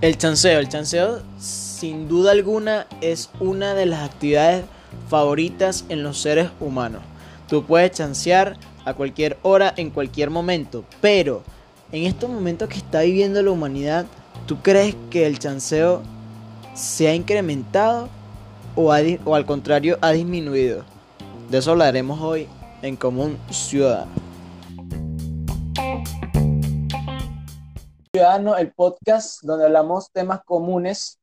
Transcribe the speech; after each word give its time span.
El 0.00 0.16
chanceo, 0.16 0.58
el 0.58 0.68
chanceo 0.68 1.20
sin 1.38 2.08
duda 2.08 2.32
alguna 2.32 2.86
es 3.02 3.28
una 3.38 3.74
de 3.74 3.84
las 3.84 4.02
actividades 4.02 4.64
favoritas 5.08 5.84
en 5.90 6.02
los 6.02 6.18
seres 6.18 6.48
humanos. 6.58 7.02
Tú 7.48 7.64
puedes 7.64 7.90
chancear 7.92 8.56
a 8.84 8.94
cualquier 8.94 9.36
hora, 9.42 9.74
en 9.76 9.90
cualquier 9.90 10.30
momento, 10.30 10.84
pero 11.00 11.42
en 11.92 12.04
estos 12.04 12.30
momentos 12.30 12.68
que 12.68 12.78
está 12.78 13.02
viviendo 13.02 13.42
la 13.42 13.50
humanidad, 13.50 14.06
¿tú 14.46 14.58
crees 14.62 14.96
que 15.10 15.26
el 15.26 15.38
chanceo 15.38 16.02
se 16.74 17.08
ha 17.08 17.14
incrementado 17.14 18.08
o, 18.76 18.92
al 18.92 19.46
contrario 19.46 19.98
ha 20.00 20.12
disminuido? 20.12 20.84
De 21.50 21.58
eso 21.58 21.72
hablaremos 21.72 22.20
hoy 22.20 22.46
en 22.82 22.96
Común 22.96 23.36
Ciudadano. 23.50 24.29
Ciudadano, 28.12 28.56
el 28.56 28.72
podcast 28.72 29.40
donde 29.44 29.66
hablamos 29.66 30.10
temas 30.10 30.42
comunes 30.42 31.20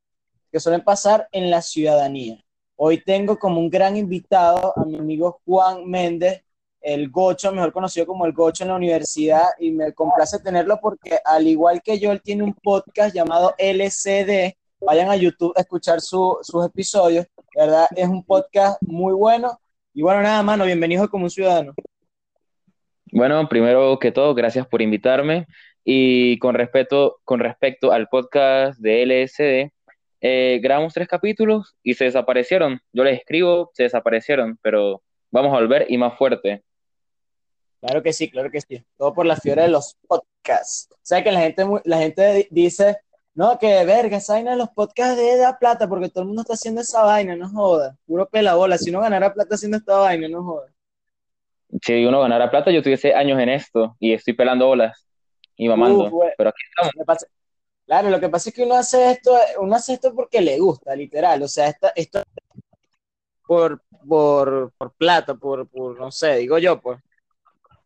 que 0.50 0.58
suelen 0.62 0.86
pasar 0.86 1.28
en 1.34 1.52
la 1.52 1.62
ciudadanía. 1.62 2.42
Hoy 2.78 3.04
tengo 3.04 3.38
como 3.38 3.60
un 3.60 3.70
gran 3.70 3.98
invitado 3.98 4.72
a 4.74 4.86
mi 4.86 4.98
amigo 4.98 5.42
Juan 5.46 5.86
Méndez, 5.86 6.46
el 6.80 7.10
Gocho, 7.10 7.52
mejor 7.52 7.74
conocido 7.74 8.06
como 8.06 8.26
el 8.26 8.32
Gocho 8.32 8.64
en 8.64 8.70
la 8.70 8.78
universidad, 8.78 9.48
y 9.60 9.72
me 9.72 9.94
complace 9.94 10.40
tenerlo 10.40 10.80
porque 10.82 11.20
al 11.26 11.46
igual 11.46 11.82
que 11.82 12.00
yo, 12.00 12.14
él 12.14 12.22
tiene 12.22 12.44
un 12.44 12.54
podcast 12.54 13.14
llamado 13.14 13.54
LCD. 13.58 14.56
Vayan 14.80 15.10
a 15.10 15.18
YouTube 15.18 15.52
a 15.58 15.62
escuchar 15.62 16.00
sus 16.00 16.66
episodios, 16.66 17.26
¿verdad? 17.54 17.88
Es 17.98 18.08
un 18.08 18.24
podcast 18.24 18.82
muy 18.82 19.14
bueno. 19.14 19.60
Y 19.94 20.04
bueno, 20.04 20.22
nada, 20.22 20.42
mano, 20.42 20.64
bienvenido 20.64 21.10
como 21.10 21.26
un 21.26 21.32
ciudadano. 21.32 21.74
Bueno, 23.12 23.48
primero 23.50 24.00
que 24.00 24.12
todo, 24.12 24.34
gracias 24.34 24.66
por 24.68 24.82
invitarme. 24.82 25.48
Y 25.90 26.38
con 26.40 26.54
respecto, 26.54 27.22
con 27.24 27.40
respecto 27.40 27.94
al 27.94 28.10
podcast 28.10 28.78
de 28.78 29.04
LSD, 29.06 29.72
eh, 30.20 30.60
grabamos 30.62 30.94
tres 30.94 31.08
capítulos 31.08 31.78
y 31.82 31.94
se 31.94 32.04
desaparecieron. 32.04 32.82
Yo 32.92 33.06
les 33.06 33.20
escribo, 33.20 33.72
se 33.74 33.84
desaparecieron, 33.84 34.60
pero 34.62 35.02
vamos 35.32 35.54
a 35.54 35.62
volver 35.62 35.86
y 35.88 35.98
más 35.98 36.18
fuerte. 36.18 36.62
Claro 37.80 38.04
que 38.04 38.12
sí, 38.12 38.30
claro 38.30 38.52
que 38.52 38.60
sí. 38.60 38.84
Todo 38.98 39.14
por 39.14 39.26
la 39.26 39.38
fiebre 39.38 39.62
de 39.62 39.68
los 39.70 39.96
podcasts. 40.06 40.90
O 40.92 41.00
sea 41.04 41.24
que 41.24 41.32
la 41.32 41.40
gente, 41.40 41.66
la 41.86 42.00
gente 42.00 42.50
dice, 42.52 42.98
no, 43.34 43.58
que 43.58 43.86
verga, 43.86 44.18
esa 44.18 44.34
vaina 44.34 44.52
de 44.52 44.58
los 44.58 44.70
podcasts 44.72 45.16
de 45.16 45.38
da 45.38 45.58
plata 45.58 45.88
porque 45.88 46.10
todo 46.10 46.24
el 46.24 46.28
mundo 46.28 46.42
está 46.42 46.56
haciendo 46.56 46.82
esa 46.82 47.04
vaina, 47.04 47.38
no 47.38 47.48
joda. 47.48 47.96
Puro 48.06 48.28
pelabola. 48.28 48.78
Si 48.78 48.90
uno 48.90 49.00
ganara 49.00 49.34
plata 49.34 49.56
haciendo 49.56 49.78
esta 49.78 49.96
vaina, 50.00 50.28
no 50.28 50.44
joda. 50.44 50.68
Si 51.82 52.06
uno 52.06 52.20
ganara 52.20 52.52
plata, 52.52 52.72
yo 52.72 52.84
tuviese 52.84 53.14
años 53.14 53.40
en 53.40 53.48
esto 53.48 53.96
y 54.02 54.12
estoy 54.12 54.34
pelando 54.34 54.68
olas 54.68 55.07
y 55.58 55.68
mamando. 55.68 56.12
pero 56.38 56.50
aquí 56.50 56.62
estamos. 56.70 57.26
Claro, 57.86 58.10
lo 58.10 58.20
que 58.20 58.30
pasa 58.30 58.50
es 58.50 58.56
que 58.56 58.64
uno 58.64 58.76
hace 58.76 59.12
esto, 59.12 59.34
uno 59.60 59.76
hace 59.76 59.94
esto 59.94 60.14
porque 60.14 60.42
le 60.42 60.60
gusta, 60.60 60.94
literal. 60.94 61.42
O 61.42 61.48
sea, 61.48 61.68
esto, 61.70 61.88
esto 61.96 62.22
por, 63.46 63.82
por, 64.08 64.74
por 64.78 64.94
plata, 64.94 65.36
por, 65.36 65.68
por, 65.70 65.98
no 65.98 66.12
sé, 66.12 66.36
digo 66.36 66.58
yo, 66.58 66.82
pues. 66.82 67.00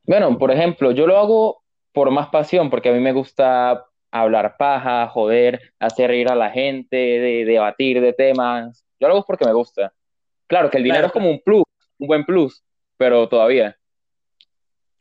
Bueno, 0.03 0.37
por 0.37 0.51
ejemplo, 0.51 0.91
yo 0.91 1.05
lo 1.05 1.17
hago 1.17 1.63
por 1.93 2.09
más 2.09 2.29
pasión, 2.29 2.69
porque 2.69 2.89
a 2.89 2.93
mí 2.93 2.99
me 2.99 3.13
gusta 3.13 3.85
hablar 4.09 4.57
paja, 4.57 5.07
joder, 5.07 5.73
hacer 5.79 6.09
reír 6.09 6.29
a 6.29 6.35
la 6.35 6.49
gente, 6.49 6.97
de, 6.97 7.45
debatir 7.45 8.01
de 8.01 8.13
temas. 8.13 8.83
Yo 8.99 9.07
lo 9.07 9.13
hago 9.13 9.25
porque 9.25 9.45
me 9.45 9.53
gusta. 9.53 9.93
Claro 10.47 10.69
que 10.69 10.77
el 10.77 10.83
dinero 10.83 11.07
es 11.07 11.13
como 11.13 11.29
un 11.29 11.39
plus, 11.39 11.63
un 11.99 12.07
buen 12.07 12.25
plus, 12.25 12.63
pero 12.97 13.29
todavía. 13.29 13.77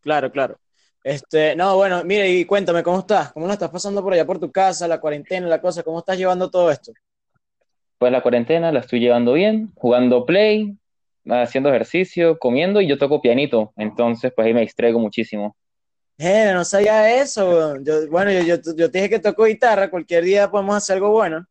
Claro, 0.01 0.31
claro. 0.31 0.59
Este, 1.03 1.57
no, 1.57 1.77
bueno, 1.77 2.05
mire, 2.05 2.31
y 2.31 2.45
cuéntame, 2.45 2.83
¿cómo 2.83 3.01
estás? 3.01 3.33
¿Cómo 3.33 3.47
lo 3.47 3.53
estás 3.53 3.71
pasando 3.71 4.03
por 4.03 4.13
allá 4.13 4.27
por 4.27 4.39
tu 4.39 4.51
casa, 4.53 4.87
la 4.87 5.01
cuarentena, 5.01 5.47
la 5.47 5.61
cosa? 5.61 5.83
¿Cómo 5.83 6.01
estás 6.01 6.19
llevando 6.19 6.51
todo 6.51 6.71
esto? 6.71 6.93
Pues 7.99 8.13
la 8.13 8.23
cuarentena 8.23 8.71
la 8.73 8.81
estoy 8.81 9.01
llevando 9.01 9.33
bien, 9.33 9.73
jugando 9.75 10.27
play, 10.27 10.77
haciendo 11.27 11.71
ejercicio, 11.71 12.39
comiendo 12.39 12.81
y 12.81 12.87
yo 12.87 12.99
toco 12.99 13.21
pianito, 13.21 13.73
entonces 13.77 14.33
pues 14.35 14.47
ahí 14.47 14.55
me 14.55 14.63
distraigo 14.63 14.99
muchísimo. 14.99 15.57
Eh, 16.19 16.51
no 16.53 16.65
sabía 16.65 17.23
eso. 17.23 17.77
Yo, 17.83 18.07
bueno, 18.11 18.31
yo, 18.31 18.57
yo, 18.77 18.91
te 18.91 18.99
dije 18.99 19.09
que 19.09 19.19
toco 19.21 19.45
guitarra, 19.45 19.91
cualquier 19.91 20.25
día 20.25 20.51
podemos 20.51 20.77
hacer 20.77 20.97
algo 20.97 21.11
bueno. 21.11 21.47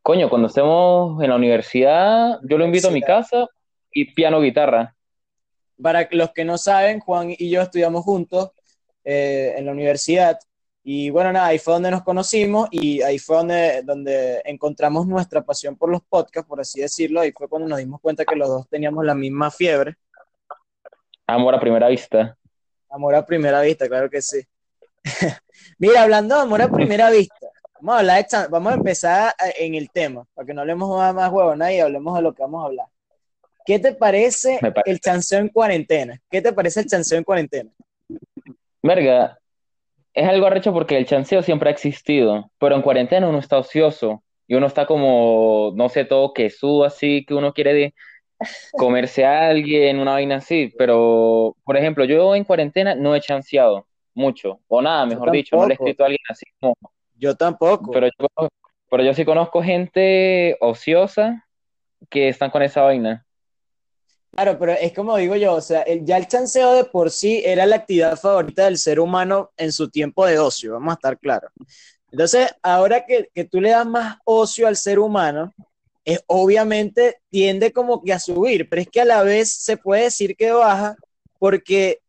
Coño, 0.00 0.30
cuando 0.30 0.46
estemos 0.46 1.20
en 1.22 1.30
la 1.30 1.36
universidad, 1.36 2.38
yo 2.44 2.56
lo 2.56 2.64
invito 2.64 2.88
a 2.88 2.92
mi 2.92 3.02
casa 3.02 3.48
y 3.92 4.12
piano 4.14 4.40
guitarra. 4.40 4.94
Para 5.80 6.08
los 6.12 6.32
que 6.32 6.44
no 6.44 6.58
saben, 6.58 7.00
Juan 7.00 7.34
y 7.36 7.50
yo 7.50 7.62
estudiamos 7.62 8.04
juntos 8.04 8.50
eh, 9.04 9.54
en 9.56 9.66
la 9.66 9.72
universidad 9.72 10.38
y 10.86 11.08
bueno, 11.08 11.32
nada, 11.32 11.46
ahí 11.46 11.58
fue 11.58 11.72
donde 11.72 11.90
nos 11.90 12.02
conocimos 12.02 12.68
y 12.70 13.00
ahí 13.00 13.18
fue 13.18 13.38
donde, 13.38 13.82
donde 13.84 14.42
encontramos 14.44 15.06
nuestra 15.06 15.42
pasión 15.42 15.76
por 15.76 15.88
los 15.88 16.02
podcasts, 16.02 16.46
por 16.46 16.60
así 16.60 16.82
decirlo. 16.82 17.22
Ahí 17.22 17.32
fue 17.32 17.48
cuando 17.48 17.66
nos 17.66 17.78
dimos 17.78 18.02
cuenta 18.02 18.26
que 18.26 18.36
los 18.36 18.48
dos 18.48 18.68
teníamos 18.68 19.02
la 19.02 19.14
misma 19.14 19.50
fiebre. 19.50 19.96
Amor 21.26 21.54
a 21.54 21.60
primera 21.60 21.88
vista. 21.88 22.36
Amor 22.90 23.14
a 23.14 23.24
primera 23.24 23.62
vista, 23.62 23.88
claro 23.88 24.10
que 24.10 24.20
sí. 24.20 24.42
Mira, 25.78 26.02
hablando 26.02 26.34
de 26.34 26.42
amor 26.42 26.60
a 26.60 26.68
primera 26.68 27.08
vista, 27.08 27.46
vamos 27.80 27.94
a, 27.94 27.98
hablar 28.00 28.26
vamos 28.50 28.72
a 28.72 28.76
empezar 28.76 29.34
eh, 29.42 29.54
en 29.60 29.74
el 29.74 29.90
tema, 29.90 30.26
para 30.34 30.44
que 30.44 30.52
no 30.52 30.60
hablemos 30.60 30.94
más, 30.94 31.14
más 31.14 31.32
huevos, 31.32 31.56
y 31.56 31.80
hablemos 31.80 32.14
de 32.14 32.22
lo 32.22 32.34
que 32.34 32.42
vamos 32.42 32.62
a 32.62 32.66
hablar. 32.66 32.86
¿Qué 33.64 33.78
te 33.78 33.94
parece, 33.94 34.60
el 34.84 35.00
chanceo 35.00 35.38
en 35.40 35.48
cuarentena? 35.48 36.20
¿Qué 36.30 36.42
te 36.42 36.52
parece 36.52 36.80
el 36.80 36.86
chanceo 36.86 37.18
en 37.18 37.24
cuarentena? 37.24 37.70
Verga, 38.82 39.38
es 40.12 40.28
algo 40.28 40.46
arrecho 40.46 40.72
porque 40.72 40.96
el 40.96 41.06
chanceo 41.06 41.42
siempre 41.42 41.70
ha 41.70 41.72
existido, 41.72 42.50
pero 42.58 42.76
en 42.76 42.82
cuarentena 42.82 43.28
uno 43.28 43.38
está 43.38 43.58
ocioso 43.58 44.22
y 44.46 44.54
uno 44.54 44.66
está 44.66 44.86
como, 44.86 45.72
no 45.74 45.88
sé, 45.88 46.04
todo 46.04 46.34
quesudo 46.34 46.84
así, 46.84 47.24
que 47.24 47.34
uno 47.34 47.54
quiere 47.54 47.72
de 47.72 47.94
comerse 48.72 49.24
a 49.24 49.48
alguien, 49.48 49.98
una 49.98 50.12
vaina 50.12 50.36
así, 50.36 50.72
pero, 50.76 51.56
por 51.64 51.78
ejemplo, 51.78 52.04
yo 52.04 52.34
en 52.34 52.44
cuarentena 52.44 52.94
no 52.94 53.14
he 53.14 53.20
chanceado 53.20 53.86
mucho, 54.12 54.60
o 54.68 54.82
nada, 54.82 55.06
mejor 55.06 55.30
dicho, 55.30 55.56
no 55.56 55.66
le 55.66 55.72
he 55.72 55.76
escrito 55.76 56.02
a 56.02 56.06
alguien 56.06 56.22
así 56.28 56.44
como... 56.60 56.74
Yo 57.16 57.34
tampoco. 57.34 57.90
Pero 57.90 58.08
yo, 58.08 58.48
pero 58.90 59.02
yo 59.02 59.14
sí 59.14 59.24
conozco 59.24 59.62
gente 59.62 60.58
ociosa 60.60 61.46
que 62.10 62.28
están 62.28 62.50
con 62.50 62.62
esa 62.62 62.82
vaina. 62.82 63.23
Claro, 64.34 64.58
pero 64.58 64.72
es 64.72 64.92
como 64.92 65.16
digo 65.16 65.36
yo, 65.36 65.54
o 65.54 65.60
sea, 65.60 65.84
ya 66.02 66.16
el 66.16 66.26
chanceo 66.26 66.74
de 66.74 66.84
por 66.84 67.12
sí 67.12 67.42
era 67.44 67.66
la 67.66 67.76
actividad 67.76 68.18
favorita 68.18 68.64
del 68.64 68.78
ser 68.78 68.98
humano 68.98 69.52
en 69.56 69.70
su 69.70 69.88
tiempo 69.90 70.26
de 70.26 70.40
ocio, 70.40 70.72
vamos 70.72 70.92
a 70.92 70.94
estar 70.94 71.18
claros. 71.18 71.52
Entonces, 72.10 72.52
ahora 72.62 73.06
que, 73.06 73.30
que 73.32 73.44
tú 73.44 73.60
le 73.60 73.70
das 73.70 73.86
más 73.86 74.18
ocio 74.24 74.66
al 74.66 74.76
ser 74.76 74.98
humano, 74.98 75.52
es, 76.04 76.20
obviamente 76.26 77.20
tiende 77.30 77.72
como 77.72 78.02
que 78.02 78.12
a 78.12 78.18
subir, 78.18 78.68
pero 78.68 78.82
es 78.82 78.88
que 78.88 79.00
a 79.00 79.04
la 79.04 79.22
vez 79.22 79.52
se 79.52 79.76
puede 79.76 80.04
decir 80.04 80.36
que 80.36 80.50
baja 80.50 80.96
porque, 81.38 82.00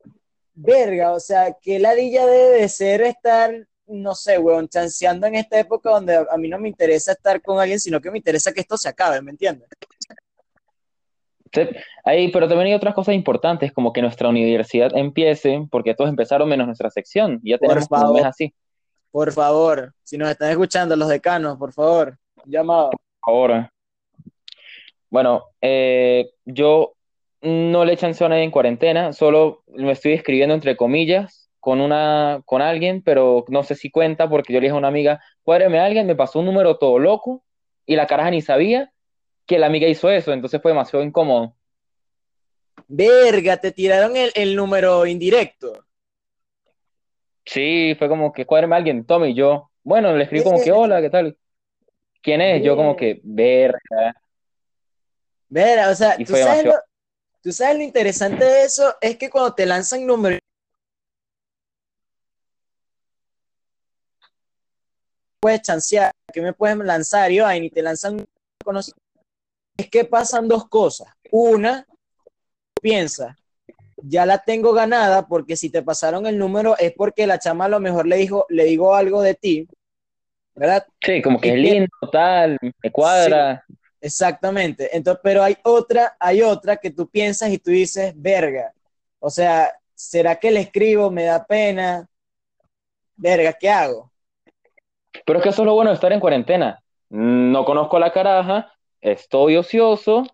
verga, 0.56 1.14
o 1.14 1.20
sea, 1.20 1.56
que 1.62 1.80
ladilla 1.80 2.26
debe 2.26 2.62
de 2.62 2.70
ser 2.70 3.02
estar, 3.04 3.68
no 3.86 4.16
sé, 4.16 4.40
weón, 4.40 4.68
chanceando 4.68 5.28
en 5.28 5.36
esta 5.36 5.60
época 5.60 5.92
donde 5.92 6.26
a 6.30 6.38
mí 6.38 6.50
no 6.50 6.58
me 6.58 6.70
interesa 6.70 7.12
estar 7.12 7.42
con 7.42 7.60
alguien, 7.60 7.80
sino 7.80 8.02
que 8.02 8.10
me 8.10 8.18
interesa 8.18 8.52
que 8.52 8.62
esto 8.62 8.78
se 8.78 8.90
acabe, 8.90 9.22
¿me 9.22 9.32
entiendes? 9.32 9.70
Ahí, 12.04 12.30
pero 12.32 12.48
también 12.48 12.68
hay 12.68 12.74
otras 12.74 12.94
cosas 12.94 13.16
importantes, 13.16 13.72
como 13.72 13.94
que 13.94 14.02
nuestra 14.02 14.30
universidad 14.30 14.96
empiece, 14.96 15.68
porque 15.70 15.94
todos 15.94 16.10
empezaron 16.10 16.50
menos 16.50 16.68
nuestra 16.68 16.90
sección, 16.90 17.40
ya 17.44 17.58
tenemos 17.58 17.88
un 17.90 18.14
mes 18.14 18.26
así. 18.26 18.54
Por 19.12 19.32
favor, 19.32 19.94
si 20.04 20.18
nos 20.18 20.30
están 20.30 20.52
escuchando 20.52 20.96
los 20.96 21.08
decanos, 21.08 21.58
por 21.58 21.72
favor, 21.74 22.18
llamado. 22.46 22.92
Por 22.92 23.00
favor. 23.34 23.70
Bueno, 25.10 25.46
eh, 25.62 26.32
yo 26.46 26.94
no 27.42 27.86
le 27.86 27.94
echan 27.94 28.14
a 28.20 28.30
nadie 28.30 28.44
en 28.44 28.52
cuarentena, 28.52 29.14
solo 29.14 29.64
me 29.68 29.92
estoy 29.92 30.14
escribiendo 30.14 30.56
entre 30.56 30.76
comillas 30.76 31.50
con 31.60 31.82
una 31.82 32.42
con 32.46 32.62
alguien, 32.62 33.02
pero 33.02 33.46
no 33.48 33.64
sé 33.64 33.76
si 33.76 33.90
cuenta 33.90 34.30
porque 34.30 34.54
yo 34.54 34.60
le 34.60 34.66
dije 34.66 34.76
a 34.76 34.80
una 34.80 34.88
amiga, 34.88 35.22
cuádreme 35.44 35.80
a 35.80 35.86
alguien, 35.86 36.08
me 36.08 36.16
pasó 36.16 36.40
un 36.40 36.46
número 36.46 36.78
todo 36.78 37.00
loco 37.00 37.44
y 37.86 37.96
la 37.96 38.08
caraja 38.08 38.32
ni 38.32 38.42
sabía 38.42 38.92
que 39.46 39.60
la 39.60 39.68
amiga 39.68 39.88
hizo 39.88 40.10
eso, 40.10 40.34
entonces 40.34 40.62
fue 40.62 40.72
demasiado 40.72 41.04
incómodo. 41.04 41.55
Verga, 42.88 43.58
te 43.58 43.72
tiraron 43.72 44.14
el, 44.16 44.56
número 44.56 45.06
indirecto. 45.06 45.86
Sí, 47.46 47.96
fue 47.98 48.08
como 48.08 48.32
que 48.32 48.46
cuádreme 48.46 48.76
a 48.76 48.78
alguien, 48.78 49.06
Tommy, 49.06 49.34
yo, 49.34 49.70
bueno, 49.84 50.16
le 50.16 50.24
escribí 50.24 50.44
como 50.44 50.62
que 50.62 50.72
hola, 50.72 51.02
¿qué 51.02 51.10
tal? 51.10 51.38
¿Quién 52.22 52.42
es? 52.42 52.64
Yo 52.64 52.76
como 52.76 52.96
que, 52.96 53.22
verga. 53.24 54.16
Verga, 55.48 55.90
o 55.90 55.96
sea, 55.96 56.18
¿tú 56.18 56.36
sabes, 56.36 56.66
lo, 56.66 56.74
tú 57.42 57.52
sabes, 57.52 57.78
lo, 57.78 57.84
interesante 57.84 58.44
de 58.44 58.64
eso, 58.64 58.96
es 59.00 59.18
que 59.18 59.30
cuando 59.30 59.54
te 59.54 59.66
lanzan 59.66 60.06
números 60.06 60.40
puedes 65.40 65.62
chancear, 65.62 66.12
que 66.34 66.42
me 66.42 66.54
puedes 66.54 66.76
lanzar, 66.78 67.32
y 67.32 67.40
y 67.40 67.70
te 67.70 67.84
lanzan 67.84 68.26
es 69.78 69.90
que 69.90 70.06
pasan 70.06 70.48
dos 70.48 70.68
cosas. 70.68 71.08
Una, 71.32 71.86
piensa, 72.86 73.36
ya 73.98 74.28
la 74.28 74.38
tengo 74.38 74.72
ganada 74.72 75.26
porque 75.28 75.56
si 75.56 75.72
te 75.72 75.82
pasaron 75.82 76.28
el 76.28 76.38
número 76.38 76.78
es 76.78 76.94
porque 76.94 77.26
la 77.26 77.40
chama 77.40 77.66
a 77.66 77.70
lo 77.70 77.80
mejor 77.80 78.06
le 78.06 78.18
dijo, 78.18 78.46
le 78.48 78.66
digo 78.66 78.94
algo 78.94 79.24
de 79.24 79.34
ti, 79.34 79.68
¿verdad? 80.54 80.86
Sí, 81.04 81.20
como 81.24 81.42
que 81.42 81.50
es 81.50 81.56
lindo, 81.56 81.90
tal, 82.12 82.60
me 82.62 82.92
cuadra. 82.92 83.66
exactamente. 84.00 84.96
Entonces, 84.96 85.20
pero 85.24 85.42
hay 85.42 85.58
otra, 85.64 86.16
hay 86.20 86.44
otra 86.44 86.78
que 86.78 86.92
tú 86.92 87.10
piensas 87.10 87.50
y 87.50 87.58
tú 87.58 87.72
dices, 87.72 88.14
verga. 88.16 88.72
O 89.18 89.32
sea, 89.32 89.74
¿será 89.96 90.36
que 90.36 90.52
le 90.52 90.60
escribo? 90.60 91.10
Me 91.10 91.24
da 91.24 91.44
pena. 91.44 92.08
Verga, 93.16 93.52
¿qué 93.54 93.68
hago? 93.68 94.12
Pero 95.26 95.40
es 95.40 95.44
que 95.44 95.50
eso 95.50 95.64
es 95.64 95.66
lo 95.66 95.74
bueno 95.74 95.90
de 95.90 95.96
estar 95.96 96.14
en 96.14 96.20
cuarentena. 96.20 96.80
No 97.10 97.66
conozco 97.66 97.98
a 97.98 98.02
la 98.02 98.14
caraja, 98.14 98.72
estoy 99.02 99.58
ocioso 99.58 100.28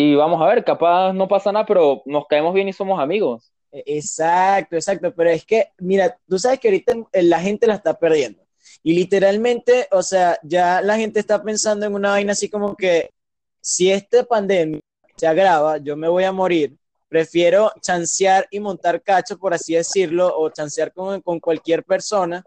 y 0.00 0.14
vamos 0.14 0.40
a 0.40 0.46
ver, 0.46 0.62
capaz 0.62 1.12
no 1.12 1.26
pasa 1.26 1.50
nada, 1.50 1.66
pero 1.66 2.02
nos 2.06 2.28
caemos 2.28 2.54
bien 2.54 2.68
y 2.68 2.72
somos 2.72 3.00
amigos. 3.00 3.50
E-, 3.72 3.82
exacto, 3.84 4.76
exacto. 4.76 5.12
Pero 5.12 5.30
es 5.30 5.44
que, 5.44 5.72
mira, 5.78 6.16
tú 6.28 6.38
sabes 6.38 6.60
que 6.60 6.68
ahorita 6.68 6.94
la 7.14 7.40
gente 7.40 7.66
la 7.66 7.74
está 7.74 7.98
perdiendo. 7.98 8.40
Y 8.84 8.94
literalmente, 8.94 9.88
o 9.90 10.04
sea, 10.04 10.38
ya 10.44 10.80
la 10.82 10.96
gente 10.96 11.18
está 11.18 11.42
pensando 11.42 11.84
en 11.84 11.94
una 11.94 12.10
vaina 12.10 12.30
así 12.30 12.48
como 12.48 12.76
que 12.76 13.10
si 13.60 13.90
esta 13.90 14.22
pandemia 14.22 14.78
se 15.16 15.26
agrava, 15.26 15.78
yo 15.78 15.96
me 15.96 16.06
voy 16.06 16.22
a 16.22 16.30
morir. 16.30 16.76
Prefiero 17.08 17.72
chancear 17.80 18.46
y 18.52 18.60
montar 18.60 19.02
cacho, 19.02 19.36
por 19.36 19.52
así 19.52 19.74
decirlo, 19.74 20.32
o 20.32 20.48
chancear 20.50 20.92
con, 20.92 21.20
con 21.22 21.40
cualquier 21.40 21.82
persona 21.82 22.44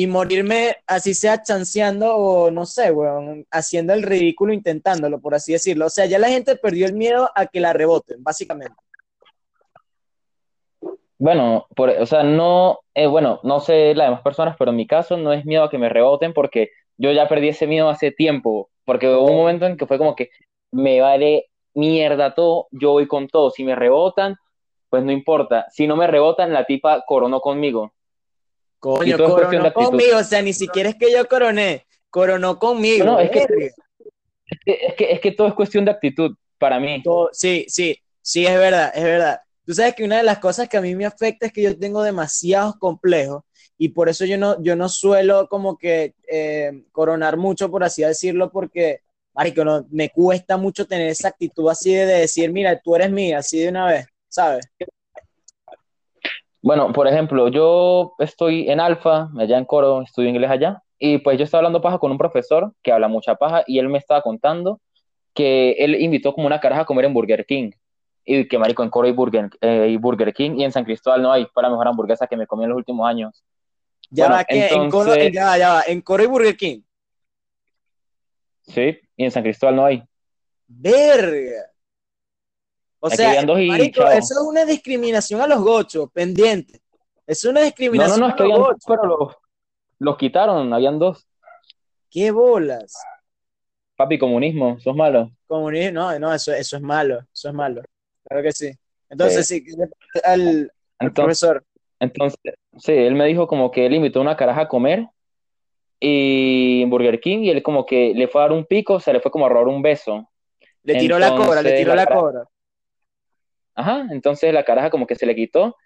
y 0.00 0.06
morirme, 0.06 0.76
así 0.86 1.12
sea 1.12 1.42
chanceando 1.42 2.16
o 2.16 2.50
no 2.50 2.64
sé, 2.64 2.90
weón, 2.90 3.44
haciendo 3.50 3.92
el 3.92 4.02
ridículo, 4.02 4.54
intentándolo, 4.54 5.20
por 5.20 5.34
así 5.34 5.52
decirlo. 5.52 5.84
O 5.84 5.90
sea, 5.90 6.06
ya 6.06 6.18
la 6.18 6.30
gente 6.30 6.56
perdió 6.56 6.86
el 6.86 6.94
miedo 6.94 7.28
a 7.34 7.44
que 7.44 7.60
la 7.60 7.74
reboten, 7.74 8.24
básicamente. 8.24 8.74
Bueno, 11.18 11.66
por, 11.76 11.90
o 11.90 12.06
sea, 12.06 12.22
no, 12.22 12.78
eh, 12.94 13.08
bueno, 13.08 13.40
no 13.42 13.60
sé 13.60 13.94
las 13.94 14.06
demás 14.06 14.22
personas, 14.22 14.56
pero 14.58 14.70
en 14.70 14.78
mi 14.78 14.86
caso 14.86 15.18
no 15.18 15.34
es 15.34 15.44
miedo 15.44 15.64
a 15.64 15.70
que 15.70 15.76
me 15.76 15.90
reboten 15.90 16.32
porque 16.32 16.70
yo 16.96 17.12
ya 17.12 17.28
perdí 17.28 17.48
ese 17.48 17.66
miedo 17.66 17.90
hace 17.90 18.10
tiempo, 18.10 18.70
porque 18.86 19.06
hubo 19.06 19.26
un 19.26 19.36
momento 19.36 19.66
en 19.66 19.76
que 19.76 19.86
fue 19.86 19.98
como 19.98 20.16
que 20.16 20.30
me 20.70 21.02
vale 21.02 21.50
mierda 21.74 22.34
todo, 22.34 22.68
yo 22.70 22.92
voy 22.92 23.06
con 23.06 23.28
todo, 23.28 23.50
si 23.50 23.64
me 23.64 23.74
rebotan, 23.74 24.36
pues 24.88 25.04
no 25.04 25.12
importa, 25.12 25.66
si 25.68 25.86
no 25.86 25.94
me 25.94 26.06
rebotan, 26.06 26.54
la 26.54 26.64
tipa 26.64 27.04
coronó 27.06 27.42
conmigo. 27.42 27.92
Coño, 28.80 29.18
coronó 29.18 29.72
conmigo, 29.74 30.16
o 30.16 30.24
sea, 30.24 30.40
ni 30.40 30.54
siquiera 30.54 30.88
es 30.88 30.96
que 30.96 31.12
yo 31.12 31.28
coroné, 31.28 31.86
coronó 32.08 32.58
conmigo. 32.58 33.04
No, 33.04 33.20
es, 33.20 33.30
que, 33.30 33.40
es, 33.42 34.94
que, 34.96 35.12
es, 35.12 35.20
que, 35.20 35.32
todo 35.32 35.48
es 35.48 35.54
cuestión 35.54 35.84
de 35.84 35.90
actitud 35.90 36.34
para 36.58 36.80
mí. 36.80 37.02
sí, 37.32 37.66
sí, 37.68 37.98
sí, 38.22 38.46
es 38.46 38.58
verdad, 38.58 38.90
es 38.94 39.04
verdad. 39.04 39.40
Tú 39.66 39.74
sabes 39.74 39.94
que 39.94 40.02
una 40.02 40.16
de 40.16 40.22
las 40.22 40.38
cosas 40.38 40.66
que 40.66 40.78
a 40.78 40.80
mí 40.80 40.94
me 40.94 41.04
afecta 41.04 41.46
es 41.46 41.52
que 41.52 41.62
yo 41.62 41.78
tengo 41.78 42.02
demasiados 42.02 42.76
complejos 42.76 43.42
y 43.76 43.90
por 43.90 44.08
eso 44.08 44.24
yo 44.24 44.38
no, 44.38 44.60
yo 44.62 44.74
no 44.76 44.88
suelo 44.88 45.46
como 45.48 45.76
que 45.76 46.14
eh, 46.26 46.84
coronar 46.90 47.36
mucho, 47.36 47.70
por 47.70 47.84
así 47.84 48.02
decirlo, 48.02 48.50
porque, 48.50 49.00
marico, 49.34 49.62
no, 49.62 49.86
me 49.90 50.08
cuesta 50.08 50.56
mucho 50.56 50.86
tener 50.86 51.08
esa 51.08 51.28
actitud 51.28 51.68
así 51.68 51.92
de 51.92 52.06
decir, 52.06 52.50
mira, 52.50 52.80
tú 52.80 52.96
eres 52.96 53.10
mía, 53.10 53.38
así 53.38 53.58
de 53.58 53.68
una 53.68 53.86
vez, 53.86 54.06
¿sabes? 54.28 54.66
Bueno, 56.62 56.92
por 56.92 57.08
ejemplo, 57.08 57.48
yo 57.48 58.14
estoy 58.18 58.68
en 58.68 58.80
Alfa, 58.80 59.30
allá 59.38 59.56
en 59.56 59.64
Coro, 59.64 60.02
estudio 60.02 60.28
inglés 60.28 60.50
allá, 60.50 60.82
y 60.98 61.18
pues 61.18 61.38
yo 61.38 61.44
estaba 61.44 61.60
hablando 61.60 61.80
paja 61.80 61.98
con 61.98 62.12
un 62.12 62.18
profesor 62.18 62.74
que 62.82 62.92
habla 62.92 63.08
mucha 63.08 63.34
paja 63.34 63.64
y 63.66 63.78
él 63.78 63.88
me 63.88 63.96
estaba 63.96 64.20
contando 64.20 64.80
que 65.32 65.72
él 65.78 65.94
invitó 65.94 66.34
como 66.34 66.46
una 66.46 66.60
caraja 66.60 66.82
a 66.82 66.84
comer 66.84 67.06
en 67.06 67.14
Burger 67.14 67.46
King. 67.46 67.70
Y 68.26 68.46
que 68.46 68.58
marico, 68.58 68.82
en 68.82 68.90
Coro 68.90 69.06
hay 69.06 69.14
Burger, 69.14 69.48
eh, 69.62 69.96
Burger 69.98 70.34
King 70.34 70.58
y 70.58 70.64
en 70.64 70.72
San 70.72 70.84
Cristóbal 70.84 71.22
no 71.22 71.32
hay, 71.32 71.46
para 71.46 71.70
mejor 71.70 71.88
hamburguesa 71.88 72.26
que 72.26 72.36
me 72.36 72.46
comí 72.46 72.64
en 72.64 72.70
los 72.70 72.76
últimos 72.76 73.08
años. 73.08 73.42
Ya 74.10 74.28
va, 74.28 74.44
que 74.44 74.68
en 74.68 74.90
Coro, 74.90 75.16
ya, 75.16 75.56
ya 75.56 75.72
va, 75.72 75.82
en 75.86 76.02
Coro 76.02 76.22
hay 76.22 76.28
Burger 76.28 76.56
King. 76.56 76.82
Sí, 78.62 78.98
y 79.16 79.24
en 79.24 79.30
San 79.30 79.42
Cristóbal 79.42 79.76
no 79.76 79.86
hay. 79.86 80.02
Verga. 80.66 81.69
O 83.00 83.08
sea, 83.08 83.42
marico, 83.46 84.06
eso 84.08 84.34
es 84.34 84.46
una 84.46 84.64
discriminación 84.64 85.40
a 85.40 85.46
los 85.46 85.62
gochos, 85.62 86.10
pendiente. 86.12 86.80
Es 87.26 87.44
una 87.44 87.62
discriminación 87.62 88.20
no, 88.20 88.28
no, 88.28 88.36
no, 88.36 88.44
a 88.44 88.46
los 88.46 88.58
gochos. 88.58 88.84
pero 88.86 89.36
los, 89.98 90.16
quitaron, 90.18 90.72
habían 90.74 90.98
dos. 90.98 91.26
¿Qué 92.10 92.30
bolas? 92.30 92.94
Papi, 93.96 94.18
comunismo, 94.18 94.78
sos 94.80 94.94
malo. 94.94 95.30
Comunismo, 95.46 95.92
no, 95.92 96.18
no, 96.18 96.34
eso, 96.34 96.52
eso 96.52 96.76
es 96.76 96.82
malo, 96.82 97.20
eso 97.32 97.48
es 97.48 97.54
malo. 97.54 97.82
Claro 98.24 98.42
que 98.42 98.52
sí. 98.52 98.70
Entonces, 99.08 99.46
sí, 99.46 99.64
al, 100.22 100.70
profesor. 101.14 101.64
Entonces, 101.98 102.38
sí, 102.78 102.92
él 102.92 103.14
me 103.14 103.26
dijo 103.26 103.46
como 103.46 103.70
que 103.70 103.86
él 103.86 103.94
invitó 103.94 104.20
a 104.20 104.22
una 104.22 104.36
caraja 104.36 104.62
a 104.62 104.68
comer 104.68 105.06
y 105.98 106.82
en 106.82 106.90
Burger 106.90 107.20
King 107.20 107.40
y 107.40 107.50
él 107.50 107.62
como 107.62 107.84
que 107.84 108.12
le 108.14 108.28
fue 108.28 108.40
a 108.40 108.44
dar 108.44 108.52
un 108.52 108.64
pico, 108.64 109.00
se 109.00 109.12
le 109.12 109.20
fue 109.20 109.30
como 109.30 109.46
a 109.46 109.48
robar 109.48 109.68
un 109.68 109.82
beso. 109.82 110.30
Le 110.82 110.96
tiró 110.96 111.18
la 111.18 111.34
cobra, 111.36 111.62
le 111.62 111.72
tiró 111.72 111.94
la, 111.94 112.06
cobra. 112.06 112.44
Ajá, 113.74 114.06
entonces 114.10 114.52
la 114.52 114.64
caraja 114.64 114.90
como 114.90 115.06
que 115.06 115.14
se 115.14 115.26
le 115.26 115.34
quitó 115.34 115.76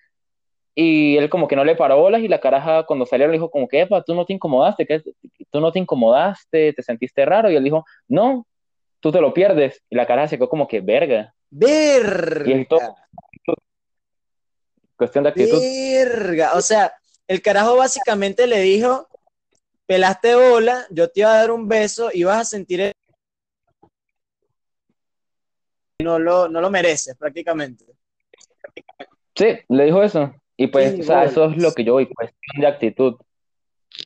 y 0.75 1.17
él 1.17 1.31
como 1.31 1.47
que 1.47 1.57
no 1.57 1.65
le 1.65 1.77
paró 1.77 1.99
bolas 1.99 2.21
y 2.23 2.29
la 2.29 2.41
caraja 2.41 2.85
cuando 2.85 3.07
salieron 3.07 3.31
le 3.31 3.39
dijo 3.39 3.51
como 3.51 3.69
que, 3.69 3.83
epa, 3.83 4.03
tú 4.03 4.15
no 4.15 4.27
te 4.27 4.33
incomodaste, 4.33 4.87
que 4.87 5.03
tú 5.51 5.61
no 5.61 5.71
te 5.71 5.79
incomodaste, 5.79 6.73
te 6.73 6.83
sentiste 6.83 7.25
raro 7.25 7.51
y 7.51 7.57
él 7.57 7.63
dijo, 7.63 7.85
no, 8.09 8.47
tú 9.01 9.13
te 9.13 9.21
lo 9.21 9.33
pierdes 9.33 9.83
y 9.89 9.97
la 9.97 10.07
caraja 10.07 10.29
se 10.29 10.37
quedó 10.37 10.49
como 10.49 10.67
que, 10.67 10.81
verga. 10.81 11.33
Verga. 11.51 12.51
Y 12.51 12.67
cuestión 14.97 15.25
de 15.25 15.31
actitud. 15.31 15.61
Verga, 15.61 16.55
o 16.55 16.61
sea, 16.61 16.93
el 17.29 17.41
carajo 17.41 17.77
básicamente 17.77 18.47
le 18.47 18.61
dijo, 18.61 19.09
pelaste 19.87 20.35
bola, 20.35 20.87
yo 20.91 21.09
te 21.09 21.21
iba 21.21 21.33
a 21.33 21.39
dar 21.39 21.51
un 21.53 21.69
beso 21.69 22.11
y 22.13 22.25
vas 22.25 22.41
a 22.41 22.45
sentir 22.45 22.81
el 22.81 22.93
no 26.02 26.19
lo, 26.19 26.49
no 26.49 26.61
lo 26.61 26.70
mereces 26.70 27.17
prácticamente. 27.17 27.85
Sí, 29.35 29.46
le 29.69 29.85
dijo 29.85 30.02
eso. 30.02 30.35
Y 30.56 30.69
pues, 30.69 31.00
o 31.00 31.02
sea, 31.02 31.25
eso 31.25 31.50
es 31.50 31.56
lo 31.56 31.73
que 31.73 31.85
yo 31.85 31.94
voy, 31.94 32.06
cuestión 32.06 32.61
de 32.61 32.67
actitud. 32.67 33.14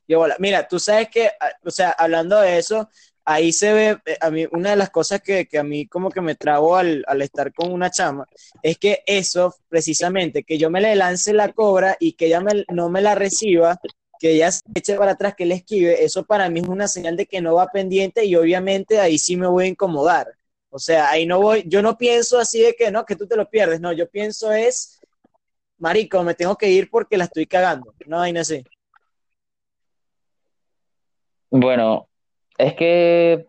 Y 0.06 0.14
mira, 0.38 0.66
tú 0.66 0.78
sabes 0.78 1.08
que, 1.08 1.30
o 1.64 1.70
sea, 1.70 1.90
hablando 1.90 2.40
de 2.40 2.58
eso, 2.58 2.88
ahí 3.24 3.52
se 3.52 3.72
ve, 3.72 3.98
eh, 4.06 4.16
a 4.20 4.30
mí, 4.30 4.46
una 4.52 4.70
de 4.70 4.76
las 4.76 4.90
cosas 4.90 5.20
que, 5.22 5.46
que 5.46 5.58
a 5.58 5.62
mí 5.62 5.86
como 5.86 6.10
que 6.10 6.20
me 6.20 6.34
trago 6.34 6.76
al, 6.76 7.04
al, 7.06 7.22
estar 7.22 7.52
con 7.52 7.72
una 7.72 7.90
chama, 7.90 8.26
es 8.62 8.78
que 8.78 9.02
eso, 9.06 9.54
precisamente, 9.68 10.44
que 10.44 10.56
yo 10.56 10.70
me 10.70 10.80
le 10.80 10.94
lance 10.94 11.32
la 11.34 11.52
cobra 11.52 11.96
y 12.00 12.12
que 12.12 12.26
ella 12.26 12.40
me, 12.40 12.64
no 12.70 12.88
me 12.88 13.02
la 13.02 13.14
reciba, 13.14 13.78
que 14.18 14.32
ella 14.32 14.50
se 14.50 14.62
eche 14.74 14.94
para 14.96 15.12
atrás, 15.12 15.34
que 15.36 15.46
le 15.46 15.56
esquive, 15.56 16.04
eso 16.04 16.24
para 16.24 16.48
mí 16.48 16.60
es 16.60 16.68
una 16.68 16.88
señal 16.88 17.16
de 17.16 17.26
que 17.26 17.40
no 17.40 17.54
va 17.54 17.68
pendiente 17.68 18.24
y 18.24 18.34
obviamente 18.34 19.00
ahí 19.00 19.18
sí 19.18 19.36
me 19.36 19.46
voy 19.46 19.64
a 19.64 19.68
incomodar. 19.68 20.38
O 20.70 20.78
sea, 20.78 21.10
ahí 21.10 21.26
no 21.26 21.40
voy, 21.40 21.64
yo 21.66 21.82
no 21.82 21.96
pienso 21.96 22.38
así 22.38 22.60
de 22.60 22.74
que 22.74 22.90
no, 22.90 23.04
que 23.04 23.16
tú 23.16 23.26
te 23.26 23.36
lo 23.36 23.48
pierdes, 23.48 23.80
no, 23.80 23.92
yo 23.92 24.08
pienso 24.08 24.52
es, 24.52 25.00
marico, 25.78 26.22
me 26.22 26.34
tengo 26.34 26.56
que 26.56 26.68
ir 26.68 26.90
porque 26.90 27.16
la 27.16 27.24
estoy 27.24 27.46
cagando, 27.46 27.94
no 28.06 28.20
hay 28.20 28.36
así. 28.36 28.62
Bueno, 31.50 32.08
es 32.58 32.74
que 32.74 33.46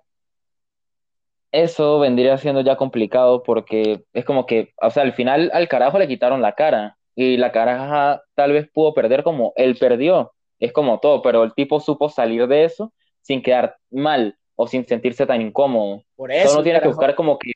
eso 1.51 1.99
vendría 1.99 2.37
siendo 2.37 2.61
ya 2.61 2.77
complicado 2.77 3.43
porque 3.43 4.05
es 4.13 4.23
como 4.23 4.45
que, 4.45 4.73
o 4.81 4.89
sea, 4.89 5.03
al 5.03 5.13
final 5.13 5.51
al 5.53 5.67
carajo 5.67 5.99
le 5.99 6.07
quitaron 6.07 6.41
la 6.41 6.53
cara 6.53 6.97
y 7.15 7.35
la 7.35 7.51
caraja 7.51 8.21
tal 8.35 8.53
vez 8.53 8.69
pudo 8.71 8.93
perder 8.93 9.23
como 9.23 9.51
él 9.57 9.77
perdió, 9.77 10.31
es 10.59 10.71
como 10.71 10.99
todo, 10.99 11.21
pero 11.21 11.43
el 11.43 11.53
tipo 11.53 11.81
supo 11.81 12.07
salir 12.07 12.47
de 12.47 12.63
eso 12.63 12.93
sin 13.21 13.41
quedar 13.41 13.77
mal 13.91 14.38
o 14.61 14.67
sin 14.67 14.85
sentirse 14.85 15.25
tan 15.25 15.39
incómodo. 15.39 16.03
Por 16.17 16.33
eso. 16.33 16.51
uno 16.51 16.63
tiene 16.63 16.81
que 16.81 16.89
buscar 16.89 17.15
como 17.15 17.39
que 17.39 17.53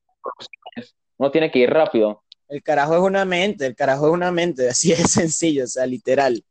uno 1.17 1.31
tiene 1.31 1.51
que 1.51 1.60
ir 1.60 1.69
rápido. 1.69 2.24
El 2.48 2.63
carajo 2.63 2.95
es 2.95 3.01
una 3.01 3.25
mente, 3.25 3.65
el 3.65 3.75
carajo 3.75 4.07
es 4.07 4.13
una 4.13 4.31
mente, 4.31 4.69
así 4.69 4.93
es 4.93 5.12
sencillo, 5.12 5.65
o 5.65 5.67
sea, 5.67 5.86
literal. 5.86 6.41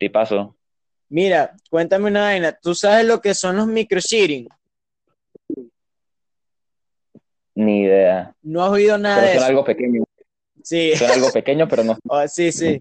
Sí, 0.00 0.08
paso. 0.08 0.56
Mira, 1.10 1.54
cuéntame 1.68 2.06
una 2.06 2.22
vaina, 2.22 2.52
¿tú 2.52 2.74
sabes 2.74 3.04
lo 3.04 3.20
que 3.20 3.34
son 3.34 3.58
los 3.58 3.66
microcheating? 3.66 4.48
Ni 7.54 7.82
idea. 7.82 8.34
No 8.40 8.64
has 8.64 8.70
oído 8.70 8.96
nada 8.96 9.20
de 9.20 9.28
son 9.28 9.36
eso. 9.36 9.44
algo 9.44 9.64
pequeño. 9.64 10.04
Sí. 10.62 10.96
Son 10.96 11.10
algo 11.10 11.30
pequeño, 11.30 11.68
pero 11.68 11.84
no. 11.84 11.98
Oh, 12.08 12.26
sí, 12.26 12.50
sí. 12.50 12.80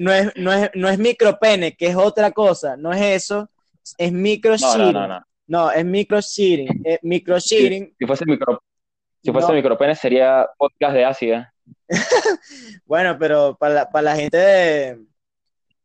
No, 0.00 0.12
es, 0.12 0.32
no, 0.36 0.52
es, 0.52 0.70
no 0.74 0.88
es 0.88 0.98
micropene, 0.98 1.76
que 1.76 1.86
es 1.86 1.94
otra 1.94 2.32
cosa, 2.32 2.76
no 2.76 2.92
es 2.92 3.02
eso, 3.02 3.48
es 3.96 4.12
microcheating. 4.12 4.92
No, 4.92 5.06
no, 5.06 5.08
no, 5.08 5.24
no, 5.46 5.70
es 5.70 5.84
micro. 5.84 6.18
Eh, 6.18 6.98
micro. 7.02 7.40
Si, 7.40 7.94
fuese 8.06 8.24
micro, 8.26 8.62
si 9.22 9.32
fuese 9.32 9.52
micropene 9.52 9.94
sería 9.94 10.46
podcast 10.58 10.94
de 10.94 11.04
ácida. 11.04 11.54
bueno, 12.84 13.16
pero 13.18 13.56
para 13.56 13.74
la, 13.74 13.90
para 13.90 14.02
la 14.02 14.16
gente 14.16 14.36
de 14.36 14.98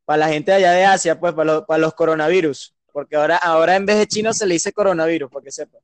para 0.05 0.17
la 0.17 0.29
gente 0.29 0.51
allá 0.51 0.72
de 0.72 0.86
Asia, 0.86 1.19
pues 1.19 1.33
para, 1.33 1.65
para 1.65 1.77
los 1.79 1.93
coronavirus, 1.93 2.75
porque 2.91 3.15
ahora, 3.15 3.38
ahora 3.38 3.75
en 3.75 3.86
vez 3.86 3.98
de 3.98 4.07
chino 4.07 4.33
se 4.33 4.45
le 4.45 4.55
dice 4.55 4.74
coronavirus, 4.74 5.31
para 5.31 5.43
que 5.43 5.51
sepa. 5.51 5.77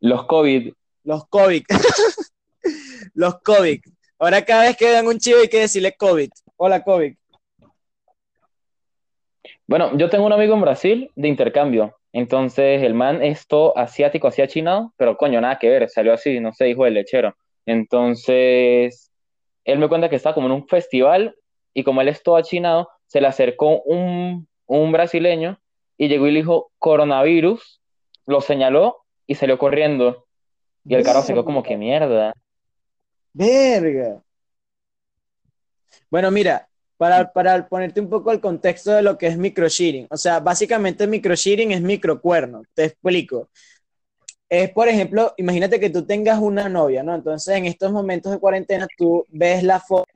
los 0.00 0.26
COVID. 0.26 0.72
Los 1.04 1.26
COVID. 1.28 1.62
los 3.14 3.40
COVID. 3.40 3.80
Ahora 4.18 4.44
cada 4.44 4.64
vez 4.64 4.76
que 4.76 4.86
vean 4.86 5.06
un 5.06 5.18
chivo 5.18 5.40
hay 5.40 5.48
que 5.48 5.60
decirle 5.60 5.94
COVID. 5.96 6.30
Hola, 6.56 6.82
COVID. 6.82 7.16
Bueno, 9.68 9.94
yo 9.98 10.08
tengo 10.08 10.24
un 10.24 10.32
amigo 10.32 10.54
en 10.54 10.62
Brasil 10.62 11.10
de 11.14 11.28
intercambio. 11.28 11.94
Entonces, 12.14 12.82
el 12.82 12.94
man 12.94 13.22
es 13.22 13.46
todo 13.46 13.76
asiático, 13.76 14.26
así 14.26 14.40
achinado, 14.40 14.94
pero 14.96 15.18
coño, 15.18 15.42
nada 15.42 15.58
que 15.58 15.68
ver, 15.68 15.90
salió 15.90 16.14
así, 16.14 16.40
no 16.40 16.54
sé, 16.54 16.70
hijo 16.70 16.86
del 16.86 16.94
lechero. 16.94 17.36
Entonces, 17.66 19.12
él 19.64 19.78
me 19.78 19.88
cuenta 19.90 20.08
que 20.08 20.16
estaba 20.16 20.34
como 20.34 20.46
en 20.46 20.54
un 20.54 20.66
festival 20.66 21.36
y 21.74 21.84
como 21.84 22.00
él 22.00 22.08
es 22.08 22.22
todo 22.22 22.36
achinado, 22.36 22.88
se 23.06 23.20
le 23.20 23.26
acercó 23.26 23.82
un, 23.82 24.48
un 24.64 24.90
brasileño 24.90 25.60
y 25.98 26.08
llegó 26.08 26.26
y 26.26 26.30
le 26.30 26.38
dijo 26.40 26.72
coronavirus, 26.78 27.82
lo 28.24 28.40
señaló 28.40 29.04
y 29.26 29.34
salió 29.34 29.58
corriendo. 29.58 30.24
Y 30.86 30.94
el 30.94 31.04
carro 31.04 31.20
se 31.20 31.34
quedó 31.34 31.44
como 31.44 31.62
que 31.62 31.76
mierda. 31.76 32.32
Verga. 33.34 34.22
Bueno, 36.10 36.30
mira, 36.30 36.67
para, 36.98 37.32
para 37.32 37.68
ponerte 37.68 38.00
un 38.00 38.10
poco 38.10 38.32
el 38.32 38.40
contexto 38.40 38.90
de 38.92 39.02
lo 39.02 39.16
que 39.16 39.28
es 39.28 39.38
microshearing, 39.38 40.08
o 40.10 40.16
sea, 40.18 40.40
básicamente 40.40 41.06
microshearing 41.06 41.72
es 41.72 41.80
microcuerno, 41.80 42.62
te 42.74 42.84
explico. 42.86 43.48
Es, 44.50 44.70
por 44.72 44.88
ejemplo, 44.88 45.34
imagínate 45.36 45.78
que 45.80 45.90
tú 45.90 46.06
tengas 46.06 46.38
una 46.40 46.68
novia, 46.68 47.02
¿no? 47.02 47.14
Entonces, 47.14 47.54
en 47.56 47.66
estos 47.66 47.92
momentos 47.92 48.32
de 48.32 48.38
cuarentena, 48.38 48.86
tú 48.96 49.24
ves 49.28 49.62
la 49.62 49.78
foto 49.80 50.06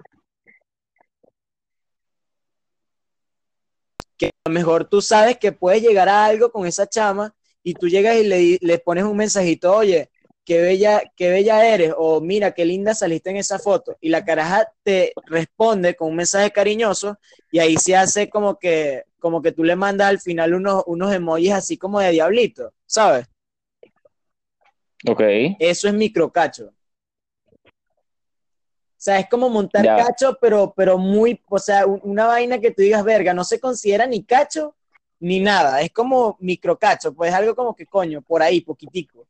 que 4.16 4.26
a 4.28 4.48
lo 4.48 4.54
mejor 4.54 4.84
tú 4.88 5.02
sabes 5.02 5.36
que 5.38 5.50
puedes 5.52 5.82
llegar 5.82 6.08
a 6.08 6.24
algo 6.24 6.52
con 6.52 6.64
esa 6.66 6.86
chama 6.88 7.34
y 7.62 7.74
tú 7.74 7.88
llegas 7.88 8.16
y 8.16 8.24
le, 8.24 8.58
le 8.60 8.78
pones 8.78 9.04
un 9.04 9.16
mensajito, 9.16 9.74
oye, 9.74 10.11
qué 10.52 10.60
bella, 10.60 11.02
qué 11.16 11.30
bella 11.30 11.66
eres, 11.66 11.94
o 11.96 12.20
mira, 12.20 12.52
qué 12.52 12.66
linda 12.66 12.94
saliste 12.94 13.30
en 13.30 13.38
esa 13.38 13.58
foto. 13.58 13.96
Y 14.02 14.10
la 14.10 14.22
caraja 14.22 14.70
te 14.82 15.14
responde 15.24 15.94
con 15.96 16.10
un 16.10 16.16
mensaje 16.16 16.50
cariñoso 16.50 17.18
y 17.50 17.58
ahí 17.58 17.76
se 17.78 17.96
hace 17.96 18.28
como 18.28 18.58
que, 18.58 19.04
como 19.18 19.40
que 19.40 19.52
tú 19.52 19.64
le 19.64 19.76
mandas 19.76 20.08
al 20.10 20.20
final 20.20 20.52
unos, 20.52 20.82
unos 20.86 21.10
emojis 21.14 21.52
así 21.52 21.78
como 21.78 22.00
de 22.00 22.10
diablito, 22.10 22.74
¿sabes? 22.84 23.26
Ok. 25.08 25.22
Eso 25.58 25.88
es 25.88 25.94
microcacho. 25.94 26.66
O 26.66 26.72
sea, 29.04 29.18
es 29.18 29.28
como 29.30 29.48
montar 29.48 29.84
Ya. 29.86 29.96
cacho, 29.96 30.36
pero, 30.38 30.74
pero 30.76 30.98
muy, 30.98 31.40
o 31.48 31.58
sea, 31.58 31.86
un- 31.86 32.00
una 32.04 32.26
vaina 32.26 32.60
que 32.60 32.72
tú 32.72 32.82
digas, 32.82 33.02
verga, 33.02 33.32
no 33.32 33.42
se 33.42 33.58
considera 33.58 34.06
ni 34.06 34.22
cacho 34.22 34.76
ni 35.18 35.40
nada. 35.40 35.80
Es 35.80 35.90
como 35.92 36.36
microcacho, 36.40 37.14
pues 37.14 37.32
algo 37.32 37.54
como 37.56 37.74
que 37.74 37.86
coño, 37.86 38.20
por 38.20 38.42
ahí, 38.42 38.60
poquitico. 38.60 39.26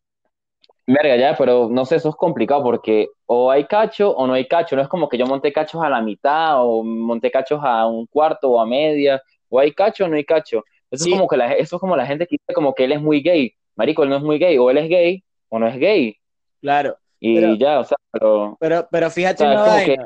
Verga, 0.86 1.16
ya, 1.16 1.36
pero 1.36 1.68
no 1.70 1.84
sé, 1.84 1.96
eso 1.96 2.08
es 2.08 2.16
complicado 2.16 2.62
porque 2.62 3.08
o 3.26 3.50
hay 3.50 3.66
cacho 3.66 4.10
o 4.10 4.26
no 4.26 4.34
hay 4.34 4.48
cacho. 4.48 4.74
No 4.76 4.82
es 4.82 4.88
como 4.88 5.08
que 5.08 5.16
yo 5.16 5.26
monté 5.26 5.52
cachos 5.52 5.82
a 5.82 5.88
la 5.88 6.00
mitad 6.02 6.64
o 6.66 6.82
monté 6.82 7.30
cachos 7.30 7.60
a 7.62 7.86
un 7.86 8.06
cuarto 8.06 8.50
o 8.50 8.60
a 8.60 8.66
media. 8.66 9.22
O 9.48 9.60
hay 9.60 9.72
cacho 9.72 10.04
o 10.04 10.08
no 10.08 10.16
hay 10.16 10.24
cacho. 10.24 10.64
Eso 10.90 11.04
Sí. 11.04 11.10
es 11.12 11.16
como 11.16 11.28
que 11.28 11.36
la, 11.36 11.52
eso 11.52 11.76
es 11.76 11.80
como 11.80 11.96
la 11.96 12.04
gente 12.06 12.26
que 12.26 12.36
dice 12.36 12.52
como 12.54 12.74
que 12.74 12.84
él 12.84 12.92
es 12.92 13.00
muy 13.00 13.20
gay. 13.22 13.54
Marico, 13.76 14.02
él 14.02 14.08
no 14.10 14.16
es 14.16 14.22
muy 14.22 14.38
gay. 14.38 14.58
O 14.58 14.70
él 14.70 14.78
es 14.78 14.88
gay 14.88 15.22
o 15.48 15.58
no 15.58 15.68
es 15.68 15.78
gay. 15.78 16.16
Claro. 16.60 16.96
Y 17.20 17.36
Pero- 17.36 17.54
ya, 17.54 17.78
o 17.80 17.84
sea, 17.84 17.96
pero 18.10 18.56
Pero, 18.58 18.88
pero 18.90 19.08
fíjate 19.10 19.44
O 19.46 19.50
sea, 19.52 19.62
una 19.74 19.84
que-. 19.84 19.96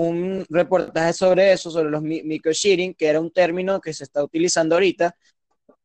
Un 0.00 0.46
reportaje 0.48 1.12
sobre 1.12 1.52
eso, 1.52 1.70
sobre 1.70 1.90
los 1.90 2.02
mi- 2.02 2.22
microshearing, 2.22 2.94
que 2.94 3.06
era 3.08 3.20
un 3.20 3.32
término 3.32 3.80
que 3.80 3.92
se 3.92 4.04
está 4.04 4.22
utilizando 4.22 4.76
ahorita 4.76 5.16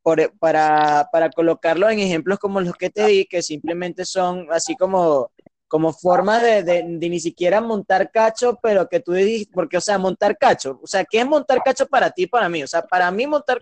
por- 0.03 0.37
para, 0.39 1.09
para 1.11 1.29
colocarlo 1.31 1.89
en 1.89 1.99
ejemplos 1.99 2.39
como 2.39 2.61
los 2.61 2.75
que 2.75 2.89
te 2.91 3.05
di, 3.07 3.25
que 3.25 3.41
simplemente 3.41 4.05
son 4.05 4.47
así 4.51 4.75
como, 4.75 5.31
como 5.67 5.93
formas 5.93 6.41
de, 6.43 6.63
de- 6.63 6.83
de 6.87 7.09
ni 7.09 7.19
siquiera 7.19 7.61
montar 7.61 8.11
cacho, 8.11 8.59
pero 8.61 8.87
que 8.89 8.99
tú 8.99 9.13
dijiste, 9.13 9.51
porque, 9.53 9.77
o 9.77 9.81
sea, 9.81 9.97
montar 9.97 10.37
cacho, 10.37 10.79
o 10.83 10.87
sea, 10.87 11.05
¿qué 11.05 11.19
es 11.21 11.25
montar 11.27 11.61
cacho 11.63 11.87
para 11.87 12.11
ti 12.11 12.23
y 12.23 12.27
para 12.27 12.49
mí? 12.49 12.63
O 12.63 12.67
sea, 12.67 12.83
para 12.83 13.09
mí 13.11 13.27
montar 13.27 13.59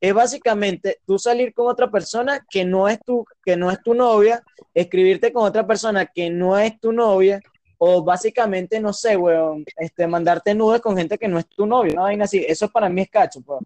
es 0.00 0.12
básicamente 0.14 0.98
tú 1.06 1.18
salir 1.18 1.54
con 1.54 1.66
otra 1.68 1.90
persona 1.90 2.44
que 2.50 2.64
no 2.64 2.88
es 2.88 3.00
tu, 3.02 3.24
que 3.44 3.56
no 3.56 3.70
es 3.70 3.82
tu 3.82 3.94
novia, 3.94 4.42
escribirte 4.74 5.32
con 5.32 5.44
otra 5.44 5.66
persona 5.66 6.06
que 6.06 6.30
no 6.30 6.58
es 6.58 6.78
tu 6.80 6.92
novia, 6.92 7.40
o 7.78 8.02
básicamente, 8.04 8.80
no 8.80 8.92
sé, 8.92 9.16
weón, 9.16 9.64
este, 9.76 10.06
mandarte 10.06 10.54
nudes 10.54 10.80
con 10.80 10.96
gente 10.96 11.18
que 11.18 11.28
no 11.28 11.38
es 11.38 11.46
tu 11.48 11.66
novia, 11.66 11.92
una 11.94 12.02
vaina 12.02 12.24
así. 12.24 12.44
Eso 12.46 12.68
para 12.70 12.88
mí 12.88 13.02
es 13.02 13.10
cacho, 13.10 13.40
pues. 13.42 13.60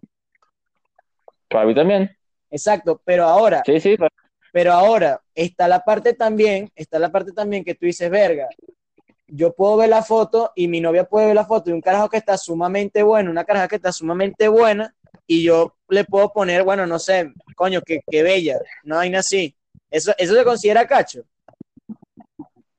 Para 1.49 1.65
mí 1.65 1.75
también. 1.75 2.15
Exacto, 2.51 3.01
pero 3.03 3.25
ahora, 3.25 3.61
Sí, 3.65 3.79
sí, 3.79 3.95
pero- 3.97 4.09
pero 4.51 4.73
ahora 4.73 5.21
está 5.35 5.67
la 5.67 5.83
parte 5.83 6.13
también, 6.13 6.71
está 6.75 6.97
la 6.99 7.11
parte 7.11 7.31
también 7.31 7.63
que 7.63 7.75
tú 7.75 7.85
dices, 7.85 8.09
verga, 8.09 8.47
yo 9.27 9.53
puedo 9.53 9.77
ver 9.77 9.89
la 9.89 10.01
foto 10.03 10.51
y 10.55 10.67
mi 10.67 10.81
novia 10.81 11.03
puede 11.03 11.27
ver 11.27 11.35
la 11.35 11.45
foto 11.45 11.65
de 11.69 11.73
un 11.73 11.81
carajo 11.81 12.09
que 12.09 12.17
está 12.17 12.35
sumamente 12.37 13.03
bueno, 13.03 13.29
una 13.29 13.43
caraja 13.45 13.67
que 13.67 13.75
está 13.75 13.91
sumamente 13.91 14.47
buena, 14.47 14.93
y 15.27 15.43
yo 15.43 15.75
le 15.87 16.03
puedo 16.05 16.33
poner, 16.33 16.63
bueno, 16.63 16.87
no 16.87 16.97
sé, 16.97 17.31
coño, 17.55 17.81
que, 17.81 17.99
que 18.09 18.23
bella, 18.23 18.59
una 18.83 18.95
vaina 18.97 19.19
así. 19.19 19.55
Eso, 19.91 20.11
eso 20.17 20.33
se 20.35 20.43
considera 20.43 20.87
cacho. 20.87 21.23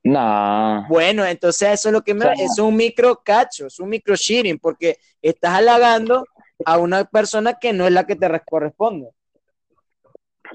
nah. 0.03 0.89
Bueno, 0.89 1.25
entonces 1.25 1.69
eso 1.71 1.89
es 1.89 1.93
lo 1.93 2.03
que 2.03 2.15
me, 2.15 2.25
O 2.25 2.29
sea- 2.29 2.33
eso 2.35 2.53
es 2.55 2.59
un 2.59 2.77
micro 2.77 3.21
cacho, 3.25 3.67
es 3.67 3.79
un 3.79 3.89
micro 3.89 4.17
cheating, 4.17 4.59
porque 4.59 4.99
estás 5.23 5.55
halagando 5.55 6.25
a 6.65 6.79
una 6.79 7.05
persona 7.05 7.55
que 7.55 7.73
no 7.73 7.87
es 7.87 7.93
la 7.93 8.05
que 8.07 8.17
te 8.17 8.29
re- 8.29 8.43
corresponde. 8.49 9.11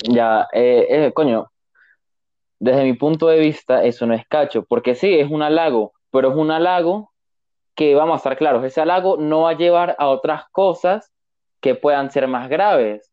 Ya, 0.03 0.47
eh, 0.53 0.85
eh, 0.89 1.11
coño, 1.13 1.49
desde 2.59 2.83
mi 2.83 2.93
punto 2.93 3.27
de 3.27 3.39
vista, 3.39 3.83
eso 3.83 4.05
no 4.05 4.13
es 4.13 4.25
cacho, 4.27 4.63
porque 4.65 4.95
sí, 4.95 5.13
es 5.19 5.29
un 5.29 5.41
halago, 5.41 5.93
pero 6.11 6.29
es 6.31 6.35
un 6.35 6.51
halago 6.51 7.11
que, 7.75 7.95
vamos 7.95 8.15
a 8.15 8.17
estar 8.17 8.37
claros, 8.37 8.63
ese 8.63 8.81
halago 8.81 9.17
no 9.17 9.41
va 9.41 9.51
a 9.51 9.57
llevar 9.57 9.95
a 9.99 10.07
otras 10.07 10.43
cosas 10.51 11.11
que 11.61 11.75
puedan 11.75 12.11
ser 12.11 12.27
más 12.27 12.49
graves. 12.49 13.11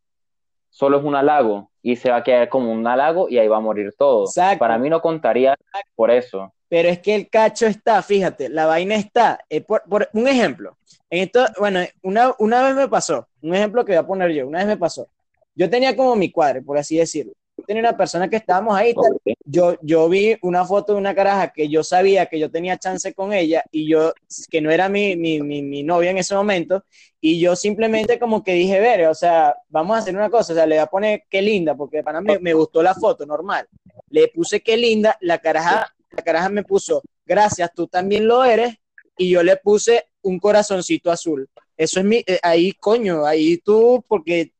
Solo 0.70 0.98
es 0.98 1.04
un 1.04 1.14
halago 1.14 1.70
y 1.82 1.96
se 1.96 2.10
va 2.10 2.18
a 2.18 2.22
quedar 2.22 2.48
como 2.48 2.72
un 2.72 2.86
halago 2.86 3.28
y 3.28 3.38
ahí 3.38 3.46
va 3.48 3.58
a 3.58 3.60
morir 3.60 3.92
todo. 3.98 4.24
Exacto. 4.24 4.58
Para 4.60 4.78
mí 4.78 4.88
no 4.88 5.02
contaría 5.02 5.54
por 5.94 6.10
eso. 6.10 6.52
Pero 6.68 6.88
es 6.88 6.98
que 7.00 7.14
el 7.14 7.28
cacho 7.28 7.66
está, 7.66 8.00
fíjate, 8.02 8.48
la 8.48 8.64
vaina 8.66 8.94
está. 8.94 9.38
eh, 9.50 9.60
por, 9.60 9.82
por- 9.82 10.08
un 10.14 10.26
ejemplo, 10.28 10.78
esto, 11.20 11.44
bueno, 11.58 11.80
una, 12.02 12.34
una 12.38 12.62
vez 12.62 12.74
me 12.74 12.88
pasó, 12.88 13.28
un 13.42 13.54
ejemplo 13.54 13.84
que 13.84 13.92
voy 13.92 13.98
a 13.98 14.06
poner 14.06 14.32
yo, 14.32 14.48
una 14.48 14.60
vez 14.60 14.66
me 14.66 14.76
pasó. 14.78 15.08
Yo 15.54 15.68
tenía 15.68 15.94
como 15.94 16.16
mi 16.16 16.30
cuadre, 16.30 16.62
por 16.62 16.78
así 16.78 16.96
decirlo. 16.96 17.34
Tenía 17.66 17.82
una 17.82 17.96
persona 17.96 18.30
que 18.30 18.36
estábamos 18.36 18.74
ahí, 18.74 18.94
tal, 18.94 19.18
yo, 19.44 19.76
yo 19.82 20.08
vi 20.08 20.38
una 20.40 20.64
foto 20.64 20.94
de 20.94 20.98
una 20.98 21.14
caraja 21.14 21.52
que 21.52 21.68
yo 21.68 21.84
sabía 21.84 22.24
que 22.24 22.38
yo 22.38 22.50
tenía 22.50 22.78
chance 22.78 23.12
con 23.12 23.34
ella 23.34 23.62
y 23.70 23.86
yo, 23.86 24.14
que 24.50 24.62
no 24.62 24.70
era 24.70 24.88
mi, 24.88 25.14
mi, 25.14 25.42
mi, 25.42 25.62
mi 25.62 25.82
novia 25.82 26.10
en 26.10 26.18
ese 26.18 26.34
momento, 26.34 26.82
y 27.20 27.38
yo 27.38 27.54
simplemente 27.56 28.18
como 28.18 28.42
que 28.42 28.54
dije, 28.54 28.80
ver, 28.80 29.06
o 29.06 29.14
sea, 29.14 29.54
vamos 29.68 29.94
a 29.94 29.98
hacer 29.98 30.16
una 30.16 30.30
cosa, 30.30 30.54
o 30.54 30.56
sea, 30.56 30.64
le 30.64 30.76
voy 30.76 30.82
a 30.82 30.86
poner 30.86 31.24
qué 31.28 31.42
linda, 31.42 31.74
porque 31.74 32.02
para 32.02 32.22
mí 32.22 32.38
me 32.40 32.54
gustó 32.54 32.82
la 32.82 32.94
foto, 32.94 33.26
normal. 33.26 33.68
Le 34.08 34.28
puse 34.28 34.62
qué 34.62 34.78
linda, 34.78 35.18
la 35.20 35.38
caraja, 35.38 35.94
la 36.10 36.22
caraja 36.22 36.48
me 36.48 36.64
puso, 36.64 37.02
gracias, 37.26 37.70
tú 37.74 37.86
también 37.86 38.26
lo 38.26 38.42
eres, 38.44 38.78
y 39.16 39.30
yo 39.30 39.42
le 39.42 39.56
puse 39.56 40.06
un 40.22 40.38
corazoncito 40.38 41.10
azul. 41.10 41.48
Eso 41.76 42.00
es 42.00 42.06
mi, 42.06 42.16
eh, 42.26 42.38
ahí, 42.42 42.72
coño, 42.72 43.24
ahí 43.24 43.58
tú, 43.58 44.04
porque, 44.08 44.52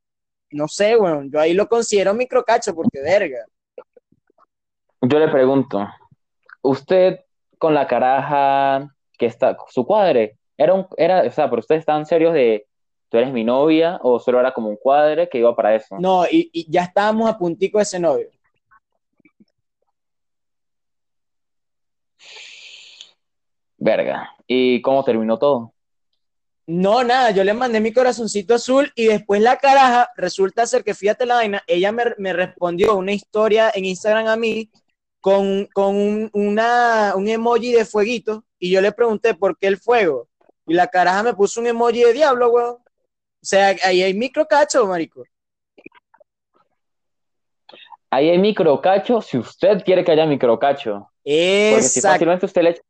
no 0.50 0.68
sé, 0.68 0.97
bueno, 0.97 1.23
yo 1.25 1.40
ahí 1.40 1.54
lo 1.54 1.68
considero 1.68 2.14
microcacho, 2.14 2.75
porque 2.75 3.00
verga. 3.00 3.44
Yo 5.00 5.18
le 5.18 5.28
pregunto, 5.28 5.88
¿usted 6.62 7.21
con 7.59 7.75
la 7.75 7.87
caraja 7.87 8.94
que 9.18 9.26
está, 9.26 9.56
su 9.68 9.87
cuadre, 9.87 10.38
era 10.56 10.75
un, 10.75 10.87
era, 10.97 11.23
o 11.23 11.30
sea, 11.30 11.49
pero 11.49 11.61
ustedes 11.61 11.80
estaban 11.80 12.06
serios 12.06 12.35
de, 12.35 12.66
tú 13.09 13.18
eres 13.18 13.32
mi 13.32 13.44
novia, 13.44 13.99
o 14.02 14.18
solo 14.18 14.40
era 14.40 14.52
como 14.52 14.68
un 14.68 14.76
cuadre 14.76 15.28
que 15.28 15.38
iba 15.38 15.54
para 15.54 15.75
eso? 15.75 15.97
No, 15.99 16.25
y, 16.25 16.50
y 16.52 16.71
ya 16.71 16.85
estábamos 16.85 17.28
a 17.28 17.38
puntico 17.38 17.78
de 17.78 17.82
ese 17.82 18.00
novio. 18.00 18.28
Verga. 23.78 24.30
¿Y 24.54 24.82
cómo 24.82 25.02
terminó 25.02 25.38
todo? 25.38 25.73
No, 26.66 27.02
nada, 27.02 27.30
yo 27.30 27.42
le 27.42 27.54
mandé 27.54 27.80
mi 27.80 27.90
corazoncito 27.90 28.54
azul 28.54 28.92
y 28.94 29.06
después 29.06 29.40
la 29.40 29.56
caraja, 29.56 30.11
resulta 30.14 30.66
ser 30.66 30.85
que 30.85 30.94
fíjate 30.94 31.25
la 31.25 31.37
vaina, 31.37 31.62
ella 31.66 31.90
me, 31.90 32.04
me 32.18 32.35
respondió 32.35 32.94
una 32.94 33.12
historia 33.12 33.73
en 33.75 33.87
Instagram 33.87 34.26
a 34.26 34.37
mí 34.37 34.71
con, 35.23 35.66
con 35.73 35.97
un, 35.97 36.30
una, 36.35 37.14
un 37.16 37.28
emoji 37.28 37.73
de 37.73 37.87
fueguito 37.87 38.44
y 38.59 38.71
yo 38.71 38.82
le 38.82 38.92
pregunté 38.92 39.32
por 39.32 39.56
qué 39.56 39.68
el 39.68 39.78
fuego 39.78 40.28
y 40.66 40.75
la 40.75 40.87
caraja 40.87 41.23
me 41.23 41.32
puso 41.32 41.59
un 41.61 41.68
emoji 41.68 42.04
de 42.04 42.12
diablo, 42.12 42.50
weón. 42.50 42.75
O 42.75 43.44
sea, 43.44 43.75
ahí 43.85 44.02
hay 44.02 44.12
microcacho, 44.12 44.87
marico. 44.87 45.25
Ahí 48.11 48.28
hay 48.28 48.38
microcacho 48.38 49.23
si 49.23 49.38
usted 49.38 49.82
quiere 49.82 50.04
que 50.04 50.12
haya 50.12 50.26
microcacho. 50.26 51.11
Porque 51.25 51.82
si 51.82 51.99
Exacto. 52.00 52.09
fácilmente 52.09 52.47
usted 52.47 52.62
le 52.62 52.71
echa 52.71 52.82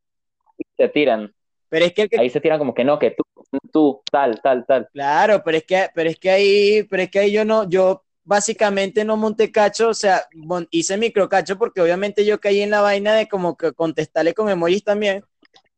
y 0.58 0.64
se 0.76 0.88
tiran. 0.88 1.32
Pero 1.72 1.86
es 1.86 1.94
que 1.94 2.02
el 2.02 2.10
que 2.10 2.18
Ahí 2.20 2.28
se 2.28 2.38
tiran 2.38 2.58
como 2.58 2.74
que 2.74 2.84
no, 2.84 2.98
que 2.98 3.12
tú, 3.12 3.24
tú, 3.72 4.02
tal, 4.12 4.38
tal, 4.42 4.66
tal. 4.66 4.90
Claro, 4.92 5.42
pero 5.42 5.56
es 5.56 5.64
que, 5.64 5.88
pero 5.94 6.10
es 6.10 6.18
que 6.18 6.30
ahí, 6.30 6.82
pero 6.82 7.02
es 7.02 7.10
que 7.10 7.18
ahí 7.18 7.32
yo 7.32 7.46
no, 7.46 7.66
yo, 7.66 8.04
básicamente 8.24 9.06
no 9.06 9.16
monté 9.16 9.50
cacho, 9.50 9.88
o 9.88 9.94
sea, 9.94 10.22
mon- 10.34 10.68
hice 10.70 10.98
microcacho 10.98 11.56
porque 11.56 11.80
obviamente 11.80 12.26
yo 12.26 12.38
caí 12.38 12.60
en 12.60 12.68
la 12.70 12.82
vaina 12.82 13.14
de 13.14 13.26
como 13.26 13.56
que 13.56 13.72
contestarle 13.72 14.34
con 14.34 14.50
emojis 14.50 14.84
también, 14.84 15.24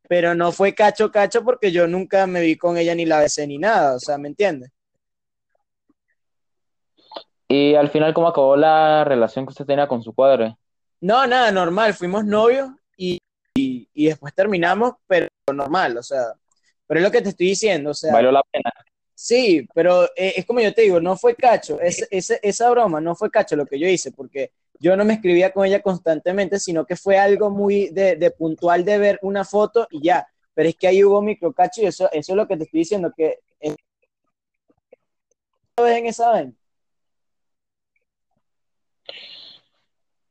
pero 0.09 0.35
no 0.35 0.51
fue 0.51 0.75
cacho 0.75 1.13
cacho 1.13 1.45
porque 1.45 1.71
yo 1.71 1.87
nunca 1.87 2.27
me 2.27 2.41
vi 2.41 2.57
con 2.57 2.77
ella 2.77 2.97
ni 2.97 3.07
la 3.07 3.21
besé 3.21 3.47
ni 3.47 3.59
nada, 3.59 3.95
o 3.95 4.01
sea, 4.01 4.19
¿me 4.19 4.27
entiendes? 4.27 4.73
Y 7.47 7.77
al 7.77 7.89
final, 7.91 8.13
¿cómo 8.15 8.27
acabó 8.27 8.57
la 8.57 9.05
relación 9.05 9.47
que 9.47 9.51
usted 9.51 9.65
tenía 9.67 9.87
con 9.87 10.03
su 10.03 10.13
padre? 10.13 10.57
No, 11.01 11.25
nada, 11.29 11.53
normal, 11.53 11.95
fuimos 11.95 12.25
novios 12.25 12.71
y, 12.97 13.19
y, 13.57 13.89
y 13.95 14.07
después 14.07 14.35
terminamos, 14.35 14.95
pero 15.07 15.29
normal, 15.53 15.97
o 15.99 16.03
sea, 16.03 16.33
pero 16.87 17.01
es 17.01 17.05
lo 17.05 17.11
que 17.13 17.21
te 17.23 17.31
estoy 17.31 17.49
diciendo, 17.49 17.91
o 17.91 17.95
sea, 17.95 18.13
¿Valió 18.13 18.33
la 18.33 18.43
pena? 18.51 18.71
Sí, 19.15 19.67
pero 19.75 20.05
eh, 20.17 20.35
es 20.37 20.45
como 20.47 20.61
yo 20.61 20.75
te 20.75 20.83
digo, 20.83 21.01
no 21.01 21.17
fue 21.17 21.35
cacho, 21.37 21.81
es, 21.81 22.07
ese- 22.11 22.41
esa 22.43 22.71
broma 22.71 23.01
no 23.01 23.15
fue 23.15 23.31
cacho 23.31 23.55
lo 23.57 23.67
que 23.67 23.79
yo 23.79 23.87
hice, 23.87 24.11
porque 24.11 24.53
yo 24.81 24.97
no 24.97 25.05
me 25.05 25.15
escribía 25.15 25.53
con 25.53 25.67
ella 25.67 25.81
constantemente, 25.83 26.59
sino 26.59 26.85
que 26.85 26.97
fue 26.97 27.17
algo 27.19 27.51
muy 27.51 27.89
de, 27.91 28.17
de 28.17 28.31
puntual 28.31 28.85
de 28.85 28.99
ver 28.99 29.19
una 29.23 29.45
foto 29.45 29.87
y 29.91 30.03
ya, 30.03 30.27
pero 30.53 30.69
es 30.69 30.77
que 30.77 30.89
ahí 30.89 31.05
hubo 31.05 31.23
microcacho 31.23 31.83
y 31.83 31.87
eso, 31.87 32.09
eso 32.13 32.33
es 32.33 32.37
lo 32.37 32.49
que 32.49 32.57
te 32.57 32.65
estoy 32.65 32.81
diciendo, 32.81 33.13
que 33.17 33.39
es- 33.61 33.77
¿sabes 35.77 35.99
en 35.99 36.07
esa 36.07 36.31
vaina? 36.31 36.53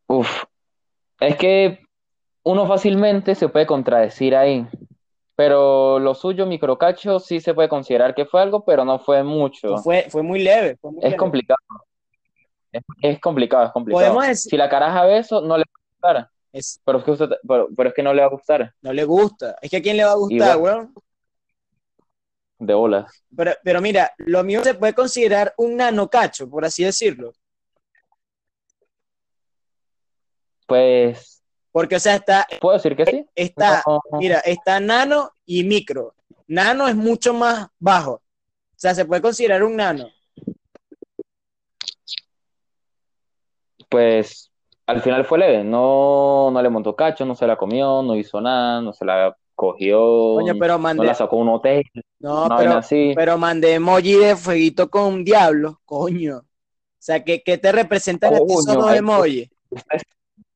Uf, 0.07 0.43
es 1.19 1.35
que 1.37 1.79
uno 2.43 2.67
fácilmente 2.67 3.35
se 3.35 3.49
puede 3.49 3.65
contradecir 3.65 4.35
ahí, 4.35 4.67
pero 5.45 5.99
lo 5.99 6.15
suyo, 6.15 6.45
microcacho, 6.45 7.19
sí 7.19 7.41
se 7.41 7.53
puede 7.53 7.67
considerar 7.67 8.15
que 8.15 8.25
fue 8.25 8.41
algo, 8.41 8.63
pero 8.63 8.85
no 8.85 8.97
fue 8.99 9.23
mucho. 9.23 9.75
Fue, 9.77 10.05
fue 10.09 10.23
muy 10.23 10.41
leve, 10.41 10.77
fue 10.77 10.91
muy 10.91 10.99
Es 10.99 11.05
leve. 11.09 11.17
complicado. 11.17 11.59
Es, 12.71 12.81
es 13.01 13.19
complicado, 13.19 13.65
es 13.65 13.71
complicado. 13.71 14.05
Podemos 14.05 14.25
decir, 14.27 14.49
Si 14.51 14.55
la 14.57 14.69
caraja 14.69 15.03
ve 15.03 15.17
eso, 15.17 15.41
no 15.41 15.57
le 15.57 15.63
va 15.65 15.73
a 15.73 16.15
gustar. 16.15 16.29
es- 16.53 16.79
Pero 16.85 16.99
es 16.99 17.03
que, 17.03 17.11
usted, 17.11 17.29
pero, 17.45 17.67
pero 17.75 17.89
es 17.89 17.95
que 17.95 18.03
no 18.03 18.13
le 18.13 18.21
va 18.21 18.27
a 18.27 18.31
gustar 18.31 18.73
no 18.81 18.93
le 18.93 19.03
gusta, 19.03 19.57
es 19.61 19.69
que 19.69 19.77
a 19.77 19.81
quién 19.81 19.97
le 19.97 20.05
va 20.05 20.11
a 20.11 20.15
gustar, 20.15 20.57
bueno. 20.57 20.77
weón. 20.77 20.93
de 22.59 22.73
bolas. 22.73 23.23
Pero, 23.35 23.51
pero 23.65 23.81
mira, 23.81 24.13
lo 24.19 24.43
mío 24.45 24.63
se 24.63 24.75
puede 24.75 24.93
considerar 24.93 25.53
un 25.57 25.75
nanocacho, 25.75 26.49
por 26.49 26.63
así 26.63 26.85
decirlo, 26.85 27.33
Pues, 30.67 31.42
porque, 31.73 31.97
o 31.97 31.99
sea, 31.99 32.15
está, 32.15 32.47
¿puedo 32.61 32.77
decir 32.77 32.95
que 32.95 33.05
sí? 33.05 33.25
está 33.35 33.83
No, 33.85 33.99
Mira, 34.17 34.39
está 34.39 34.79
nano 34.79 35.31
y 35.45 35.65
micro. 35.65 36.13
Nano 36.47 36.87
es 36.87 36.95
mucho 36.95 37.33
más 37.33 37.67
bajo. 37.79 38.13
O 38.13 38.21
sea, 38.77 38.95
se 38.95 39.03
puede 39.03 39.21
considerar 39.21 39.61
un 39.63 39.75
nano. 39.75 40.07
pues 43.93 44.51
al 44.87 45.01
final 45.01 45.23
fue 45.23 45.37
leve. 45.37 45.63
No, 45.63 46.49
no 46.51 46.61
le 46.61 46.69
montó 46.69 46.95
cacho, 46.95 47.25
no 47.25 47.35
se 47.35 47.45
la 47.45 47.55
comió, 47.55 48.01
no 48.01 48.15
hizo 48.15 48.41
nada, 48.41 48.81
no 48.81 48.91
se 48.91 49.05
la 49.05 49.37
cogió, 49.53 49.99
Coño, 50.33 50.55
pero 50.59 50.79
no 50.79 51.03
la 51.03 51.13
sacó 51.13 51.35
un 51.35 51.49
hotel, 51.49 51.83
no, 52.19 52.47
pero, 52.57 52.77
así. 52.77 53.13
pero 53.15 53.37
mandé 53.37 53.75
emoji 53.75 54.15
de 54.15 54.35
fueguito 54.35 54.89
con 54.89 55.23
diablo. 55.23 55.79
Coño. 55.85 56.37
O 56.37 57.05
sea, 57.05 57.23
¿qué, 57.23 57.43
qué 57.43 57.59
te 57.59 57.71
representan 57.71 58.33
a 58.33 58.37
ti 58.39 58.45
esos 58.49 58.65
dos 58.65 58.93
emojis? 58.95 59.49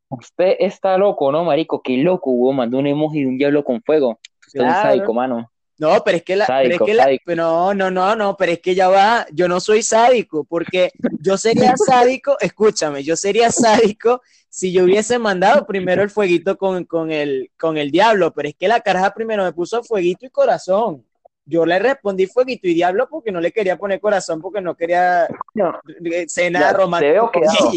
Usted, 0.10 0.56
está 0.60 0.98
loco, 0.98 1.32
¿no, 1.32 1.44
marico? 1.44 1.82
Qué 1.82 1.98
loco, 1.98 2.32
hubo 2.32 2.54
mandó 2.54 2.78
un 2.78 2.88
emoji 2.88 3.22
de 3.22 3.28
un 3.28 3.38
diablo 3.38 3.64
con 3.64 3.82
fuego. 3.82 4.20
Usted 4.46 4.60
es 4.60 4.66
un 4.66 4.74
sádico, 4.76 5.14
mano. 5.14 5.52
No, 5.80 6.04
pero 6.04 6.18
es 6.18 6.24
que 6.24 6.36
la, 6.36 6.48
pero 6.48 6.74
es 6.76 6.82
que 6.82 6.94
la- 6.94 7.36
no, 7.36 7.74
no, 7.74 7.92
no, 7.92 8.16
no, 8.16 8.36
pero 8.36 8.52
es 8.54 8.60
que 8.60 8.74
ya 8.74 8.88
va, 8.90 9.28
yo 9.32 9.48
no 9.48 9.60
soy 9.60 9.84
sádico, 9.84 10.44
porque 10.44 10.92
yo 11.22 11.38
sería 11.38 11.76
sádico, 11.78 12.36
escúchame, 12.40 13.04
yo 13.04 13.16
sería 13.16 13.52
sádico 13.52 14.22
si 14.50 14.72
yo 14.72 14.86
hubiese 14.86 15.20
mandado 15.20 15.68
primero 15.68 16.02
el 16.02 16.10
fueguito 16.10 16.58
con, 16.58 16.86
con 16.86 17.12
el, 17.12 17.52
con 17.60 17.78
el 17.78 17.92
diablo, 17.92 18.34
pero 18.34 18.50
es 18.50 18.56
que 18.56 18.68
la 18.68 18.80
caraja 18.80 19.14
primero 19.14 19.44
me 19.44 19.54
puso 19.54 19.84
fueguito 19.84 20.26
y 20.26 20.30
corazón. 20.30 21.06
Yo 21.46 21.66
le 21.66 21.80
respondí 21.80 22.26
fueguito 22.26 22.68
y 22.68 22.74
diablo 22.74 23.08
porque 23.08 23.32
no 23.32 23.40
le 23.40 23.52
quería 23.52 23.78
poner 23.78 24.02
corazón, 24.02 24.42
porque 24.42 24.60
no 24.62 24.76
quería 24.76 25.28
No, 25.54 25.80
eh, 26.06 26.26
cena 26.28 26.60
Ya, 26.60 26.72
te 26.72 26.78
romántica 26.78 27.12
veo 27.14 27.32
quedado. 27.32 27.72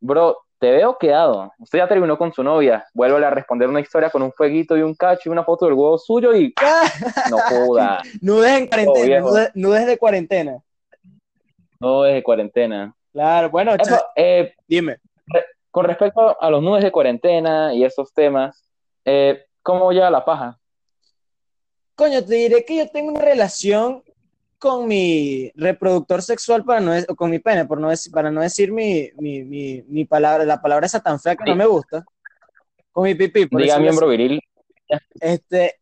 Bro, 0.00 0.38
te 0.58 0.70
veo 0.70 0.96
quedado. 0.98 1.52
Usted 1.58 1.78
ya 1.78 1.88
terminó 1.88 2.16
con 2.16 2.32
su 2.32 2.42
novia. 2.42 2.86
Vuelve 2.94 3.24
a 3.24 3.30
responder 3.30 3.68
una 3.68 3.80
historia 3.80 4.10
con 4.10 4.22
un 4.22 4.32
fueguito 4.32 4.76
y 4.76 4.82
un 4.82 4.94
cacho 4.94 5.28
y 5.28 5.32
una 5.32 5.44
foto 5.44 5.66
del 5.66 5.74
huevo 5.74 5.98
suyo 5.98 6.34
y 6.34 6.54
no 7.30 7.38
joda. 7.40 8.02
Nudes 8.20 8.52
en 8.58 8.66
cuarentena, 8.66 9.20
nudes, 9.20 9.50
nudes 9.54 9.86
de 9.86 9.98
cuarentena. 9.98 10.58
No 11.80 12.06
es 12.06 12.14
de 12.14 12.22
cuarentena. 12.22 12.94
Claro, 13.12 13.50
bueno, 13.50 13.76
cha- 13.78 14.06
eh, 14.14 14.54
dime. 14.66 14.98
con 15.70 15.84
respecto 15.84 16.36
a 16.40 16.50
los 16.50 16.62
nudes 16.62 16.82
de 16.84 16.90
cuarentena 16.92 17.74
y 17.74 17.84
esos 17.84 18.12
temas, 18.14 18.66
eh, 19.04 19.44
¿cómo 19.62 19.92
lleva 19.92 20.10
la 20.10 20.24
paja? 20.24 20.58
Coño, 21.94 22.22
te 22.24 22.34
diré 22.34 22.64
que 22.64 22.76
yo 22.76 22.90
tengo 22.90 23.10
una 23.10 23.22
relación 23.22 24.02
con 24.66 24.88
mi 24.88 25.50
reproductor 25.54 26.22
sexual 26.22 26.64
para 26.64 26.80
no 26.80 26.92
o 27.08 27.14
con 27.16 27.30
mi 27.30 27.38
pene, 27.38 27.64
por 27.66 27.80
no 27.80 27.88
decir, 27.90 28.12
para 28.12 28.30
no 28.30 28.40
decir 28.40 28.72
mi, 28.72 29.10
mi, 29.16 29.42
mi, 29.44 29.82
mi 29.86 30.04
palabra, 30.04 30.44
la 30.44 30.60
palabra 30.60 30.86
esa 30.86 31.00
tan 31.00 31.20
fea 31.20 31.36
que 31.36 31.44
no 31.44 31.52
Sí. 31.52 31.58
me 31.58 31.66
gusta. 31.66 32.04
Con 32.92 33.04
mi 33.04 33.14
pipí, 33.14 33.46
por 33.46 33.60
Diga 33.60 33.78
miembro 33.78 34.06
así. 34.08 34.16
viril, 34.16 34.40
Este, 35.20 35.74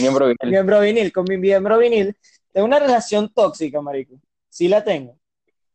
miembro 0.00 0.26
viril. 0.28 0.50
miembro 0.50 0.80
vinil, 0.80 1.12
con 1.12 1.24
mi 1.28 1.36
miembro 1.38 1.78
vinil, 1.78 2.14
tengo 2.52 2.66
una 2.66 2.78
relación 2.78 3.32
tóxica, 3.32 3.80
marico. 3.80 4.14
Sí 4.48 4.68
la 4.68 4.82
tengo. 4.84 5.16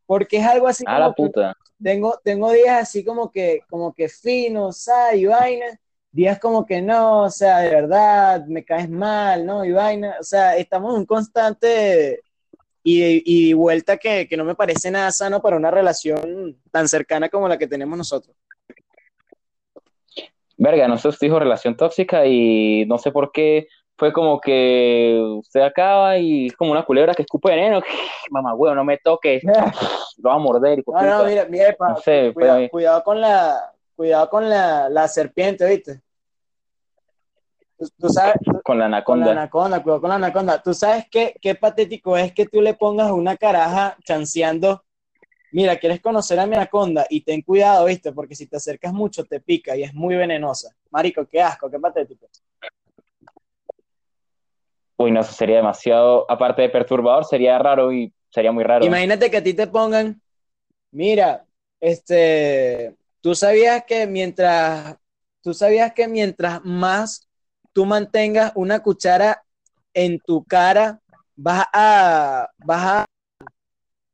Porque 0.06 0.38
es 0.38 0.46
algo 0.46 0.68
así 0.68 0.84
A 0.88 1.00
la 1.00 1.06
como 1.06 1.16
que 1.16 1.24
puta. 1.24 1.56
tengo, 1.82 2.20
tengo 2.24 2.52
días 2.52 2.82
así 2.82 3.04
como 3.04 3.32
que, 3.32 3.62
como 3.70 3.94
que 3.94 4.08
finos, 4.10 4.78
¿sabes? 4.84 5.20
Y 5.22 5.26
vaina. 5.26 5.66
Días 6.12 6.40
como 6.40 6.66
que 6.66 6.82
no, 6.82 7.24
o 7.24 7.30
sea, 7.30 7.60
de 7.60 7.70
verdad, 7.72 8.46
me 8.46 8.64
caes 8.64 8.90
mal, 8.90 9.46
¿no? 9.46 9.66
Y 9.66 9.72
vaina. 9.74 10.16
O 10.20 10.24
sea, 10.24 10.56
estamos 10.58 10.94
en 10.94 11.00
un 11.02 11.06
constante 11.06 12.22
y, 12.88 13.50
y 13.50 13.54
vuelta 13.54 13.98
que, 13.98 14.28
que 14.28 14.38
no 14.38 14.46
me 14.46 14.54
parece 14.54 14.92
nada 14.92 15.12
sano 15.12 15.42
para 15.42 15.58
una 15.58 15.72
relación 15.72 16.56
tan 16.72 16.88
cercana 16.88 17.30
como 17.30 17.50
la 17.50 17.58
que 17.58 17.66
tenemos 17.66 17.98
nosotros. 17.98 18.36
Verga, 20.56 20.88
no 20.88 20.96
sé, 21.00 21.08
usted 21.08 21.26
dijo 21.26 21.40
relación 21.40 21.76
tóxica 21.76 22.28
y 22.28 22.86
no 22.86 23.00
sé 23.00 23.12
por 23.12 23.32
qué 23.32 23.68
fue 23.98 24.14
como 24.14 24.40
que 24.40 25.20
usted 25.40 25.62
acaba 25.62 26.20
y 26.20 26.46
es 26.48 26.56
como 26.56 26.72
una 26.72 26.86
culebra 26.86 27.16
que 27.16 27.24
escupe 27.24 27.50
veneno. 27.50 27.82
Mamá, 28.30 28.54
huevo, 28.54 28.76
no 28.76 28.84
me 28.84 29.00
toques. 29.00 29.44
Lo 30.18 30.30
va 30.30 30.36
a 30.36 30.40
morder. 30.40 30.84
No, 30.86 31.02
de 31.02 31.10
no, 31.10 31.26
mira, 31.26 31.46
mira, 31.50 31.76
No 31.80 31.98
sé, 31.98 32.32
cuidado, 32.36 32.70
cuidado 32.70 33.04
con 33.04 33.20
la, 33.20 33.74
cuidado 33.96 34.30
con 34.30 34.48
la, 34.48 34.90
la 34.90 35.08
serpiente, 35.08 35.68
¿viste? 35.68 36.02
Tú, 37.98 38.10
sabes, 38.10 38.36
con 38.44 38.54
la 38.54 38.64
Con 38.64 38.80
la 38.80 38.86
anaconda. 38.86 39.32
anaconda, 39.32 39.84
cuidado 39.84 40.02
con 40.02 40.10
la 40.10 40.16
anaconda. 40.16 40.62
¿Tú 40.62 40.74
sabes 40.74 41.06
qué, 41.10 41.36
qué 41.42 41.56
patético 41.56 42.18
es 42.18 42.34
que 42.34 42.46
tú 42.46 42.62
le 42.62 42.74
pongas 42.74 43.12
una 43.12 43.38
caraja 43.38 43.98
chanceando? 44.04 44.84
Mira, 45.52 45.78
¿quieres 45.78 46.02
conocer 46.02 46.40
a 46.40 46.46
mi 46.46 46.56
anaconda? 46.56 47.06
Y 47.10 47.22
ten 47.22 47.42
cuidado, 47.42 47.86
¿viste? 47.86 48.12
Porque 48.12 48.36
si 48.36 48.48
te 48.48 48.58
acercas 48.58 48.92
mucho 48.92 49.24
te 49.24 49.40
pica 49.40 49.76
y 49.78 49.84
es 49.84 49.94
muy 49.94 50.16
venenosa. 50.16 50.76
Marico, 50.92 51.26
qué 51.26 51.42
asco, 51.42 51.70
qué 51.70 51.80
patético. 51.80 52.28
Uy, 54.98 55.12
no, 55.12 55.22
eso 55.22 55.34
sería 55.34 55.58
demasiado, 55.58 56.30
aparte 56.30 56.62
de 56.62 56.70
perturbador, 56.70 57.26
sería 57.26 57.58
raro 57.58 57.92
y 57.92 58.14
sería 58.30 58.52
muy 58.52 58.64
raro. 58.64 58.86
Imagínate 58.86 59.30
que 59.30 59.38
a 59.38 59.44
ti 59.44 59.54
te 59.54 59.68
pongan, 59.68 60.22
mira, 60.92 61.46
este, 61.80 62.96
tú 63.22 63.36
sabías 63.36 63.84
que 63.86 64.08
mientras, 64.08 64.96
tú 65.42 65.54
sabías 65.54 65.94
que 65.94 66.08
mientras 66.08 66.64
más 66.64 67.28
tú 67.76 67.86
mantengas 67.86 68.54
una 68.56 68.80
cuchara 68.82 69.44
en 69.94 70.18
tu 70.22 70.46
cara, 70.46 71.02
vas 71.36 71.66
a, 71.74 72.50
vas 72.60 72.84
a, 72.86 73.06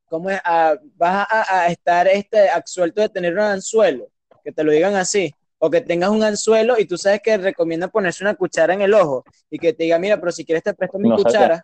¿cómo 0.10 0.32
es? 0.32 0.41
A- 0.43 0.78
vas 0.95 1.28
a, 1.30 1.62
a 1.62 1.67
estar 1.67 2.08
este, 2.08 2.50
absuelto 2.50 3.02
de 3.02 3.10
tener 3.10 3.34
un 3.34 3.41
anzuelo, 3.41 4.08
que 4.43 4.52
te 4.52 4.63
lo 4.63 4.71
digan 4.71 4.95
así, 4.95 5.32
o 5.60 5.69
que 5.69 5.82
tengas 5.82 6.10
un 6.10 6.24
anzuelo 6.24 6.80
y 6.80 6.86
tú 6.86 6.97
sabes 6.97 7.21
que 7.21 7.38
recomiendan 7.38 7.91
ponerse 7.91 8.24
una 8.24 8.34
cuchara 8.34 8.74
en 8.74 8.82
el 8.82 8.95
ojo 8.95 9.24
y 9.52 9.60
que 9.60 9.74
te 9.74 9.84
diga, 9.84 10.00
mira, 10.00 10.19
pero 10.19 10.32
si 10.32 10.43
quieres 10.43 10.63
te 10.63 10.74
presto 10.74 10.97
mi 10.97 11.10
No 11.10 11.17
cuchara 11.17 11.63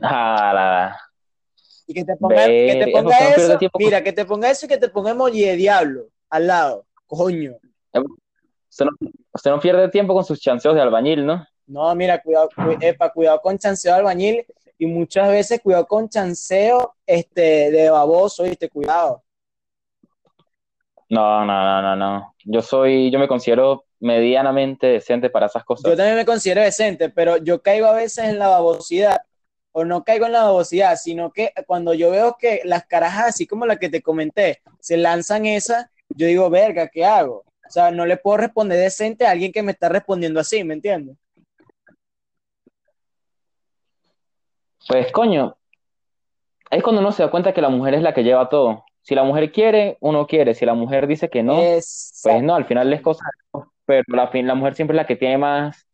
Ah, 0.00 0.52
la- 0.54 1.00
y 1.86 1.94
que 1.94 2.04
te 2.04 2.16
ponga, 2.16 2.44
que 2.44 2.76
te 2.76 2.86
eso 2.88 2.92
ponga 2.92 3.78
mira, 3.78 4.04
que 4.04 4.12
te 4.12 4.24
ponga 4.26 4.50
eso 4.50 4.66
y 4.66 4.68
que 4.68 4.76
te 4.76 4.90
ponga 4.90 5.12
emoji 5.12 5.40
de 5.46 5.56
diablo 5.56 6.10
al 6.28 6.46
lado, 6.46 6.86
coño. 7.06 7.56
Usted 8.70 8.84
no, 8.86 8.90
usted 9.32 9.50
no 9.50 9.60
pierde 9.60 9.88
tiempo 9.88 10.14
con 10.14 10.24
sus 10.24 10.40
chanceos 10.40 10.74
de 10.74 10.80
albañil, 10.82 11.24
¿no? 11.26 11.46
No, 11.66 11.94
mira, 11.94 12.20
cuidado, 12.22 12.48
cu- 12.54 12.76
epa, 12.80 13.10
cuidado 13.12 13.40
con 13.40 13.58
chanceo 13.58 13.92
de 13.92 13.98
albañil 13.98 14.46
y 14.78 14.86
muchas 14.86 15.28
veces 15.28 15.60
cuidado 15.62 15.86
con 15.86 16.08
chanceo 16.08 16.94
este, 17.06 17.70
de 17.70 17.90
baboso, 17.90 18.44
¿viste? 18.44 18.68
Cuidado. 18.68 19.22
No, 21.10 21.44
no, 21.44 21.64
no, 21.64 21.82
no, 21.82 21.96
no. 21.96 22.34
Yo 22.44 22.60
soy, 22.62 23.10
yo 23.10 23.18
me 23.18 23.28
considero 23.28 23.86
medianamente 24.00 24.86
decente 24.88 25.30
para 25.30 25.46
esas 25.46 25.62
Yo 25.62 25.66
cosas. 25.66 25.96
también 25.96 26.16
me 26.16 26.26
considero 26.26 26.60
decente, 26.62 27.08
pero 27.08 27.38
yo 27.38 27.62
caigo 27.62 27.86
a 27.86 27.94
veces 27.94 28.24
en 28.26 28.38
la 28.38 28.48
babosidad 28.48 29.18
o 29.72 29.84
no 29.84 30.04
caigo 30.04 30.26
en 30.26 30.32
la 30.32 30.42
babosidad, 30.44 30.96
sino 30.96 31.32
que 31.32 31.52
cuando 31.66 31.94
yo 31.94 32.10
veo 32.10 32.36
que 32.38 32.60
las 32.64 32.84
carajas, 32.86 33.28
así 33.28 33.46
como 33.46 33.64
la 33.64 33.76
que 33.78 33.88
te 33.88 34.02
comenté, 34.02 34.60
se 34.80 34.96
lanzan 34.96 35.46
esa, 35.46 35.90
yo 36.10 36.26
digo, 36.26 36.50
verga, 36.50 36.88
¿qué 36.88 37.04
hago? 37.04 37.44
O 37.68 37.70
sea, 37.70 37.90
no 37.90 38.06
le 38.06 38.16
puedo 38.16 38.38
responder 38.38 38.78
decente 38.78 39.26
a 39.26 39.32
alguien 39.32 39.52
que 39.52 39.62
me 39.62 39.72
está 39.72 39.88
respondiendo 39.88 40.40
así, 40.40 40.64
¿me 40.64 40.74
entiendes? 40.74 41.16
Pues 44.88 45.12
coño, 45.12 45.56
es 46.70 46.82
cuando 46.82 47.00
uno 47.00 47.12
se 47.12 47.22
da 47.22 47.30
cuenta 47.30 47.52
que 47.52 47.60
la 47.60 47.68
mujer 47.68 47.94
es 47.94 48.02
la 48.02 48.14
que 48.14 48.24
lleva 48.24 48.48
todo. 48.48 48.84
Si 49.02 49.14
la 49.14 49.22
mujer 49.22 49.52
quiere, 49.52 49.96
uno 50.00 50.26
quiere. 50.26 50.54
Si 50.54 50.64
la 50.66 50.74
mujer 50.74 51.06
dice 51.06 51.28
que 51.28 51.42
no, 51.42 51.56
pues 51.56 52.22
no, 52.42 52.54
al 52.54 52.66
final 52.66 52.92
es 52.92 53.00
cosa. 53.00 53.24
Pero 53.84 54.04
la, 54.08 54.30
la 54.32 54.54
mujer 54.54 54.74
siempre 54.74 54.94
es 54.94 55.02
la 55.02 55.06
que 55.06 55.16
tiene 55.16 55.38
más 55.38 55.86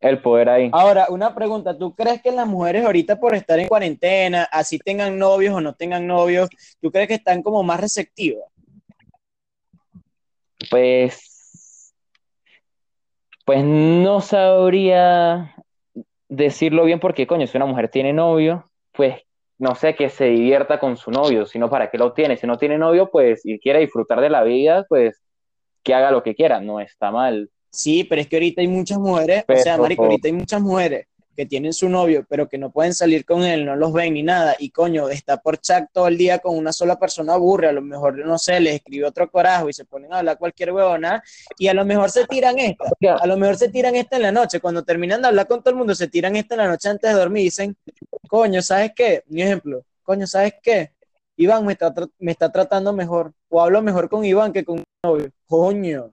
el 0.00 0.20
poder 0.22 0.48
ahí. 0.48 0.70
Ahora, 0.72 1.06
una 1.08 1.34
pregunta, 1.34 1.76
¿tú 1.76 1.94
crees 1.94 2.22
que 2.22 2.30
las 2.30 2.46
mujeres 2.46 2.84
ahorita 2.84 3.18
por 3.18 3.34
estar 3.34 3.58
en 3.58 3.68
cuarentena, 3.68 4.48
así 4.50 4.78
tengan 4.78 5.18
novios 5.18 5.54
o 5.54 5.60
no 5.60 5.74
tengan 5.74 6.06
novios, 6.06 6.48
¿tú 6.80 6.90
crees 6.90 7.08
que 7.08 7.14
están 7.14 7.42
como 7.42 7.62
más 7.62 7.80
receptivas? 7.80 8.44
Pues, 10.70 11.94
pues 13.44 13.64
no 13.64 14.20
sabría 14.20 15.54
decirlo 16.28 16.84
bien 16.84 17.00
porque, 17.00 17.26
coño, 17.26 17.46
si 17.46 17.56
una 17.56 17.66
mujer 17.66 17.88
tiene 17.88 18.12
novio, 18.12 18.70
pues 18.92 19.16
no 19.58 19.74
sé, 19.74 19.94
que 19.96 20.08
se 20.08 20.26
divierta 20.26 20.78
con 20.78 20.96
su 20.96 21.10
novio, 21.10 21.44
sino 21.44 21.68
para 21.68 21.90
qué 21.90 21.98
lo 21.98 22.12
tiene. 22.12 22.36
Si 22.36 22.46
no 22.46 22.58
tiene 22.58 22.78
novio, 22.78 23.10
pues, 23.10 23.44
y 23.44 23.58
quiere 23.58 23.80
disfrutar 23.80 24.20
de 24.20 24.30
la 24.30 24.44
vida, 24.44 24.86
pues, 24.88 25.20
que 25.82 25.94
haga 25.94 26.10
lo 26.10 26.22
que 26.22 26.34
quiera, 26.34 26.60
no 26.60 26.80
está 26.80 27.10
mal. 27.10 27.50
Sí, 27.70 28.04
pero 28.04 28.20
es 28.20 28.28
que 28.28 28.36
ahorita 28.36 28.60
hay 28.60 28.68
muchas 28.68 28.98
mujeres, 28.98 29.44
o 29.48 29.56
sea, 29.56 29.76
marico, 29.76 30.04
ahorita 30.04 30.28
hay 30.28 30.34
muchas 30.34 30.60
mujeres 30.60 31.06
que 31.38 31.46
tienen 31.46 31.72
su 31.72 31.88
novio, 31.88 32.26
pero 32.28 32.48
que 32.48 32.58
no 32.58 32.72
pueden 32.72 32.92
salir 32.92 33.24
con 33.24 33.44
él, 33.44 33.64
no 33.64 33.76
los 33.76 33.92
ven 33.92 34.14
ni 34.14 34.24
nada, 34.24 34.56
y 34.58 34.70
coño, 34.70 35.08
está 35.08 35.36
por 35.36 35.58
chat 35.58 35.88
todo 35.92 36.08
el 36.08 36.18
día 36.18 36.40
con 36.40 36.56
una 36.56 36.72
sola 36.72 36.98
persona 36.98 37.34
aburre, 37.34 37.68
a 37.68 37.72
lo 37.72 37.80
mejor, 37.80 38.18
no 38.18 38.36
sé, 38.38 38.58
les 38.58 38.74
escribe 38.74 39.06
otro 39.06 39.30
corajo 39.30 39.68
y 39.68 39.72
se 39.72 39.84
ponen 39.84 40.12
a 40.12 40.18
hablar 40.18 40.36
cualquier 40.36 40.72
huevona, 40.72 41.22
y 41.56 41.68
a 41.68 41.74
lo 41.74 41.84
mejor 41.84 42.10
se 42.10 42.26
tiran 42.26 42.58
esta, 42.58 42.86
a 43.20 43.24
lo 43.28 43.36
mejor 43.36 43.54
se 43.54 43.68
tiran 43.68 43.94
esta 43.94 44.16
en 44.16 44.22
la 44.22 44.32
noche, 44.32 44.58
cuando 44.58 44.82
terminan 44.82 45.22
de 45.22 45.28
hablar 45.28 45.46
con 45.46 45.60
todo 45.60 45.70
el 45.70 45.76
mundo, 45.76 45.94
se 45.94 46.08
tiran 46.08 46.34
esta 46.34 46.56
en 46.56 46.58
la 46.62 46.66
noche 46.66 46.88
antes 46.88 47.08
de 47.08 47.16
dormir 47.16 47.42
y 47.42 47.44
dicen, 47.44 47.76
coño, 48.26 48.60
¿sabes 48.60 48.90
qué? 48.96 49.22
Mi 49.28 49.42
ejemplo, 49.42 49.84
coño, 50.02 50.26
¿sabes 50.26 50.54
qué? 50.60 50.90
Iván 51.36 51.64
me 51.64 51.74
está, 51.74 51.94
me 52.18 52.32
está 52.32 52.50
tratando 52.50 52.92
mejor, 52.92 53.32
o 53.48 53.62
hablo 53.62 53.80
mejor 53.80 54.08
con 54.08 54.24
Iván 54.24 54.52
que 54.52 54.64
con 54.64 54.78
mi 54.78 54.84
novio, 55.04 55.30
coño. 55.46 56.10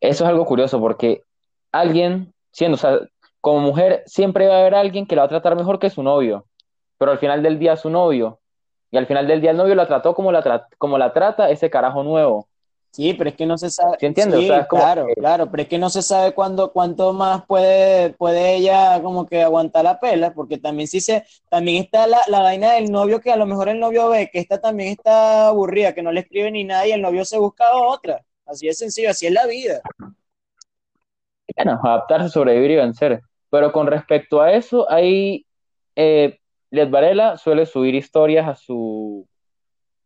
Eso 0.00 0.24
es 0.24 0.30
algo 0.30 0.46
curioso 0.46 0.80
porque 0.80 1.24
alguien, 1.72 2.32
siendo, 2.52 2.76
o 2.76 2.78
sea, 2.78 3.00
como 3.40 3.60
mujer, 3.60 4.04
siempre 4.06 4.46
va 4.46 4.56
a 4.56 4.60
haber 4.60 4.76
alguien 4.76 5.06
que 5.06 5.16
la 5.16 5.22
va 5.22 5.26
a 5.26 5.30
tratar 5.30 5.56
mejor 5.56 5.78
que 5.78 5.90
su 5.90 6.02
novio, 6.02 6.46
pero 6.96 7.10
al 7.10 7.18
final 7.18 7.42
del 7.42 7.58
día 7.58 7.76
su 7.76 7.90
novio, 7.90 8.38
y 8.92 8.98
al 8.98 9.06
final 9.06 9.26
del 9.26 9.40
día 9.40 9.50
el 9.50 9.56
novio 9.56 9.74
la 9.74 9.88
trató 9.88 10.14
como 10.14 10.30
la, 10.30 10.68
como 10.78 10.98
la 10.98 11.12
trata 11.12 11.50
ese 11.50 11.70
carajo 11.70 12.02
nuevo. 12.02 12.46
Sí, 12.92 13.14
pero 13.14 13.30
es 13.30 13.36
que 13.36 13.46
no 13.46 13.56
se 13.56 13.70
sabe. 13.70 13.96
¿Sí 13.98 14.04
entiendes? 14.04 14.66
claro, 14.68 15.06
claro, 15.16 15.50
pero 15.50 15.62
es 15.62 15.68
que 15.70 15.78
no 15.78 15.88
se 15.88 16.02
sabe 16.02 16.34
cuándo, 16.34 16.72
cuánto 16.72 17.14
más 17.14 17.46
puede, 17.46 18.10
puede 18.10 18.56
ella 18.56 19.00
como 19.02 19.26
que 19.26 19.42
aguantar 19.42 19.84
la 19.84 19.98
pela, 19.98 20.34
porque 20.34 20.58
también 20.58 20.86
sí 20.86 21.00
se, 21.00 21.24
también 21.48 21.82
está 21.82 22.06
la, 22.06 22.20
la 22.26 22.40
vaina 22.40 22.72
del 22.74 22.92
novio 22.92 23.18
que 23.18 23.32
a 23.32 23.36
lo 23.36 23.46
mejor 23.46 23.70
el 23.70 23.80
novio 23.80 24.10
ve 24.10 24.28
que 24.30 24.40
esta 24.40 24.60
también 24.60 24.90
está 24.90 25.48
aburrida, 25.48 25.94
que 25.94 26.02
no 26.02 26.12
le 26.12 26.20
escribe 26.20 26.50
ni 26.50 26.64
nada 26.64 26.86
y 26.86 26.92
el 26.92 27.00
novio 27.00 27.24
se 27.24 27.38
busca 27.38 27.64
otra. 27.74 28.22
Así 28.44 28.68
es 28.68 28.76
sencillo, 28.76 29.08
así 29.08 29.26
es 29.26 29.32
la 29.32 29.46
vida. 29.46 29.80
Bueno, 31.56 31.80
adaptarse, 31.82 32.28
sobrevivir 32.28 32.72
y 32.72 32.76
vencer. 32.76 33.20
Pero 33.50 33.72
con 33.72 33.86
respecto 33.86 34.40
a 34.40 34.52
eso, 34.52 34.90
ahí 34.90 35.44
eh, 35.96 36.38
Les 36.70 36.90
Varela 36.90 37.36
suele 37.36 37.66
subir 37.66 37.94
historias 37.94 38.48
a 38.48 38.54
su 38.54 39.26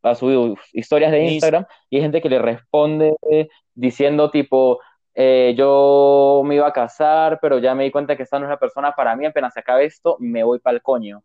a 0.02 0.14
sus 0.14 0.56
historias 0.72 1.11
de 1.11 1.24
Instagram 1.24 1.66
y 1.90 1.96
hay 1.96 2.02
gente 2.02 2.22
que 2.22 2.28
le 2.28 2.38
responde 2.38 3.16
diciendo 3.74 4.30
tipo 4.30 4.78
eh, 5.18 5.54
yo 5.56 6.42
me 6.44 6.56
iba 6.56 6.66
a 6.66 6.72
casar, 6.74 7.38
pero 7.40 7.59
ya 7.59 7.74
me 7.74 7.85
di 7.85 7.90
cuenta 7.90 8.16
que 8.16 8.22
esta 8.22 8.38
no 8.38 8.44
es 8.44 8.50
la 8.50 8.59
persona 8.59 8.94
para 8.94 9.16
mí, 9.16 9.24
apenas 9.24 9.54
se 9.54 9.61
acabe 9.61 9.87
esto, 9.87 10.18
me 10.20 10.44
voy 10.44 10.59
para 10.59 10.76
el 10.76 10.82
coño. 10.82 11.22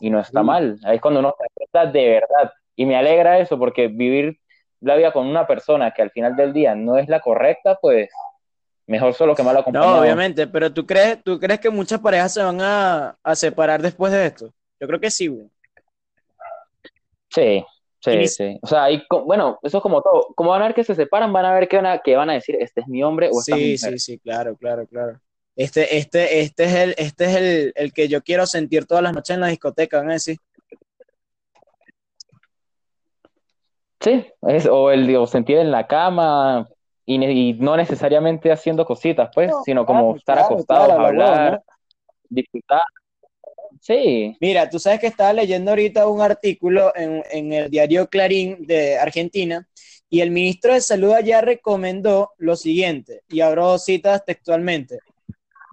y 0.00 0.10
no 0.10 0.20
está 0.20 0.42
mal, 0.42 0.76
ahí 0.84 0.96
es 0.96 1.00
cuando 1.00 1.20
uno 1.20 1.34
se 1.38 1.46
cuenta 1.54 1.90
de 1.90 2.08
verdad. 2.08 2.52
Y 2.76 2.84
me 2.84 2.94
alegra 2.94 3.38
eso, 3.38 3.58
porque 3.58 3.88
vivir 3.88 4.38
la 4.80 4.96
vida 4.96 5.14
con 5.14 5.26
una 5.26 5.46
persona 5.46 5.92
que 5.92 6.02
al 6.02 6.10
final 6.10 6.36
del 6.36 6.52
día 6.52 6.74
no 6.74 6.98
es 6.98 7.08
la 7.08 7.20
correcta, 7.20 7.78
pues 7.80 8.10
mejor 8.86 9.14
solo 9.14 9.34
que 9.34 9.42
mal 9.42 9.56
acompañado. 9.56 9.94
No, 9.94 10.00
obviamente, 10.00 10.46
pero 10.46 10.72
¿tú 10.72 10.86
crees, 10.86 11.22
tú 11.22 11.38
crees 11.38 11.60
que 11.60 11.70
muchas 11.70 12.00
parejas 12.00 12.32
se 12.32 12.42
van 12.42 12.58
a, 12.60 13.16
separar 13.34 13.82
después 13.82 14.12
de 14.12 14.26
esto? 14.26 14.52
Yo 14.80 14.86
creo 14.86 15.00
que 15.00 15.10
sí, 15.10 15.26
güey. 15.26 15.48
Sí, 17.30 17.64
sí, 18.00 18.28
sí. 18.28 18.58
O 18.62 18.66
sea, 18.66 18.84
hay, 18.84 19.02
bueno, 19.24 19.58
eso 19.62 19.78
es 19.78 19.82
como 19.82 20.00
todo. 20.00 20.28
Como 20.34 20.50
van 20.50 20.62
a 20.62 20.66
ver 20.66 20.74
que 20.74 20.84
se 20.84 20.94
separan, 20.94 21.32
van 21.32 21.44
a 21.44 21.54
ver 21.54 21.68
que 21.68 21.76
van 21.76 21.86
a, 21.86 21.98
que 21.98 22.16
van 22.16 22.30
a 22.30 22.34
decir, 22.34 22.56
este 22.60 22.80
es 22.80 22.86
mi 22.86 23.02
hombre 23.02 23.28
o 23.32 23.40
esta 23.40 23.56
Sí, 23.56 23.76
sí, 23.76 23.98
sí, 23.98 24.18
claro, 24.18 24.56
claro, 24.56 24.86
claro. 24.86 25.20
Este, 25.56 25.96
este, 25.96 26.40
este 26.40 26.64
es 26.64 26.74
el, 26.74 26.94
este 26.98 27.24
es 27.24 27.36
el, 27.36 27.72
el 27.74 27.92
que 27.92 28.08
yo 28.08 28.22
quiero 28.22 28.46
sentir 28.46 28.86
todas 28.86 29.02
las 29.02 29.14
noches 29.14 29.34
en 29.34 29.40
la 29.40 29.48
discoteca, 29.48 29.98
van 29.98 30.10
a 30.10 30.14
decir. 30.14 30.36
Sí, 34.00 34.24
es, 34.42 34.66
o 34.66 34.90
el 34.90 35.06
digo, 35.06 35.26
sentir 35.26 35.56
en 35.56 35.70
la 35.70 35.86
cama 35.86 36.68
y, 37.06 37.54
no 37.54 37.76
necesariamente 37.76 38.50
haciendo 38.50 38.84
cositas, 38.84 39.30
pues, 39.32 39.52
sino 39.64 39.86
como 39.86 40.16
estar 40.16 40.38
acostado, 40.40 40.92
hablar, 40.92 41.62
disfrutar. 42.28 42.82
Sí. 43.80 44.36
Mira, 44.40 44.68
tú 44.68 44.78
sabes 44.78 44.98
que 44.98 45.06
estaba 45.06 45.32
leyendo 45.32 45.70
ahorita 45.70 46.08
un 46.08 46.20
artículo 46.20 46.92
en, 46.96 47.22
en 47.30 47.52
el 47.52 47.70
diario 47.70 48.08
Clarín 48.08 48.66
de 48.66 48.98
Argentina 48.98 49.66
y 50.08 50.20
el 50.20 50.30
ministro 50.30 50.74
de 50.74 50.80
Salud 50.80 51.12
allá 51.12 51.40
recomendó 51.40 52.32
lo 52.38 52.56
siguiente, 52.56 53.22
y 53.28 53.40
abro 53.40 53.78
citas 53.78 54.24
textualmente. 54.24 54.98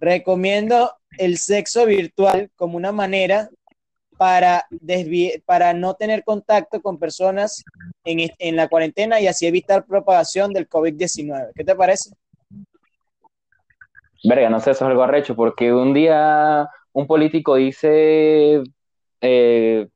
Recomiendo 0.00 0.92
el 1.18 1.38
sexo 1.38 1.86
virtual 1.86 2.50
como 2.56 2.76
una 2.76 2.92
manera 2.92 3.48
para, 4.16 4.66
para 5.44 5.74
no 5.74 5.94
tener 5.94 6.24
contacto 6.24 6.80
con 6.80 6.98
personas 6.98 7.64
en, 8.04 8.30
en 8.38 8.56
la 8.56 8.68
cuarentena 8.68 9.20
y 9.20 9.26
así 9.26 9.46
evitar 9.46 9.84
propagación 9.84 10.52
del 10.52 10.68
COVID-19. 10.68 11.50
¿Qué 11.54 11.64
te 11.64 11.74
parece? 11.74 12.10
Verga, 14.22 14.48
no 14.48 14.60
sé, 14.60 14.70
eso 14.70 14.84
es 14.84 14.90
algo 14.90 15.02
arrecho, 15.02 15.36
porque 15.36 15.72
un 15.72 15.92
día 15.92 16.68
un 16.92 17.06
político 17.06 17.56
dice 17.56 18.62
eh, 19.20 19.88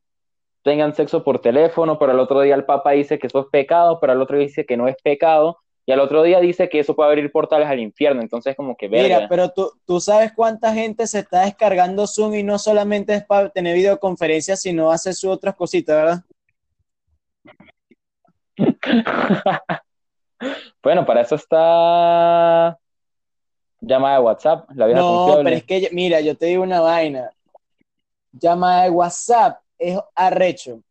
tengan 0.63 0.95
sexo 0.95 1.25
por 1.25 1.41
teléfono, 1.41 1.99
pero 1.99 2.13
el 2.13 2.19
otro 2.19 2.41
día 2.41 2.55
el 2.55 2.65
Papa 2.65 2.91
dice 2.91 3.19
que 3.19 3.29
eso 3.29 3.41
es 3.41 3.47
pecado, 3.51 3.99
pero 4.01 4.13
el 4.13 4.21
otro 4.21 4.37
dice 4.37 4.67
que 4.67 4.77
no 4.77 4.89
es 4.89 4.97
pecado, 5.03 5.59
y 5.89 5.93
al 5.93 6.01
otro 6.01 6.23
día 6.23 6.39
dice 6.39 6.69
que 6.69 6.81
eso 6.81 6.95
puede 6.95 7.09
abrir 7.09 7.33
portales 7.33 7.67
al 7.67 7.81
infierno, 7.81 8.21
entonces 8.21 8.55
como 8.55 8.77
que 8.77 8.89
verga. 8.89 9.17
Mira, 9.17 9.27
pero 9.31 9.49
tú, 9.49 9.73
tú 9.87 10.01
sabes 10.01 10.35
cuánta 10.35 10.75
gente 10.75 11.07
se 11.07 11.21
está 11.21 11.47
descargando 11.47 12.07
Zoom 12.07 12.35
y 12.35 12.43
no 12.43 12.59
solamente 12.59 13.15
es 13.15 13.25
para 13.25 13.49
tener 13.49 13.75
videoconferencias, 13.75 14.61
sino 14.61 14.93
hace 14.93 15.15
sus 15.15 15.31
otras 15.31 15.57
cositas, 15.57 15.97
¿verdad? 15.97 16.23
bueno, 20.83 21.07
para 21.07 21.23
eso 21.23 21.37
está 21.37 22.79
llamada 23.81 24.19
de 24.19 24.25
WhatsApp, 24.25 24.71
la 24.75 24.89
No, 24.89 25.41
pero 25.43 25.57
es 25.57 25.65
que, 25.65 25.89
mira, 25.93 26.21
yo 26.21 26.37
te 26.37 26.45
digo 26.47 26.65
una 26.65 26.83
vaina. 26.83 27.31
Llamada 28.33 28.83
de 28.83 28.91
WhatsApp 28.91 29.63
es 29.79 29.99
arrecho. 30.15 30.83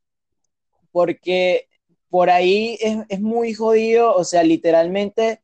Porque 0.92 1.67
por 2.10 2.30
ahí 2.30 2.78
es, 2.80 3.20
muy 3.20 3.54
jodido, 3.54 4.16
o 4.16 4.24
sea, 4.24 4.44
literalmente 4.44 5.42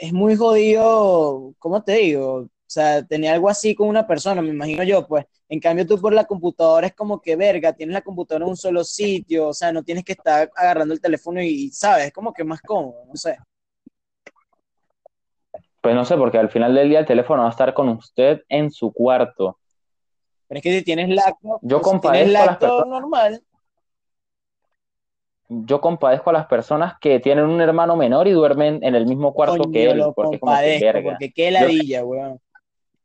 es 0.00 0.12
muy 0.12 0.36
jodido, 0.36 1.54
¿cómo 1.58 1.82
te 1.82 1.92
digo? 1.92 2.34
O 2.34 2.68
sea, 2.68 3.04
tener 3.06 3.32
algo 3.32 3.48
así 3.48 3.74
con 3.74 3.88
una 3.88 4.06
persona, 4.06 4.42
me 4.42 4.50
imagino 4.50 4.82
yo, 4.82 5.06
pues. 5.06 5.26
En 5.48 5.60
cambio, 5.60 5.86
tú 5.86 6.00
por 6.00 6.12
la 6.12 6.24
computadora 6.24 6.88
es 6.88 6.94
como 6.94 7.20
que 7.20 7.36
verga, 7.36 7.72
tienes 7.72 7.94
la 7.94 8.02
computadora 8.02 8.44
en 8.44 8.50
un 8.50 8.56
solo 8.56 8.82
sitio, 8.82 9.48
o 9.48 9.54
sea, 9.54 9.72
no 9.72 9.84
tienes 9.84 10.04
que 10.04 10.12
estar 10.12 10.50
agarrando 10.56 10.92
el 10.92 11.00
teléfono 11.00 11.40
y, 11.40 11.70
¿sabes? 11.70 12.06
Es 12.06 12.12
como 12.12 12.32
que 12.32 12.42
más 12.42 12.60
cómodo, 12.62 13.04
no 13.06 13.14
sé. 13.14 13.36
Pues 15.80 15.94
no 15.94 16.04
sé, 16.04 16.16
porque 16.16 16.38
al 16.38 16.50
final 16.50 16.74
del 16.74 16.88
día 16.88 16.98
el 16.98 17.06
teléfono 17.06 17.42
va 17.42 17.48
a 17.48 17.52
estar 17.52 17.72
con 17.72 17.88
usted 17.90 18.42
en 18.48 18.72
su 18.72 18.92
cuarto. 18.92 19.60
Pero 20.48 20.58
es 20.58 20.62
que 20.62 20.78
si 20.78 20.84
tienes 20.84 21.08
laptop, 21.08 21.60
yo 21.62 21.80
pues, 21.80 21.92
si 21.92 22.00
tienes 22.00 22.32
laptop 22.32 22.86
normal, 22.88 23.42
yo 25.48 25.80
compadezco 25.80 26.30
a 26.30 26.32
las 26.32 26.46
personas 26.46 26.94
que 27.00 27.20
tienen 27.20 27.44
un 27.44 27.60
hermano 27.60 27.96
menor 27.96 28.26
y 28.26 28.32
duermen 28.32 28.80
en 28.82 28.94
el 28.94 29.06
mismo 29.06 29.32
cuarto 29.32 29.70
que 29.70 29.90
él. 29.90 30.02
porque 30.14 30.38
como 30.38 30.52
porque 30.52 31.32
qué 31.32 31.50
ladilla, 31.50 32.04
weón. 32.04 32.40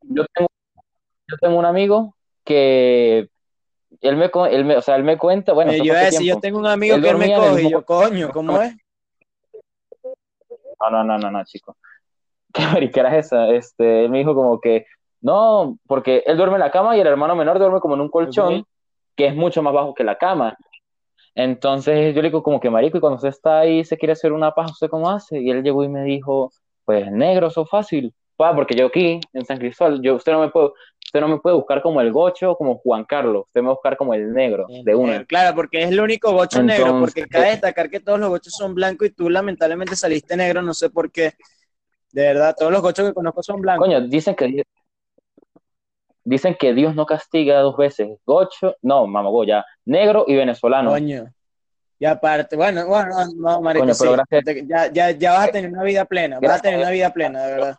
Yo 0.03 0.25
tengo, 0.33 0.49
yo 1.27 1.37
tengo 1.39 1.59
un 1.59 1.65
amigo 1.65 2.15
que 2.43 3.29
él 4.01 4.17
me, 4.17 4.31
él 4.49 4.65
me, 4.65 4.77
o 4.77 4.81
sea, 4.81 4.95
él 4.95 5.03
me 5.03 5.17
cuenta, 5.17 5.53
bueno, 5.53 5.71
yo, 5.73 5.93
yo 6.21 6.39
tengo 6.39 6.59
un 6.59 6.65
amigo 6.65 6.99
que 6.99 7.09
él 7.09 7.17
me 7.17 7.35
coge, 7.35 7.63
y 7.63 7.69
yo, 7.69 7.85
coño, 7.85 8.31
¿cómo 8.31 8.59
es? 8.61 8.75
No, 10.79 10.89
no, 10.89 11.03
no, 11.03 11.17
no, 11.19 11.29
no, 11.29 11.45
chico. 11.45 11.77
¿Qué 12.53 12.65
mariquera 12.65 13.15
es 13.15 13.27
esa? 13.27 13.49
Este, 13.49 14.05
él 14.05 14.09
me 14.09 14.17
dijo 14.17 14.33
como 14.33 14.59
que 14.59 14.85
no, 15.21 15.77
porque 15.87 16.23
él 16.25 16.35
duerme 16.35 16.55
en 16.55 16.61
la 16.61 16.71
cama 16.71 16.97
y 16.97 16.99
el 16.99 17.07
hermano 17.07 17.35
menor 17.35 17.59
duerme 17.59 17.79
como 17.79 17.93
en 17.93 18.01
un 18.01 18.09
colchón 18.09 18.65
que 19.15 19.27
es 19.27 19.35
mucho 19.35 19.61
más 19.61 19.73
bajo 19.73 19.93
que 19.93 20.03
la 20.03 20.17
cama. 20.17 20.57
Entonces 21.35 22.13
yo 22.13 22.21
le 22.21 22.29
digo 22.29 22.43
como 22.43 22.59
que 22.59 22.69
marico, 22.69 22.97
y 22.97 23.01
cuando 23.01 23.15
usted 23.15 23.29
está 23.29 23.59
ahí 23.59 23.83
se 23.85 23.97
quiere 23.97 24.13
hacer 24.13 24.33
una 24.33 24.53
paja, 24.53 24.71
¿usted 24.71 24.89
cómo 24.89 25.09
hace? 25.09 25.39
Y 25.39 25.49
él 25.49 25.63
llegó 25.63 25.83
y 25.83 25.89
me 25.89 26.03
dijo, 26.03 26.51
pues 26.85 27.11
negro, 27.11 27.47
eso 27.47 27.65
fácil. 27.65 28.13
Pa, 28.35 28.55
porque 28.55 28.75
yo 28.75 28.87
aquí 28.87 29.19
en 29.33 29.45
San 29.45 29.57
Cristóbal, 29.57 30.01
yo, 30.01 30.15
usted 30.15 30.31
no 30.31 30.39
me 30.39 30.49
puede, 30.49 30.71
usted 31.05 31.19
no 31.19 31.27
me 31.27 31.37
puede 31.39 31.55
buscar 31.55 31.81
como 31.81 32.01
el 32.01 32.11
gocho 32.11 32.51
o 32.51 32.57
como 32.57 32.77
Juan 32.77 33.05
Carlos, 33.05 33.43
usted 33.47 33.61
me 33.61 33.67
va 33.67 33.73
a 33.73 33.75
buscar 33.75 33.97
como 33.97 34.13
el 34.13 34.33
negro, 34.33 34.65
de 34.83 34.95
una. 34.95 35.23
Claro, 35.25 35.55
porque 35.55 35.83
es 35.83 35.89
el 35.89 35.99
único 35.99 36.31
gocho 36.31 36.63
negro, 36.63 36.99
porque 36.99 37.27
cabe 37.27 37.51
destacar 37.51 37.89
que 37.89 37.99
todos 37.99 38.19
los 38.19 38.29
gochos 38.29 38.53
son 38.53 38.73
blancos 38.73 39.07
y 39.07 39.11
tú 39.11 39.29
lamentablemente 39.29 39.95
saliste 39.95 40.35
negro, 40.35 40.61
no 40.61 40.73
sé 40.73 40.89
por 40.89 41.11
qué. 41.11 41.33
De 42.11 42.23
verdad, 42.23 42.55
todos 42.57 42.71
los 42.71 42.81
gochos 42.81 43.07
que 43.07 43.13
conozco 43.13 43.43
son 43.43 43.61
blancos. 43.61 43.87
Coño, 43.87 44.01
dicen 44.01 44.35
que 44.35 44.63
dicen 46.23 46.55
que 46.59 46.73
Dios 46.73 46.95
no 46.95 47.05
castiga 47.05 47.59
dos 47.59 47.77
veces, 47.77 48.09
gocho, 48.25 48.75
no, 48.81 49.07
mamago, 49.07 49.43
ya, 49.43 49.65
negro 49.85 50.25
y 50.27 50.35
venezolano. 50.35 50.91
Coño. 50.91 51.25
Y 51.99 52.05
aparte, 52.05 52.55
bueno, 52.55 52.87
bueno, 52.87 53.15
no, 53.35 53.61
marico, 53.61 53.85
Coño, 53.85 53.95
pero 53.99 54.11
sí. 54.11 54.21
gracias- 54.29 54.67
ya, 54.67 54.91
ya, 54.91 55.11
ya 55.11 55.31
vas 55.33 55.49
a 55.49 55.51
tener 55.51 55.71
una 55.71 55.83
vida 55.83 56.05
plena, 56.05 56.35
vas 56.37 56.43
a 56.43 56.47
Gracias. 56.47 56.61
tener 56.63 56.79
una 56.79 56.89
vida 56.89 57.13
plena, 57.13 57.45
de 57.45 57.51
verdad. 57.53 57.77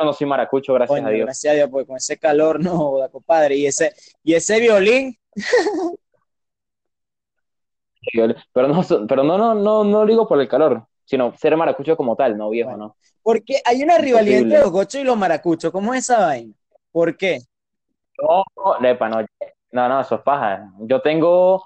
No 0.00 0.12
soy 0.12 0.26
maracucho, 0.26 0.74
gracias 0.74 0.98
Coño, 0.98 1.08
a 1.08 1.10
Dios. 1.12 1.26
gracias 1.26 1.52
a 1.52 1.54
Dios, 1.54 1.68
porque 1.70 1.86
con 1.86 1.96
ese 1.96 2.18
calor, 2.18 2.58
no, 2.58 2.96
compadre. 3.12 3.54
Y 3.56 3.66
ese, 3.66 3.94
y 4.24 4.34
ese 4.34 4.58
violín, 4.58 5.16
Pero 8.52 8.68
no, 8.68 8.82
pero 9.08 9.22
no, 9.22 9.38
no, 9.38 9.54
no, 9.54 9.84
no 9.84 10.00
lo 10.00 10.06
digo 10.06 10.26
por 10.26 10.40
el 10.40 10.48
calor, 10.48 10.86
sino 11.12 11.36
ser 11.36 11.54
maracucho 11.58 11.94
como 11.94 12.16
tal, 12.16 12.38
no 12.38 12.48
viejo, 12.48 12.70
Bueno. 12.70 12.86
¿no? 12.86 12.96
porque 13.22 13.60
hay 13.66 13.82
una 13.82 13.98
rivalidad 13.98 14.40
entre 14.40 14.60
los 14.60 14.70
gochos 14.70 14.94
y 14.98 15.04
los 15.04 15.16
maracuchos. 15.16 15.70
¿Cómo 15.70 15.92
es 15.92 16.00
esa 16.00 16.26
vaina? 16.26 16.54
¿Por 16.90 17.18
qué? 17.18 17.40
No, 18.18 18.42
no, 18.80 18.88
epa, 18.88 19.10
no, 19.10 19.20
no, 19.72 19.88
no, 19.90 20.00
eso 20.00 20.14
es 20.14 20.22
paja. 20.22 20.72
Yo 20.80 21.02
tengo 21.02 21.62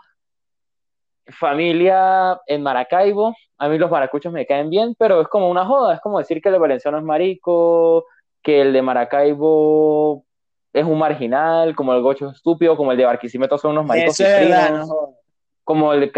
familia 1.28 2.40
en 2.48 2.64
Maracaibo, 2.64 3.36
a 3.56 3.68
mí 3.68 3.78
los 3.78 3.88
maracuchos 3.88 4.32
me 4.32 4.46
caen 4.46 4.68
bien, 4.68 4.96
pero 4.98 5.20
es 5.20 5.28
como 5.28 5.48
una 5.48 5.64
joda, 5.64 5.94
es 5.94 6.00
como 6.00 6.18
decir 6.18 6.42
que 6.42 6.48
el 6.48 6.54
de 6.54 6.58
Valenciano 6.58 6.98
es 6.98 7.04
marico, 7.04 8.04
que 8.42 8.60
el 8.62 8.72
de 8.72 8.82
Maracaibo 8.82 10.24
es 10.72 10.84
un 10.84 10.98
marginal, 10.98 11.76
como 11.76 11.94
el 11.94 12.02
gocho 12.02 12.30
es 12.30 12.36
estúpido, 12.36 12.76
como 12.76 12.90
el 12.90 12.98
de 12.98 13.04
Barquisimeto 13.04 13.58
son 13.58 13.72
unos 13.72 13.86
maricos 13.86 14.18
Eso 14.18 14.28
es 14.28 14.40
verdad, 14.40 14.86
no 14.86 15.14
como 15.62 15.92
el 15.92 16.12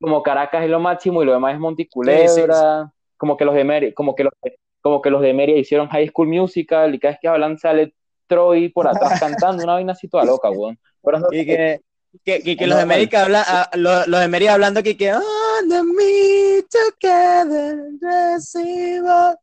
como 0.00 0.22
Caracas 0.22 0.64
es 0.64 0.70
lo 0.70 0.80
máximo 0.80 1.22
y 1.22 1.26
lo 1.26 1.32
demás 1.32 1.54
es 1.54 1.60
Monticulebra, 1.60 2.28
Sí, 2.28 2.86
sí, 2.86 2.92
como 3.16 3.36
que 3.36 3.44
los 3.44 3.54
de 3.54 3.64
Mérida, 3.64 3.92
como 3.94 4.14
que 4.14 4.24
los 4.24 4.32
de- 4.42 4.58
como 4.80 5.02
que 5.02 5.10
los 5.10 5.20
de 5.20 5.34
Mérida 5.34 5.58
hicieron 5.58 5.88
High 5.88 6.08
School 6.08 6.28
Musical 6.28 6.94
y 6.94 6.98
cada 6.98 7.12
vez 7.12 7.18
que 7.20 7.28
hablan 7.28 7.58
sale 7.58 7.94
Troy 8.26 8.70
por 8.70 8.88
atrás 8.88 9.20
cantando 9.20 9.62
una 9.62 9.74
vaina 9.74 9.92
así 9.92 10.08
toda 10.08 10.24
loca, 10.24 10.50
weón. 10.50 10.78
Pero 11.02 11.18
Y 11.30 11.44
que, 11.44 11.80
que, 12.24 12.56
que, 12.56 12.66
los 12.66 12.76
de. 12.76 12.82
América 12.82 13.24
hablan, 13.24 13.44
ah, 13.46 13.70
los, 13.74 14.06
los 14.08 14.20
de 14.20 14.24
América 14.24 14.54
hablando 14.54 14.82
que 14.82 14.96
que 14.96 15.12
on 15.12 15.68
the 15.68 15.82
me 15.82 16.62
together 16.70 17.76
recibo 18.00 19.36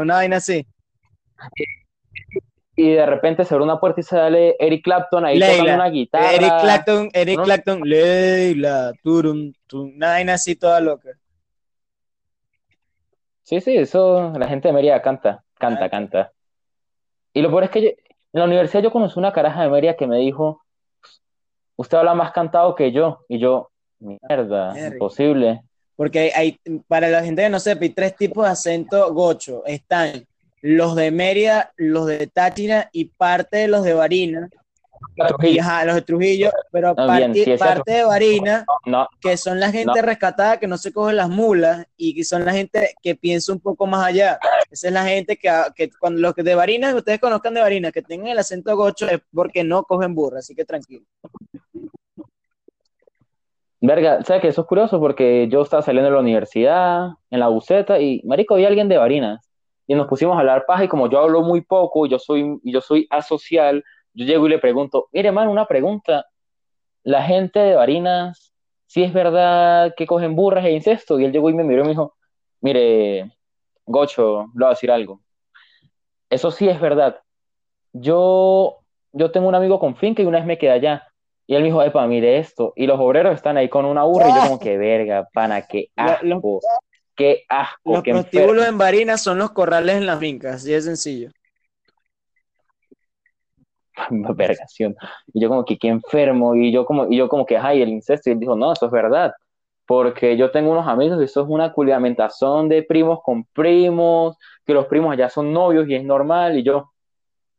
una 0.00 0.14
vaina 0.14 0.36
así. 0.38 0.66
Y 2.82 2.92
de 2.92 3.04
repente 3.06 3.44
se 3.44 3.54
abre 3.54 3.64
una 3.64 3.78
puerta 3.80 4.00
y 4.00 4.04
sale 4.04 4.56
Eric 4.58 4.82
Clapton 4.84 5.24
ahí 5.24 5.38
Leila. 5.38 5.54
tocando 5.56 5.74
una 5.74 5.90
guitarra. 5.90 6.32
Eric 6.32 6.60
Clapton, 6.60 7.08
Eric 7.12 7.36
¿no? 7.38 7.44
Clapton, 7.44 7.80
Leila, 7.84 8.92
turum, 9.02 9.52
tum, 9.66 9.92
una 9.96 10.08
vaina 10.10 10.34
así 10.34 10.56
toda 10.56 10.80
loca. 10.80 11.10
Sí, 13.42 13.60
sí, 13.60 13.76
eso 13.76 14.32
la 14.38 14.46
gente 14.48 14.68
de 14.68 14.74
Mérida 14.74 15.02
canta, 15.02 15.42
canta, 15.58 15.88
Canta. 15.88 15.90
canta. 15.90 16.32
Y 17.32 17.42
lo 17.42 17.50
peor 17.50 17.64
es 17.64 17.70
que 17.70 17.82
yo- 17.82 17.88
en 17.90 18.40
la 18.40 18.44
universidad 18.44 18.82
yo 18.82 18.92
conocí 18.92 19.18
una 19.18 19.32
caraja 19.32 19.62
de 19.62 19.68
Mérida 19.70 19.96
que 19.96 20.06
me 20.06 20.18
dijo, 20.18 20.62
usted 21.76 21.98
habla 21.98 22.14
más 22.14 22.32
cantado 22.32 22.74
que 22.74 22.92
yo. 22.92 23.24
Y 23.28 23.38
yo, 23.38 23.70
mierda, 23.98 24.72
Verga. 24.72 24.86
imposible. 24.94 25.62
Porque 25.96 26.32
hay, 26.34 26.58
para 26.86 27.08
la 27.08 27.22
gente 27.24 27.42
que 27.42 27.48
no 27.50 27.58
sepa, 27.60 27.82
hay 27.82 27.90
tres 27.90 28.16
tipos 28.16 28.44
de 28.44 28.50
acento 28.52 29.12
gocho. 29.12 29.62
Están 29.66 30.24
los 30.60 30.94
de 30.96 31.10
Mérida, 31.10 31.72
los 31.76 32.06
de 32.06 32.26
Táchira 32.26 32.90
y 32.92 33.06
parte 33.06 33.58
de 33.58 33.68
los 33.68 33.82
de. 33.82 33.94
Y, 35.16 35.26
Trujillo. 35.26 35.62
ajá, 35.62 35.84
los 35.84 35.94
de 35.94 36.02
Trujillo, 36.02 36.50
pero 36.70 36.94
Ah, 36.96 37.16
bien, 37.16 37.30
parte, 37.30 37.44
sí, 37.44 37.50
ese 37.50 37.58
parte 37.58 37.92
de 37.92 38.04
Barina, 38.04 38.66
No, 38.84 39.08
que 39.20 39.36
son 39.36 39.58
la 39.58 39.70
gente 39.70 40.02
rescatada 40.02 40.58
que 40.58 40.66
no 40.66 40.76
se 40.76 40.92
cogen 40.92 41.16
las 41.16 41.28
mulas 41.28 41.86
y 41.96 42.14
que 42.14 42.24
son 42.24 42.44
la 42.44 42.52
gente 42.52 42.94
que 43.02 43.14
piensa 43.14 43.52
un 43.52 43.60
poco 43.60 43.86
más 43.86 44.06
allá. 44.06 44.38
Esa 44.70 44.88
es 44.88 44.92
la 44.92 45.04
gente 45.04 45.36
que, 45.36 45.50
que 45.74 45.90
cuando 45.98 46.20
los 46.20 46.34
que 46.34 46.42
de 46.42 46.54
Barina, 46.54 46.90
que 46.90 46.98
ustedes 46.98 47.20
conozcan 47.20 47.54
de 47.54 47.60
Barina, 47.60 47.92
que 47.92 48.02
tengan 48.02 48.28
el 48.28 48.38
acento 48.38 48.76
gocho 48.76 49.08
es 49.08 49.20
porque 49.32 49.64
no 49.64 49.84
cogen 49.84 50.14
burra, 50.14 50.40
así 50.40 50.54
que 50.54 50.64
tranquilo. 50.64 51.04
verga, 53.80 54.22
¿sabes 54.22 54.42
qué? 54.42 54.48
Eso 54.48 54.62
es 54.62 54.66
curioso 54.66 55.00
porque 55.00 55.48
yo 55.48 55.62
estaba 55.62 55.82
saliendo 55.82 56.10
de 56.10 56.14
la 56.14 56.20
universidad, 56.20 57.08
en 57.30 57.40
la 57.40 57.48
buceta, 57.48 57.98
y 57.98 58.22
marico, 58.24 58.56
vi 58.56 58.64
a 58.64 58.68
alguien 58.68 58.88
de 58.88 58.98
Barinas. 58.98 59.49
Y 59.90 59.94
nos 59.96 60.06
pusimos 60.06 60.36
a 60.36 60.38
hablar 60.38 60.66
paja, 60.66 60.84
y 60.84 60.88
como 60.88 61.10
yo 61.10 61.18
hablo 61.18 61.42
muy 61.42 61.62
poco, 61.62 62.06
yo 62.06 62.20
soy, 62.20 62.60
yo 62.62 62.80
soy 62.80 63.08
asocial, 63.10 63.82
yo 64.14 64.24
llego 64.24 64.46
y 64.46 64.50
le 64.50 64.60
pregunto, 64.60 65.08
mire, 65.10 65.32
man, 65.32 65.48
una 65.48 65.66
pregunta. 65.66 66.26
La 67.02 67.24
gente 67.24 67.58
de 67.58 67.74
Barinas, 67.74 68.54
si 68.86 69.02
es 69.02 69.12
verdad 69.12 69.92
que 69.96 70.06
cogen 70.06 70.36
burras 70.36 70.64
e 70.64 70.70
incesto? 70.70 71.18
Y 71.18 71.24
él 71.24 71.32
llegó 71.32 71.50
y 71.50 71.54
me 71.54 71.64
miró 71.64 71.80
y 71.80 71.86
me 71.86 71.90
dijo, 71.90 72.14
mire, 72.60 73.32
Gocho, 73.84 74.42
le 74.54 74.60
voy 74.60 74.66
a 74.66 74.68
decir 74.68 74.92
algo. 74.92 75.22
Eso 76.30 76.52
sí 76.52 76.68
es 76.68 76.80
verdad. 76.80 77.20
Yo, 77.92 78.84
yo 79.10 79.32
tengo 79.32 79.48
un 79.48 79.56
amigo 79.56 79.80
con 79.80 79.96
finca 79.96 80.22
y 80.22 80.26
una 80.26 80.38
vez 80.38 80.46
me 80.46 80.56
quedé 80.56 80.70
allá. 80.70 81.08
Y 81.48 81.56
él 81.56 81.62
me 81.62 81.66
dijo, 81.70 81.82
epa, 81.82 82.06
mire 82.06 82.38
esto. 82.38 82.74
Y 82.76 82.86
los 82.86 83.00
obreros 83.00 83.34
están 83.34 83.56
ahí 83.56 83.68
con 83.68 83.86
una 83.86 84.04
burra 84.04 84.28
y 84.28 84.34
yo 84.36 84.40
como 84.42 84.60
que, 84.60 84.78
verga, 84.78 85.28
pana, 85.34 85.66
qué 85.66 85.88
asco. 85.96 86.60
Qué 87.20 87.44
asco, 87.50 87.96
Los 87.96 88.02
qué 88.02 88.12
prostíbulos 88.12 88.66
en 88.66 88.78
Barina 88.78 89.18
son 89.18 89.36
los 89.36 89.50
corrales 89.50 89.96
en 89.96 90.06
las 90.06 90.18
fincas, 90.18 90.54
así 90.54 90.72
de 90.72 90.80
sencillo. 90.80 91.30
vergación. 94.34 94.96
Y 95.34 95.42
yo 95.42 95.50
como 95.50 95.66
que 95.66 95.76
qué 95.76 95.88
enfermo, 95.88 96.54
y 96.54 96.72
yo 96.72 96.86
como, 96.86 97.08
y 97.10 97.18
yo 97.18 97.28
como 97.28 97.44
que, 97.44 97.58
ay, 97.58 97.82
el 97.82 97.90
incesto, 97.90 98.30
y 98.30 98.32
él 98.32 98.40
dijo, 98.40 98.56
no, 98.56 98.72
eso 98.72 98.86
es 98.86 98.92
verdad, 98.92 99.34
porque 99.84 100.34
yo 100.38 100.50
tengo 100.50 100.70
unos 100.70 100.88
amigos 100.88 101.20
y 101.20 101.24
eso 101.24 101.42
es 101.42 101.46
una 101.46 101.74
culiamentación 101.74 102.70
de 102.70 102.84
primos 102.84 103.18
con 103.22 103.44
primos, 103.52 104.38
que 104.64 104.72
los 104.72 104.86
primos 104.86 105.12
allá 105.12 105.28
son 105.28 105.52
novios 105.52 105.86
y 105.90 105.96
es 105.96 106.04
normal, 106.04 106.58
y 106.58 106.62
yo, 106.62 106.90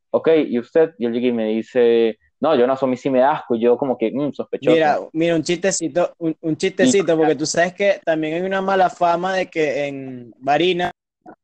ok, 0.10 0.28
¿y 0.48 0.58
usted? 0.58 0.96
Y 0.98 1.06
él 1.06 1.24
y 1.24 1.32
me 1.32 1.50
dice, 1.50 2.18
no, 2.42 2.56
yo 2.56 2.68
no, 2.68 2.74
eso 2.74 2.86
a 2.86 2.90
mí 2.90 2.98
sí 2.98 3.10
me 3.10 3.20
da 3.20 3.34
asco, 3.34 3.56
y 3.56 3.62
yo 3.62 3.78
como 3.78 3.98
que, 3.98 4.12
mm, 4.14 4.34
sospechoso. 4.34 4.84
Mira, 4.84 5.00
mira, 5.14 5.36
un 5.36 5.42
chistecito, 5.44 6.14
un, 6.20 6.38
un 6.42 6.56
chistecito, 6.56 7.18
porque 7.18 7.36
tú 7.36 7.46
sabes 7.48 7.74
que 7.74 8.00
también 8.06 8.36
hay 8.36 8.42
una 8.42 8.62
mala 8.62 8.90
fama 8.92 9.34
de 9.36 9.50
que 9.50 9.88
en 9.88 10.32
Barina 10.38 10.92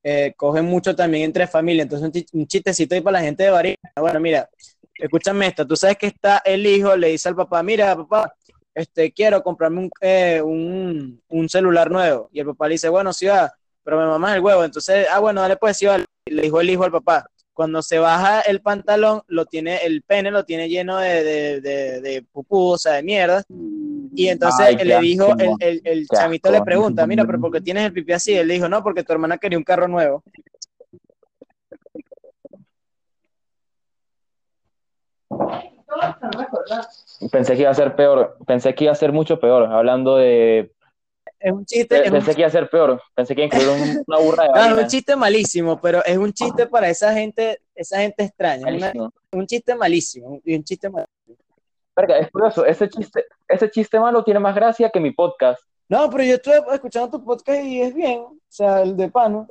eh, 0.03 0.33
cogen 0.37 0.65
mucho 0.65 0.95
también 0.95 1.25
entre 1.25 1.47
familias. 1.47 1.85
Entonces, 1.85 2.05
un, 2.07 2.11
chi- 2.13 2.27
un 2.33 2.47
chistecito 2.47 2.95
ahí 2.95 3.01
para 3.01 3.19
la 3.19 3.25
gente 3.25 3.43
de 3.43 3.51
Barina. 3.51 3.77
Bueno, 3.99 4.19
mira, 4.19 4.49
escúchame 4.99 5.47
esto. 5.47 5.67
Tú 5.67 5.75
sabes 5.75 5.97
que 5.97 6.07
está 6.07 6.39
el 6.45 6.65
hijo, 6.67 6.95
le 6.97 7.09
dice 7.09 7.29
al 7.29 7.35
papá, 7.35 7.63
mira, 7.63 7.95
papá, 7.95 8.35
este, 8.75 9.11
quiero 9.13 9.43
comprarme 9.43 9.81
un, 9.81 9.91
eh, 10.01 10.41
un, 10.43 11.21
un 11.29 11.49
celular 11.49 11.91
nuevo. 11.91 12.29
Y 12.33 12.41
el 12.41 12.47
papá 12.47 12.67
le 12.67 12.73
dice, 12.75 12.89
bueno, 12.89 13.13
sí 13.13 13.27
va, 13.27 13.51
pero 13.83 13.97
me 13.99 14.05
mamas 14.07 14.35
el 14.35 14.41
huevo. 14.41 14.63
Entonces, 14.65 15.07
ah, 15.11 15.19
bueno, 15.19 15.41
dale 15.41 15.57
pues, 15.57 15.77
sí 15.77 15.85
va. 15.87 15.97
Le 16.25 16.41
dijo 16.43 16.61
el 16.61 16.69
hijo 16.69 16.83
al 16.83 16.91
papá. 16.91 17.27
Cuando 17.57 17.81
se 17.81 17.97
baja 17.97 18.41
el 18.41 18.61
pantalón, 18.61 19.23
lo 19.25 19.47
tiene, 19.47 19.77
el 19.77 20.03
pene 20.03 20.29
lo 20.29 20.45
tiene 20.45 20.69
lleno 20.69 20.99
de, 20.99 21.23
de, 21.23 21.61
de, 21.61 22.01
de 22.01 22.21
pupú, 22.21 22.73
o 22.73 22.77
sea, 22.77 22.93
de 22.93 23.01
mierda. 23.01 23.43
Y 24.13 24.27
entonces 24.27 24.63
Ay, 24.63 24.73
él 24.73 24.77
qué 24.77 24.85
le 24.85 24.99
dijo, 24.99 25.23
asco, 25.23 25.41
el, 25.41 25.55
el, 25.61 25.81
el 25.83 26.07
chamito 26.07 26.51
le 26.51 26.61
pregunta, 26.61 27.07
mira, 27.07 27.25
pero 27.25 27.39
¿por 27.41 27.51
qué 27.51 27.59
tienes 27.59 27.85
el 27.85 27.93
pipí 27.93 28.13
así? 28.13 28.35
Él 28.35 28.47
le 28.47 28.53
dijo, 28.53 28.69
no, 28.69 28.83
porque 28.83 29.01
tu 29.01 29.11
hermana 29.11 29.39
quería 29.39 29.57
un 29.57 29.63
carro 29.63 29.87
nuevo. 29.87 30.23
Pensé 37.31 37.55
que 37.55 37.61
iba 37.61 37.71
a 37.71 37.73
ser 37.73 37.95
peor, 37.95 38.37
pensé 38.45 38.75
que 38.75 38.83
iba 38.83 38.93
a 38.93 38.95
ser 38.95 39.11
mucho 39.11 39.39
peor, 39.39 39.63
hablando 39.73 40.15
de, 40.17 40.73
Es 41.39 41.51
un 41.51 41.65
chiste, 41.65 41.99
es 41.99 42.07
un, 42.07 42.13
pensé 42.13 42.33
que 42.33 42.41
iba 42.41 42.47
a 42.47 42.51
ser 42.51 42.69
peor, 42.69 43.01
pensé 43.13 43.35
que 43.35 43.43
iba 43.45 43.55
a 43.55 43.59
incluir 43.59 43.69
un- 43.81 44.03
una 44.07 44.17
burra 44.19 44.43
de 44.45 44.49
no, 44.49 44.65
es 44.77 44.83
un 44.83 44.87
chiste 44.87 45.15
malísimo, 45.15 45.79
pero 45.79 46.03
es 46.03 46.17
un 46.17 46.33
chiste 46.33 46.65
para 46.67 46.89
esa 46.89 47.13
gente, 47.13 47.61
esa 47.75 47.99
gente 47.99 48.23
extraña, 48.23 48.61
una- 48.67 48.71
Malísimo. 48.79 49.13
un 49.31 49.45
chiste 49.47 49.75
malísimo, 49.75 50.41
y 50.43 50.55
un 50.55 50.63
chiste 50.63 50.89
mal- 50.89 51.05
Verga, 51.95 52.17
es 52.19 52.29
curioso, 52.31 52.65
ese 52.65 52.89
chiste, 52.89 53.25
ese 53.47 53.69
chiste 53.69 53.99
malo 53.99 54.23
tiene 54.23 54.39
más 54.39 54.53
gracia 54.55 54.89
que 54.89 54.99
mi 54.99 55.11
podcast. 55.11 55.61
No, 55.89 56.09
pero 56.09 56.23
yo 56.23 56.35
estuve 56.35 56.61
escuchando 56.73 57.09
tu 57.17 57.23
podcast 57.23 57.63
y 57.63 57.81
es 57.81 57.93
bien, 57.93 58.19
o 58.19 58.37
sea, 58.49 58.81
el 58.81 58.95
de 58.97 59.09
Pano. 59.09 59.47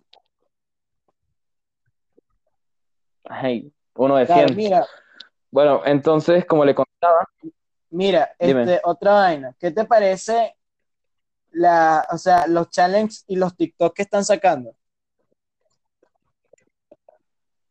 Ay, 3.24 3.72
uno 3.96 4.16
de 4.16 4.26
Claro, 4.26 4.48
100. 4.48 4.56
mira, 4.56 4.86
Bueno, 5.50 5.82
entonces, 5.84 6.44
como 6.44 6.64
le 6.64 6.74
contaba, 6.74 7.26
mira, 7.90 8.30
este, 8.38 8.80
otra 8.84 9.12
vaina, 9.14 9.54
¿qué 9.58 9.70
te 9.70 9.84
parece 9.84 10.55
la, 11.56 12.06
o 12.10 12.18
sea, 12.18 12.46
los 12.46 12.68
challenges 12.70 13.24
y 13.26 13.36
los 13.36 13.56
TikTok 13.56 13.94
que 13.94 14.02
están 14.02 14.24
sacando? 14.24 14.74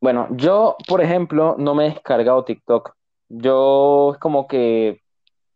Bueno, 0.02 0.28
yo, 0.32 0.76
por 0.88 1.02
ejemplo, 1.02 1.56
no 1.58 1.76
me 1.76 1.88
he 1.88 1.90
descargado 1.92 2.44
TikTok. 2.44 2.96
Yo 3.30 4.12
es 4.14 4.20
como 4.20 4.48
que 4.48 5.02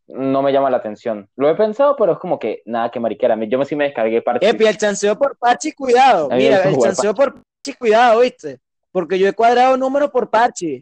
no 0.08 0.42
me 0.42 0.52
llama 0.52 0.70
la 0.70 0.78
atención. 0.78 1.30
Lo 1.36 1.50
he 1.50 1.56
pensado, 1.56 1.96
pero 1.96 2.14
es 2.14 2.20
como 2.20 2.40
que 2.40 2.62
nada 2.66 2.90
que 2.90 3.00
mariquera. 3.00 3.38
Yo 3.46 3.64
sí 3.66 3.76
me 3.76 3.86
descargué 3.86 4.22
Parchi. 4.22 4.46
Epi, 4.46 4.66
el 4.66 4.78
chanceo 4.78 5.18
por 5.18 5.38
Parchi, 5.38 5.72
cuidado. 5.72 6.30
Mira, 6.30 6.64
el 6.64 6.78
chanceo 6.78 7.14
por 7.14 7.34
Parchi, 7.34 7.78
cuidado, 7.78 8.22
¿viste? 8.22 8.60
Porque 8.92 9.20
yo 9.20 9.28
he 9.28 9.34
cuadrado 9.34 9.78
números 9.78 10.10
por 10.10 10.30
Parchi. 10.30 10.82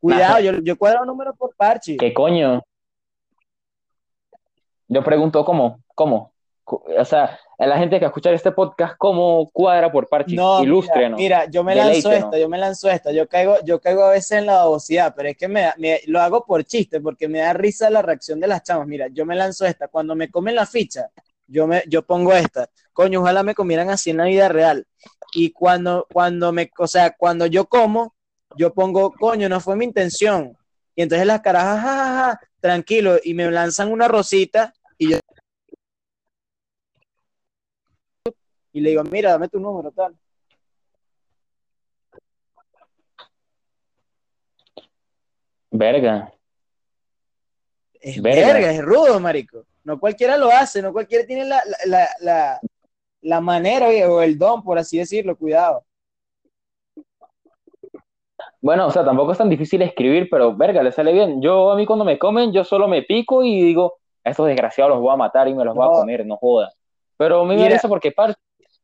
Cuidado, 0.00 0.40
yo, 0.40 0.52
yo 0.62 0.72
he 0.74 0.76
cuadrado 0.76 1.04
números 1.04 1.34
por 1.36 1.54
Parchi. 1.56 1.96
¿Qué 1.96 2.12
coño? 2.14 2.62
Yo 4.86 5.02
pregunto, 5.02 5.44
¿cómo? 5.44 5.80
¿Cómo? 5.94 6.32
O 6.70 7.04
sea, 7.04 7.38
a 7.58 7.66
la 7.66 7.78
gente 7.78 7.98
que 7.98 8.06
escucha 8.06 8.30
este 8.30 8.52
podcast, 8.52 8.94
¿cómo 8.98 9.48
cuadra 9.50 9.90
por 9.90 10.08
Parchi? 10.08 10.36
No, 10.36 10.60
Mira, 10.60 11.16
mira, 11.16 11.44
yo 11.50 11.64
me 11.64 11.74
lanzo 11.74 12.12
esta, 12.12 12.38
yo 12.38 12.48
me 12.48 12.58
lanzo 12.58 12.90
esta. 12.90 13.10
Yo 13.10 13.28
caigo, 13.28 13.56
yo 13.64 13.80
caigo 13.80 14.04
a 14.04 14.10
veces 14.10 14.32
en 14.32 14.46
la 14.46 14.56
babosidad, 14.56 15.14
pero 15.16 15.30
es 15.30 15.36
que 15.36 15.48
me, 15.48 15.72
lo 16.06 16.20
hago 16.20 16.44
por 16.44 16.64
chiste, 16.64 17.00
porque 17.00 17.26
me 17.26 17.38
da 17.38 17.52
risa 17.54 17.88
la 17.88 18.02
reacción 18.02 18.38
de 18.38 18.48
las 18.48 18.62
chamas. 18.62 18.86
Mira, 18.86 19.08
yo 19.08 19.24
me 19.24 19.34
lanzo 19.34 19.64
esta. 19.64 19.88
Cuando 19.88 20.14
me 20.14 20.30
comen 20.30 20.54
la 20.54 20.66
ficha, 20.66 21.08
yo, 21.46 21.66
me, 21.66 21.82
yo 21.88 22.02
pongo 22.02 22.32
esta. 22.32 22.68
Coño, 22.92 23.20
ojalá 23.20 23.42
me 23.42 23.54
comieran 23.54 23.88
así 23.90 24.10
en 24.10 24.18
la 24.18 24.24
vida 24.24 24.48
real. 24.48 24.86
Y 25.34 25.52
cuando, 25.52 26.06
cuando 26.12 26.52
me, 26.52 26.70
o 26.78 26.86
sea, 26.86 27.14
cuando 27.16 27.46
yo 27.46 27.66
como, 27.66 28.14
yo 28.56 28.74
pongo, 28.74 29.12
coño, 29.12 29.48
no 29.48 29.60
fue 29.60 29.74
mi 29.76 29.84
intención. 29.84 30.56
Y 30.94 31.02
entonces 31.02 31.26
las 31.26 31.40
carajas, 31.40 31.80
jajaja, 31.80 32.40
tranquilo, 32.60 33.18
y 33.22 33.34
me 33.34 33.50
lanzan 33.50 33.90
una 33.90 34.08
rosita 34.08 34.74
y 34.98 35.12
yo 35.12 35.18
y 38.78 38.80
le 38.80 38.90
digo, 38.90 39.02
mira, 39.04 39.32
dame 39.32 39.48
tu 39.48 39.58
número, 39.58 39.90
tal. 39.90 40.16
Verga. 45.70 46.32
Es 48.00 48.22
verga. 48.22 48.70
es 48.70 48.80
rudo, 48.82 49.18
marico. 49.18 49.64
No 49.82 49.98
cualquiera 49.98 50.36
lo 50.36 50.48
hace, 50.48 50.80
no 50.80 50.92
cualquiera 50.92 51.26
tiene 51.26 51.44
la, 51.44 51.60
la, 51.86 52.08
la, 52.20 52.60
la 53.22 53.40
manera 53.40 53.88
o 54.08 54.22
el 54.22 54.38
don, 54.38 54.62
por 54.62 54.78
así 54.78 54.98
decirlo, 54.98 55.36
cuidado. 55.36 55.84
Bueno, 58.60 58.86
o 58.86 58.90
sea, 58.92 59.04
tampoco 59.04 59.32
es 59.32 59.38
tan 59.38 59.50
difícil 59.50 59.82
escribir, 59.82 60.28
pero 60.30 60.56
verga, 60.56 60.82
le 60.82 60.92
sale 60.92 61.12
bien. 61.12 61.42
Yo 61.42 61.72
a 61.72 61.76
mí 61.76 61.84
cuando 61.84 62.04
me 62.04 62.18
comen, 62.18 62.52
yo 62.52 62.62
solo 62.62 62.86
me 62.86 63.02
pico 63.02 63.42
y 63.42 63.60
digo, 63.60 63.98
a 64.24 64.30
estos 64.30 64.46
desgraciados 64.46 64.92
los 64.92 65.00
voy 65.00 65.12
a 65.12 65.16
matar 65.16 65.48
y 65.48 65.54
me 65.54 65.64
los 65.64 65.74
voy 65.74 65.86
a 65.86 66.00
comer, 66.00 66.24
no 66.24 66.36
joda. 66.36 66.72
Pero 67.16 67.40
a 67.40 67.42
mí 67.42 67.48
me 67.48 67.54
interesa 67.56 67.88
porque 67.88 68.12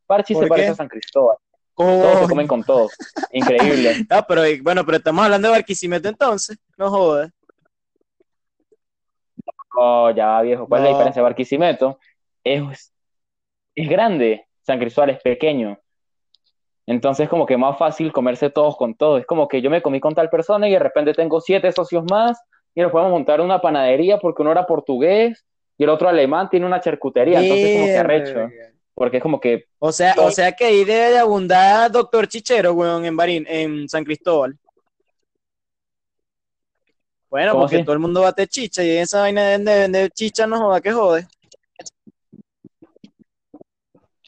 Parchi 0.07 0.35
se 0.35 0.47
parece 0.47 0.71
a 0.71 0.75
San 0.75 0.89
Cristóbal. 0.89 1.37
Todos 1.77 2.21
se 2.21 2.29
comen 2.29 2.47
con 2.47 2.63
todos. 2.63 2.93
Increíble. 3.33 4.07
No, 4.09 4.25
pero 4.29 4.43
bueno, 4.63 4.85
pero 4.85 4.99
estamos 4.99 5.25
hablando 5.25 5.49
de 5.49 5.53
Barquisimeto 5.53 6.09
entonces. 6.09 6.57
No 6.77 6.91
jodas. 6.91 7.31
Oh, 9.77 10.11
ya 10.11 10.41
viejo. 10.43 10.69
¿Cuál 10.69 10.83
es 10.83 10.85
la 10.85 10.91
diferencia 10.93 11.21
de 11.21 11.25
Barquisimeto? 11.25 11.99
Es, 12.45 12.93
es 13.75 13.89
grande. 13.89 14.47
San 14.63 14.79
Cristóbal 14.79 15.11
es 15.11 15.21
pequeño. 15.21 15.79
Entonces, 16.87 17.29
como 17.29 17.47
que 17.47 17.57
más 17.57 17.77
fácil 17.79 18.13
comerse 18.13 18.51
todos 18.51 18.77
con 18.77 18.95
todos. 18.95 19.21
Es 19.21 19.27
como 19.27 19.49
que 19.49 19.61
yo 19.61 19.71
me 19.71 19.83
comí 19.83 20.01
con 20.01 20.15
tal 20.15 20.31
persona 20.31 20.69
y 20.69 20.73
de 20.73 20.79
repente 20.79 21.13
tengo 21.15 21.41
siete 21.41 21.73
socios 21.73 22.05
más 22.09 22.41
y 22.75 22.83
nos 22.83 22.93
podemos 22.93 23.13
montar 23.13 23.41
una 23.41 23.61
panadería 23.61 24.19
porque 24.19 24.43
uno 24.43 24.53
era 24.53 24.67
portugués 24.67 25.45
y 25.77 25.85
el 25.85 25.91
otro 25.91 26.09
alemán 26.09 26.49
tiene 26.51 26.67
una 26.67 26.81
charcutería. 26.81 27.41
Entonces, 27.41 27.73
como 27.75 27.87
que 27.87 27.99
arrecho. 27.99 28.49
Porque 28.95 29.17
es 29.17 29.23
como 29.23 29.41
que. 29.41 29.67
O 29.79 29.93
sea, 29.93 30.15
o 30.19 30.31
sea 30.31 30.53
que 30.53 30.67
ahí 30.67 30.85
debe 30.85 31.11
de 31.11 31.19
abundar 31.19 31.91
Doctor 31.91 32.29
Chichero, 32.29 32.73
weón, 32.73 33.05
en 33.05 33.17
Barín, 33.17 33.45
en 33.49 33.89
San 33.89 34.05
Cristóbal. 34.05 34.57
Bueno, 37.29 37.55
porque 37.55 37.83
todo 37.83 37.95
el 37.95 37.99
mundo 37.99 38.21
bate 38.21 38.47
chicha 38.47 38.85
y 38.85 38.93
en 38.93 39.03
esa 39.03 39.23
vaina 39.23 39.59
de 39.59 39.59
vender 39.59 40.11
chicha 40.13 40.47
no 40.47 40.57
joda, 40.57 40.81
que 40.81 40.93
jode. 40.93 41.27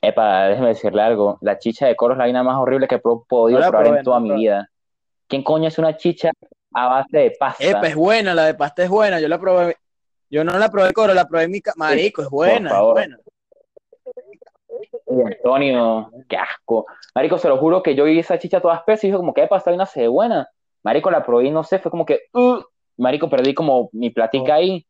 Epa, 0.02 0.48
déjeme 0.48 0.68
decirle 0.68 1.02
algo. 1.02 1.38
La 1.40 1.56
chicha 1.56 1.86
de 1.86 1.94
coro 1.94 2.14
es 2.14 2.18
la 2.18 2.24
vaina 2.24 2.42
más 2.42 2.56
horrible 2.56 2.88
que 2.88 2.96
he 2.96 2.98
podido 2.98 3.60
probar 3.60 3.98
en 3.98 4.02
toda 4.02 4.18
mi 4.18 4.32
vida. 4.32 4.68
¿Quién 5.28 5.44
coño 5.44 5.68
es 5.68 5.78
una 5.78 5.96
chicha 5.96 6.32
a 6.74 6.88
base 6.88 7.18
de 7.18 7.30
pasta? 7.38 7.64
Epa, 7.64 7.86
es 7.86 7.94
buena, 7.94 8.34
la 8.34 8.46
de 8.46 8.54
pasta 8.54 8.82
es 8.82 8.90
buena. 8.90 9.20
Yo 9.20 9.28
la 9.28 9.38
probé. 9.38 9.76
Yo 10.28 10.42
no 10.42 10.58
la 10.58 10.68
probé 10.68 10.92
coro, 10.92 11.14
la 11.14 11.28
probé 11.28 11.44
en 11.44 11.52
mi. 11.52 11.62
Marico, 11.76 12.22
es 12.22 12.28
buena, 12.28 12.70
es 12.70 12.80
buena. 12.80 13.18
Antonio, 15.08 16.10
qué 16.28 16.36
asco. 16.36 16.86
Marico, 17.14 17.38
se 17.38 17.48
lo 17.48 17.58
juro 17.58 17.82
que 17.82 17.94
yo 17.94 18.04
vi 18.04 18.18
esa 18.18 18.38
chicha 18.38 18.60
toda 18.60 18.76
espesa 18.76 19.06
y 19.06 19.10
dije 19.10 19.18
como 19.18 19.32
que 19.32 19.42
esta 19.42 19.62
vaina 19.66 19.86
se 19.86 20.02
ve 20.02 20.08
buena. 20.08 20.48
Marico, 20.82 21.10
la 21.10 21.24
probé 21.24 21.46
y 21.46 21.50
no 21.50 21.64
sé, 21.64 21.78
fue 21.78 21.90
como 21.90 22.04
que, 22.04 22.22
uh, 22.32 22.60
marico, 22.96 23.28
perdí 23.28 23.54
como 23.54 23.88
mi 23.92 24.10
platica 24.10 24.54
ahí. 24.54 24.86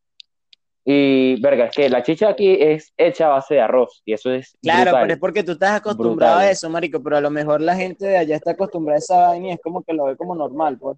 Y, 0.89 1.41
verga, 1.41 1.65
es 1.65 1.75
que 1.75 1.91
la 1.91 2.03
chicha 2.03 2.29
aquí 2.29 2.57
es 2.61 2.93
hecha 2.97 3.27
a 3.27 3.31
base 3.31 3.55
de 3.55 3.61
arroz 3.61 4.03
y 4.05 4.13
eso 4.13 4.31
es. 4.31 4.57
Claro, 4.63 4.93
pero 5.01 5.15
es 5.15 5.19
porque 5.19 5.43
tú 5.43 5.53
estás 5.53 5.81
acostumbrado 5.81 6.39
a 6.39 6.51
eso, 6.51 6.71
marico, 6.71 7.03
pero 7.03 7.17
a 7.17 7.21
lo 7.21 7.31
mejor 7.31 7.61
la 7.61 7.75
gente 7.75 8.07
de 8.07 8.17
allá 8.17 8.37
está 8.37 8.53
acostumbrada 8.53 8.97
a 8.97 8.99
esa 8.99 9.29
vaina 9.29 9.49
y 9.49 9.51
es 9.51 9.61
como 9.61 9.83
que 9.83 9.93
lo 9.93 10.05
ve 10.05 10.17
como 10.17 10.37
normal, 10.37 10.79
pues. 10.79 10.97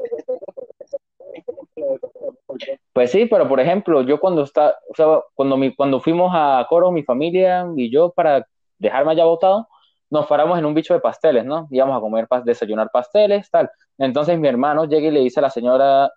Pues 2.92 3.10
sí, 3.10 3.26
pero 3.26 3.48
por 3.48 3.60
ejemplo, 3.60 4.02
yo 4.02 4.20
cuando 4.20 4.42
está, 4.42 4.76
o 4.90 4.94
sea, 4.94 5.06
cuando 5.34 5.56
mi, 5.56 5.74
cuando 5.74 6.00
fuimos 6.00 6.32
a 6.34 6.66
Coro, 6.68 6.90
mi 6.90 7.02
familia 7.02 7.66
y 7.76 7.90
yo 7.90 8.10
para 8.10 8.46
dejarme 8.78 9.12
allá 9.12 9.24
botado, 9.24 9.68
nos 10.10 10.26
paramos 10.26 10.58
en 10.58 10.64
un 10.64 10.74
bicho 10.74 10.94
de 10.94 11.00
pasteles, 11.00 11.44
¿no? 11.44 11.68
Íbamos 11.70 11.96
a 11.96 12.00
comer, 12.00 12.26
desayunar 12.44 12.90
pasteles, 12.90 13.50
tal. 13.50 13.70
Entonces 13.98 14.38
mi 14.38 14.48
hermano 14.48 14.86
llega 14.86 15.08
y 15.08 15.10
le 15.10 15.20
dice 15.20 15.40
a 15.40 15.42
la 15.42 15.50
señora, 15.50 16.10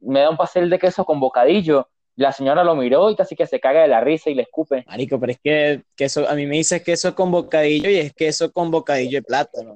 me 0.00 0.20
da 0.20 0.30
un 0.30 0.36
pastel 0.36 0.70
de 0.70 0.78
queso 0.78 1.04
con 1.04 1.20
bocadillo. 1.20 1.88
La 2.16 2.32
señora 2.32 2.62
lo 2.62 2.76
miró 2.76 3.10
y 3.10 3.16
casi 3.16 3.34
que 3.34 3.46
se 3.46 3.60
caga 3.60 3.82
de 3.82 3.88
la 3.88 4.00
risa 4.00 4.30
y 4.30 4.34
le 4.34 4.42
escupe. 4.42 4.84
Marico, 4.86 5.18
pero 5.18 5.32
es 5.32 5.40
que 5.40 5.82
queso, 5.96 6.28
a 6.28 6.34
mí 6.34 6.46
me 6.46 6.56
dice 6.56 6.82
queso 6.82 7.14
con 7.14 7.30
bocadillo 7.30 7.90
y 7.90 7.96
es 7.96 8.12
queso 8.14 8.52
con 8.52 8.70
bocadillo 8.70 9.18
de 9.18 9.22
plátano. 9.22 9.74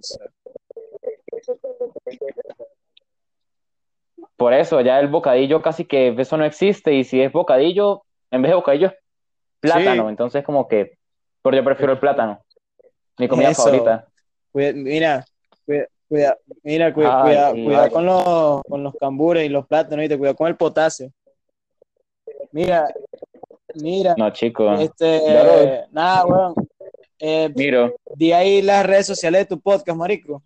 Por 4.37 4.55
eso, 4.55 4.81
ya 4.83 5.01
el 5.01 5.09
bocadillo 5.09 5.63
casi 5.63 5.85
que 5.85 6.15
eso 6.17 6.37
no 6.37 6.45
existe 6.45 6.95
y 6.95 7.03
si 7.03 7.21
es 7.21 7.33
bocadillo, 7.33 8.05
en 8.31 8.43
vez 8.43 8.51
de 8.51 8.57
bocadillo 8.57 8.87
es 8.89 8.95
plátano. 9.59 10.09
Entonces 10.09 10.45
como 10.45 10.69
que 10.69 10.98
pero 11.49 11.63
yo 11.63 11.65
prefiero 11.65 11.93
el 11.95 11.99
plátano. 11.99 12.45
Mi 13.19 13.27
comida 13.27 13.55
favorita. 13.55 14.07
mira, 14.53 15.25
cuida, 15.65 16.37
mira, 16.63 16.93
cuida, 16.93 17.53
cuida, 17.53 17.91
con, 17.91 18.05
los, 18.05 18.63
con 18.69 18.83
los 18.83 18.95
cambures 18.97 19.47
y 19.47 19.49
los 19.49 19.67
plátanos, 19.67 20.05
y 20.05 20.09
te 20.09 20.19
cuida 20.19 20.35
con 20.35 20.49
el 20.49 20.57
potasio. 20.57 21.11
Mira, 22.53 22.87
mira. 23.75 24.15
No, 24.19 24.31
chico. 24.31 24.75
Este, 24.75 25.87
nada, 25.91 26.27
weón. 26.27 26.55
Eh, 27.19 27.51
Miro. 27.57 27.97
Di 28.15 28.33
ahí 28.33 28.63
las 28.63 28.85
redes 28.87 29.07
sociales 29.07 29.41
de 29.41 29.47
tu 29.57 29.61
podcast, 29.61 29.97
marico. 29.97 30.43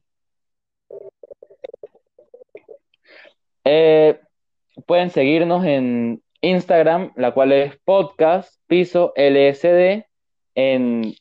Eh, 3.65 4.21
pueden 4.87 5.11
seguirnos 5.11 5.65
en 5.67 6.23
Instagram, 6.41 7.13
la 7.17 7.33
cual 7.35 7.53
es 7.53 7.77
podcast 7.85 8.55
piso 8.69 9.13
LSD 9.17 10.05
en 10.55 11.15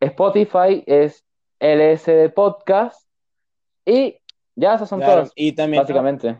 Spotify 0.00 0.82
es 0.86 1.24
LSD 1.60 2.32
Podcast 2.34 3.08
y 3.84 4.18
ya 4.54 4.74
esas 4.74 4.88
son 4.88 5.00
todas, 5.00 5.32
y 5.34 5.52
también, 5.52 5.82
básicamente. 5.82 6.36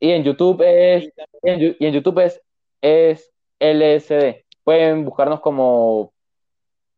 Y 0.00 0.10
en 0.10 0.24
YouTube 0.24 0.62
es, 0.64 1.12
y 1.42 1.86
en, 1.86 1.92
YouTube 1.92 2.18
es, 2.18 2.40
es 2.80 3.30
LSD. 3.60 4.44
Pueden 4.64 5.04
buscarnos 5.04 5.40
como 5.40 6.12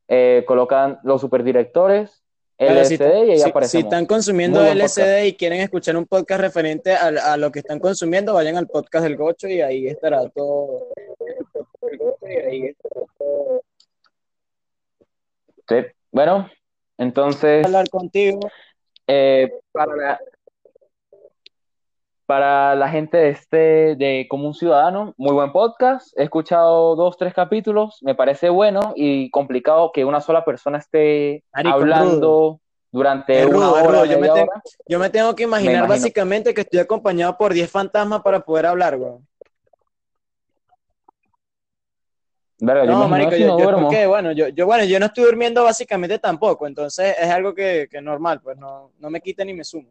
eh, 0.09 0.45
colocan 0.47 0.99
los 1.03 1.21
superdirectores 1.21 2.25
LSD 2.59 3.27
y 3.27 3.31
ahí 3.33 3.43
aparecemos. 3.43 3.71
Si 3.71 3.79
están 3.79 4.07
consumiendo 4.07 4.63
LSD 4.63 5.27
y 5.27 5.35
quieren 5.35 5.61
escuchar 5.61 5.97
un 5.97 6.07
podcast 6.07 6.41
referente 6.41 6.93
a, 6.93 7.33
a, 7.33 7.37
lo 7.37 7.51
que 7.51 7.59
están 7.59 7.81
consumiendo, 7.81 8.33
vayan 8.33 8.57
al 8.57 8.69
podcast 8.69 9.05
del 9.05 9.17
Gocho 9.17 9.49
y 9.49 9.61
ahí 9.61 9.89
estará 9.89 10.29
todo. 10.29 10.89
Sí. 15.69 15.77
Bueno, 16.13 16.49
entonces. 16.99 17.65
Hablar 17.65 17.89
contigo. 17.89 18.41
Eh, 19.07 19.53
para, 19.73 19.97
la, 19.97 20.21
para 22.27 22.75
la 22.75 22.89
gente 22.89 23.17
de 23.17 23.29
este, 23.31 23.97
de 23.97 24.27
Como 24.29 24.47
un 24.47 24.55
Ciudadano, 24.55 25.15
muy 25.17 25.33
buen 25.33 25.53
podcast. 25.53 26.19
He 26.19 26.25
escuchado 26.25 26.97
dos, 26.97 27.17
tres 27.17 27.35
capítulos. 27.35 27.99
Me 28.03 28.15
parece 28.15 28.49
bueno 28.49 28.93
y 28.97 29.31
complicado 29.31 29.91
que 29.93 30.05
una 30.05 30.21
sola 30.21 30.45
persona 30.45 30.79
esté 30.79 31.45
hablando. 31.53 32.61
durante 32.91 33.45
una 33.45 33.73
hora, 33.73 34.05
yo, 34.07 34.21
me 34.21 34.29
tengo, 34.29 34.53
yo 34.89 34.99
me 34.99 35.11
tengo 35.11 35.35
que 35.35 35.43
imaginar 35.43 35.89
básicamente 35.89 36.55
que 36.55 36.61
estoy 36.61 36.81
acompañado 36.81 37.37
por 37.37 37.53
10 37.53 37.71
fantasmas 37.71 38.23
para 38.23 38.41
poder 38.41 38.67
hablar, 38.67 38.97
güey. 38.97 39.15
Verga, 42.59 42.85
No, 42.85 43.09
marico, 43.09 43.33
si 43.33 43.41
yo, 43.41 43.47
no 43.49 43.59
yo 43.59 43.65
duermo. 43.65 43.83
porque, 43.89 44.07
bueno, 44.07 44.33
yo, 44.33 44.49
yo, 44.49 44.67
bueno, 44.67 44.85
yo 44.85 45.01
no 45.01 45.07
estoy 45.07 45.25
durmiendo 45.25 45.65
básicamente 45.65 46.19
tampoco, 46.19 46.67
entonces 46.67 47.15
es 47.19 47.29
algo 47.29 47.55
que, 47.55 47.89
que 47.91 48.01
normal, 48.01 48.41
pues 48.43 48.57
no, 48.57 48.93
no 48.99 49.11
me 49.11 49.21
quita 49.21 49.45
ni 49.45 49.53
me 49.55 49.65
sumo. 49.65 49.91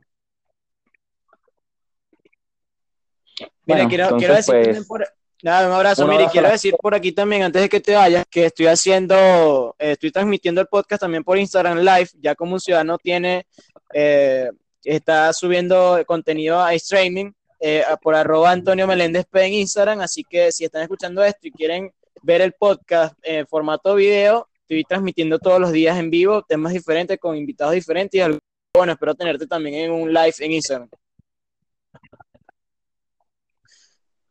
Mira, 3.39 3.49
Bueno, 3.65 3.89
quiero, 3.89 4.03
entonces, 4.05 4.19
quiero 4.19 4.35
decir 4.35 4.73
pues, 4.75 4.87
por... 4.87 5.07
Nada, 5.41 5.67
un 5.67 5.73
abrazo. 5.73 6.07
Mire, 6.07 6.27
quiero 6.31 6.47
la- 6.47 6.53
decir 6.53 6.73
por 6.81 6.95
aquí 6.95 7.11
también, 7.11 7.43
antes 7.43 7.61
de 7.63 7.67
que 7.67 7.81
te 7.81 7.93
vayas, 7.95 8.23
que 8.29 8.45
estoy 8.45 8.67
haciendo, 8.67 9.75
eh, 9.77 9.91
estoy 9.91 10.09
transmitiendo 10.09 10.61
el 10.61 10.67
podcast 10.67 11.01
también 11.01 11.21
por 11.23 11.37
Instagram 11.37 11.79
Live, 11.79 12.09
ya 12.21 12.33
como 12.33 12.53
un 12.53 12.61
ciudadano 12.61 12.97
tiene, 12.97 13.45
eh, 13.93 14.49
está 14.85 15.33
subiendo 15.33 16.01
contenido 16.05 16.61
a 16.61 16.73
streaming 16.75 17.31
eh, 17.59 17.83
por 18.01 18.15
arroba 18.15 18.51
Antonio 18.51 18.87
Meléndez 18.87 19.25
P 19.25 19.43
en 19.45 19.53
Instagram, 19.55 19.99
así 19.99 20.23
que 20.23 20.49
si 20.53 20.63
están 20.63 20.81
escuchando 20.83 21.21
esto 21.23 21.45
y 21.47 21.51
quieren 21.51 21.91
ver 22.23 22.41
el 22.41 22.53
podcast 22.53 23.15
en 23.21 23.45
formato 23.45 23.95
video, 23.95 24.49
estoy 24.61 24.83
transmitiendo 24.83 25.37
todos 25.37 25.59
los 25.59 25.71
días 25.71 25.97
en 25.99 26.09
vivo, 26.09 26.41
temas 26.41 26.73
diferentes, 26.73 27.19
con 27.19 27.35
invitados 27.35 27.75
diferentes 27.75 28.19
y 28.19 28.39
bueno, 28.75 28.93
espero 28.93 29.13
tenerte 29.13 29.45
también 29.45 29.75
en 29.75 29.91
un 29.91 30.11
live 30.11 30.33
en 30.39 30.51
Instagram. 30.53 30.89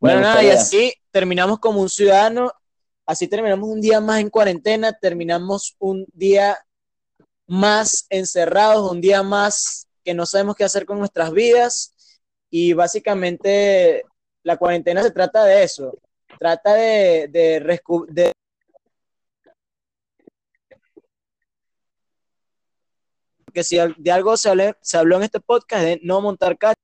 Bueno, 0.01 0.20
nada, 0.20 0.43
y 0.43 0.51
así 0.51 0.93
terminamos 1.12 1.61
como 1.61 1.80
un 1.80 1.88
ciudadano, 1.88 2.51
así 3.07 3.28
terminamos 3.28 3.68
un 3.68 3.80
día 3.80 4.01
más 4.01 4.20
en 4.20 4.30
cuarentena, 4.30 4.93
terminamos 4.93 5.76
un 5.78 6.05
día 6.12 6.59
más 7.47 8.07
encerrados, 8.11 8.90
un 8.90 9.01
día 9.01 9.22
más 9.22 9.86
que 10.03 10.14
no 10.14 10.26
sabemos 10.26 10.57
qué 10.57 10.64
hacer 10.64 10.86
con 10.86 10.99
nuestras 10.99 11.30
vidas. 11.32 11.95
Y 12.51 12.72
básicamente 12.72 14.03
la 14.43 14.57
cuarentena 14.57 15.03
se 15.03 15.11
trata 15.11 15.45
de 15.45 15.62
eso, 15.62 15.97
trata 16.43 16.74
de, 16.74 17.28
de, 17.28 17.61
de 18.09 18.32
que 23.55 23.62
si 23.62 23.78
de 23.97 24.11
algo 24.11 24.36
se 24.36 24.49
habló, 24.49 24.76
se 24.80 24.99
habló 24.99 25.18
en 25.18 25.22
este 25.22 25.38
podcast 25.38 25.84
de 25.84 26.01
no 26.03 26.20
montar 26.20 26.59
cacho 26.59 26.82